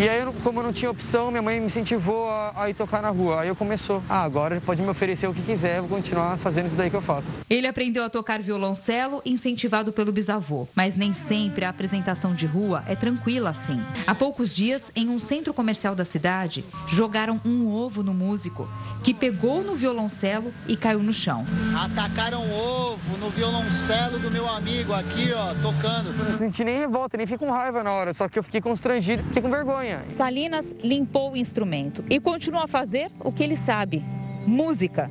E 0.00 0.08
aí, 0.08 0.24
como 0.42 0.60
eu 0.60 0.62
não 0.62 0.72
tinha 0.72 0.90
opção, 0.90 1.30
minha 1.30 1.42
mãe 1.42 1.60
me 1.60 1.66
incentivou 1.66 2.26
a, 2.26 2.54
a, 2.56 2.70
ir 2.70 2.74
tocar 2.74 3.02
na 3.02 3.10
rua. 3.10 3.42
Aí 3.42 3.48
eu 3.48 3.54
começou, 3.54 4.02
ah, 4.08 4.22
agora 4.22 4.54
ele 4.54 4.64
pode 4.64 4.80
me 4.80 4.88
oferecer 4.88 5.26
o 5.26 5.34
que 5.34 5.42
quiser, 5.42 5.80
vou 5.80 5.90
continuar 5.90 6.38
fazendo 6.38 6.68
isso 6.68 6.74
daí 6.74 6.88
que 6.88 6.96
eu 6.96 7.02
faço. 7.02 7.38
Ele 7.50 7.66
aprendeu 7.66 8.02
a 8.02 8.08
tocar 8.08 8.40
violoncelo 8.40 9.20
incentivado 9.26 9.92
pelo 9.92 10.10
bisavô, 10.10 10.66
mas 10.74 10.96
nem 10.96 11.12
sempre 11.12 11.66
a 11.66 11.68
apresentação 11.68 12.34
de 12.34 12.46
rua 12.46 12.82
é 12.88 12.96
tranquila 12.96 13.50
assim. 13.50 13.78
Há 14.06 14.14
poucos 14.14 14.56
dias, 14.56 14.90
em 14.96 15.06
um 15.10 15.20
centro 15.20 15.52
comercial 15.52 15.94
da 15.94 16.06
cidade, 16.06 16.64
jogaram 16.88 17.38
um 17.44 17.68
ovo 17.68 18.02
no 18.02 18.14
músico, 18.14 18.66
que 19.04 19.12
pegou 19.12 19.62
no 19.62 19.74
violoncelo 19.74 20.50
e 20.66 20.78
caiu 20.78 21.02
no 21.02 21.12
chão. 21.12 21.44
Atacaram 21.78 22.50
ovo 22.50 23.18
no 23.18 23.28
violoncelo 23.28 24.18
do 24.18 24.30
meu 24.30 24.48
amigo 24.48 24.94
aqui, 24.94 25.30
ó, 25.34 25.52
tocando. 25.60 26.10
Não 26.24 26.38
senti 26.38 26.64
nem 26.64 26.78
revolta, 26.78 27.18
nem 27.18 27.26
fiquei 27.26 27.46
com 27.46 27.52
raiva 27.52 27.82
na 27.82 27.92
hora, 27.92 28.14
só 28.14 28.28
que 28.30 28.38
eu 28.38 28.42
fiquei 28.42 28.62
constrangido, 28.62 29.22
fiquei 29.24 29.42
com 29.42 29.50
vergonha. 29.50 29.89
Salinas 30.08 30.74
limpou 30.82 31.32
o 31.32 31.36
instrumento 31.36 32.04
e 32.08 32.20
continua 32.20 32.64
a 32.64 32.68
fazer 32.68 33.10
o 33.20 33.32
que 33.32 33.42
ele 33.42 33.56
sabe: 33.56 34.04
música. 34.46 35.10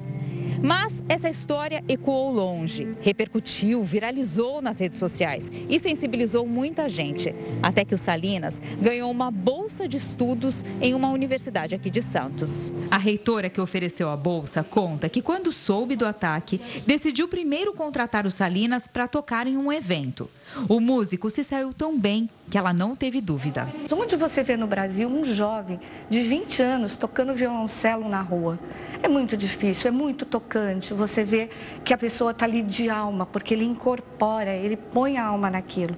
Mas 0.61 1.03
essa 1.07 1.29
história 1.29 1.83
ecoou 1.87 2.31
longe, 2.31 2.95
repercutiu, 2.99 3.83
viralizou 3.83 4.61
nas 4.61 4.79
redes 4.79 4.99
sociais 4.99 5.51
e 5.69 5.79
sensibilizou 5.79 6.45
muita 6.45 6.89
gente. 6.89 7.33
Até 7.63 7.85
que 7.85 7.95
o 7.95 7.97
Salinas 7.97 8.61
ganhou 8.81 9.09
uma 9.09 9.31
bolsa 9.31 9.87
de 9.87 9.97
estudos 9.97 10.63
em 10.81 10.93
uma 10.93 11.09
universidade 11.09 11.75
aqui 11.75 11.89
de 11.89 12.01
Santos. 12.01 12.73
A 12.91 12.97
reitora 12.97 13.49
que 13.49 13.61
ofereceu 13.61 14.09
a 14.09 14.17
bolsa 14.17 14.63
conta 14.63 15.07
que, 15.07 15.21
quando 15.21 15.51
soube 15.51 15.95
do 15.95 16.05
ataque, 16.05 16.59
decidiu 16.85 17.27
primeiro 17.27 17.73
contratar 17.73 18.25
o 18.25 18.31
Salinas 18.31 18.85
para 18.85 19.07
tocar 19.07 19.47
em 19.47 19.55
um 19.55 19.71
evento. 19.71 20.29
O 20.67 20.79
músico 20.79 21.29
se 21.29 21.43
saiu 21.43 21.73
tão 21.73 21.97
bem 21.97 22.29
que 22.49 22.57
ela 22.57 22.73
não 22.73 22.95
teve 22.95 23.21
dúvida. 23.21 23.67
Onde 23.91 24.15
você 24.15 24.41
vê 24.41 24.57
no 24.57 24.65
Brasil 24.65 25.07
um 25.07 25.23
jovem 25.23 25.79
de 26.09 26.21
20 26.23 26.61
anos 26.61 26.95
tocando 26.95 27.33
violoncelo 27.33 28.09
na 28.09 28.21
rua? 28.21 28.57
É 29.01 29.07
muito 29.07 29.37
difícil, 29.37 29.89
é 29.89 29.91
muito 29.91 30.25
tocante. 30.25 30.93
Você 30.93 31.23
vê 31.23 31.49
que 31.83 31.93
a 31.93 31.97
pessoa 31.97 32.31
está 32.31 32.45
ali 32.45 32.63
de 32.63 32.89
alma, 32.89 33.25
porque 33.25 33.53
ele 33.53 33.65
incorpora, 33.65 34.55
ele 34.55 34.75
põe 34.75 35.17
a 35.17 35.27
alma 35.27 35.49
naquilo. 35.49 35.95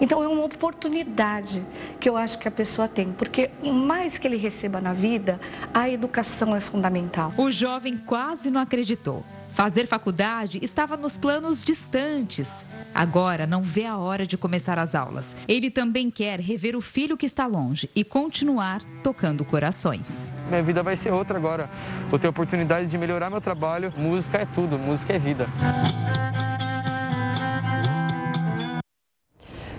Então 0.00 0.22
é 0.22 0.28
uma 0.28 0.44
oportunidade 0.44 1.64
que 1.98 2.08
eu 2.08 2.16
acho 2.16 2.38
que 2.38 2.46
a 2.46 2.50
pessoa 2.50 2.86
tem, 2.86 3.12
porque 3.12 3.50
mais 3.62 4.18
que 4.18 4.26
ele 4.26 4.36
receba 4.36 4.80
na 4.80 4.92
vida, 4.92 5.40
a 5.72 5.88
educação 5.88 6.54
é 6.54 6.60
fundamental. 6.60 7.32
O 7.36 7.50
jovem 7.50 7.96
quase 7.96 8.50
não 8.50 8.60
acreditou. 8.60 9.24
Fazer 9.54 9.86
faculdade 9.86 10.58
estava 10.62 10.96
nos 10.96 11.16
planos 11.16 11.64
distantes. 11.64 12.66
Agora 12.92 13.46
não 13.46 13.62
vê 13.62 13.86
a 13.86 13.96
hora 13.96 14.26
de 14.26 14.36
começar 14.36 14.80
as 14.80 14.96
aulas. 14.96 15.36
Ele 15.46 15.70
também 15.70 16.10
quer 16.10 16.40
rever 16.40 16.74
o 16.74 16.80
filho 16.80 17.16
que 17.16 17.24
está 17.24 17.46
longe 17.46 17.88
e 17.94 18.02
continuar 18.02 18.82
tocando 19.00 19.44
corações. 19.44 20.28
Minha 20.48 20.60
vida 20.60 20.82
vai 20.82 20.96
ser 20.96 21.12
outra 21.12 21.38
agora. 21.38 21.70
Vou 22.10 22.18
ter 22.18 22.26
a 22.26 22.30
oportunidade 22.30 22.88
de 22.88 22.98
melhorar 22.98 23.30
meu 23.30 23.40
trabalho. 23.40 23.94
Música 23.96 24.38
é 24.38 24.44
tudo, 24.44 24.76
música 24.76 25.12
é 25.12 25.20
vida. 25.20 25.46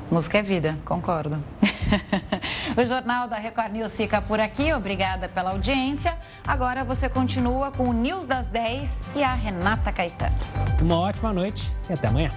Música 0.10 0.38
é 0.38 0.44
vida, 0.44 0.78
concordo. 0.86 1.44
o 2.78 2.86
Jornal 2.86 3.28
da 3.28 3.38
Record 3.38 3.72
News 3.72 3.96
fica 3.96 4.22
por 4.22 4.40
aqui. 4.40 4.72
Obrigada 4.72 5.28
pela 5.28 5.52
audiência. 5.52 6.16
Agora 6.48 6.84
você 6.84 7.10
continua 7.10 7.72
com 7.72 7.90
o 7.90 7.94
News 7.94 8.26
das 8.26 8.46
10 8.48 8.90
e 9.16 9.24
a 9.24 9.34
Renata 9.34 9.92
Caetano. 9.92 10.36
Uma 10.82 11.00
ótima 11.00 11.34
noite 11.34 11.72
e 11.90 11.94
até 11.94 12.08
amanhã. 12.08 12.32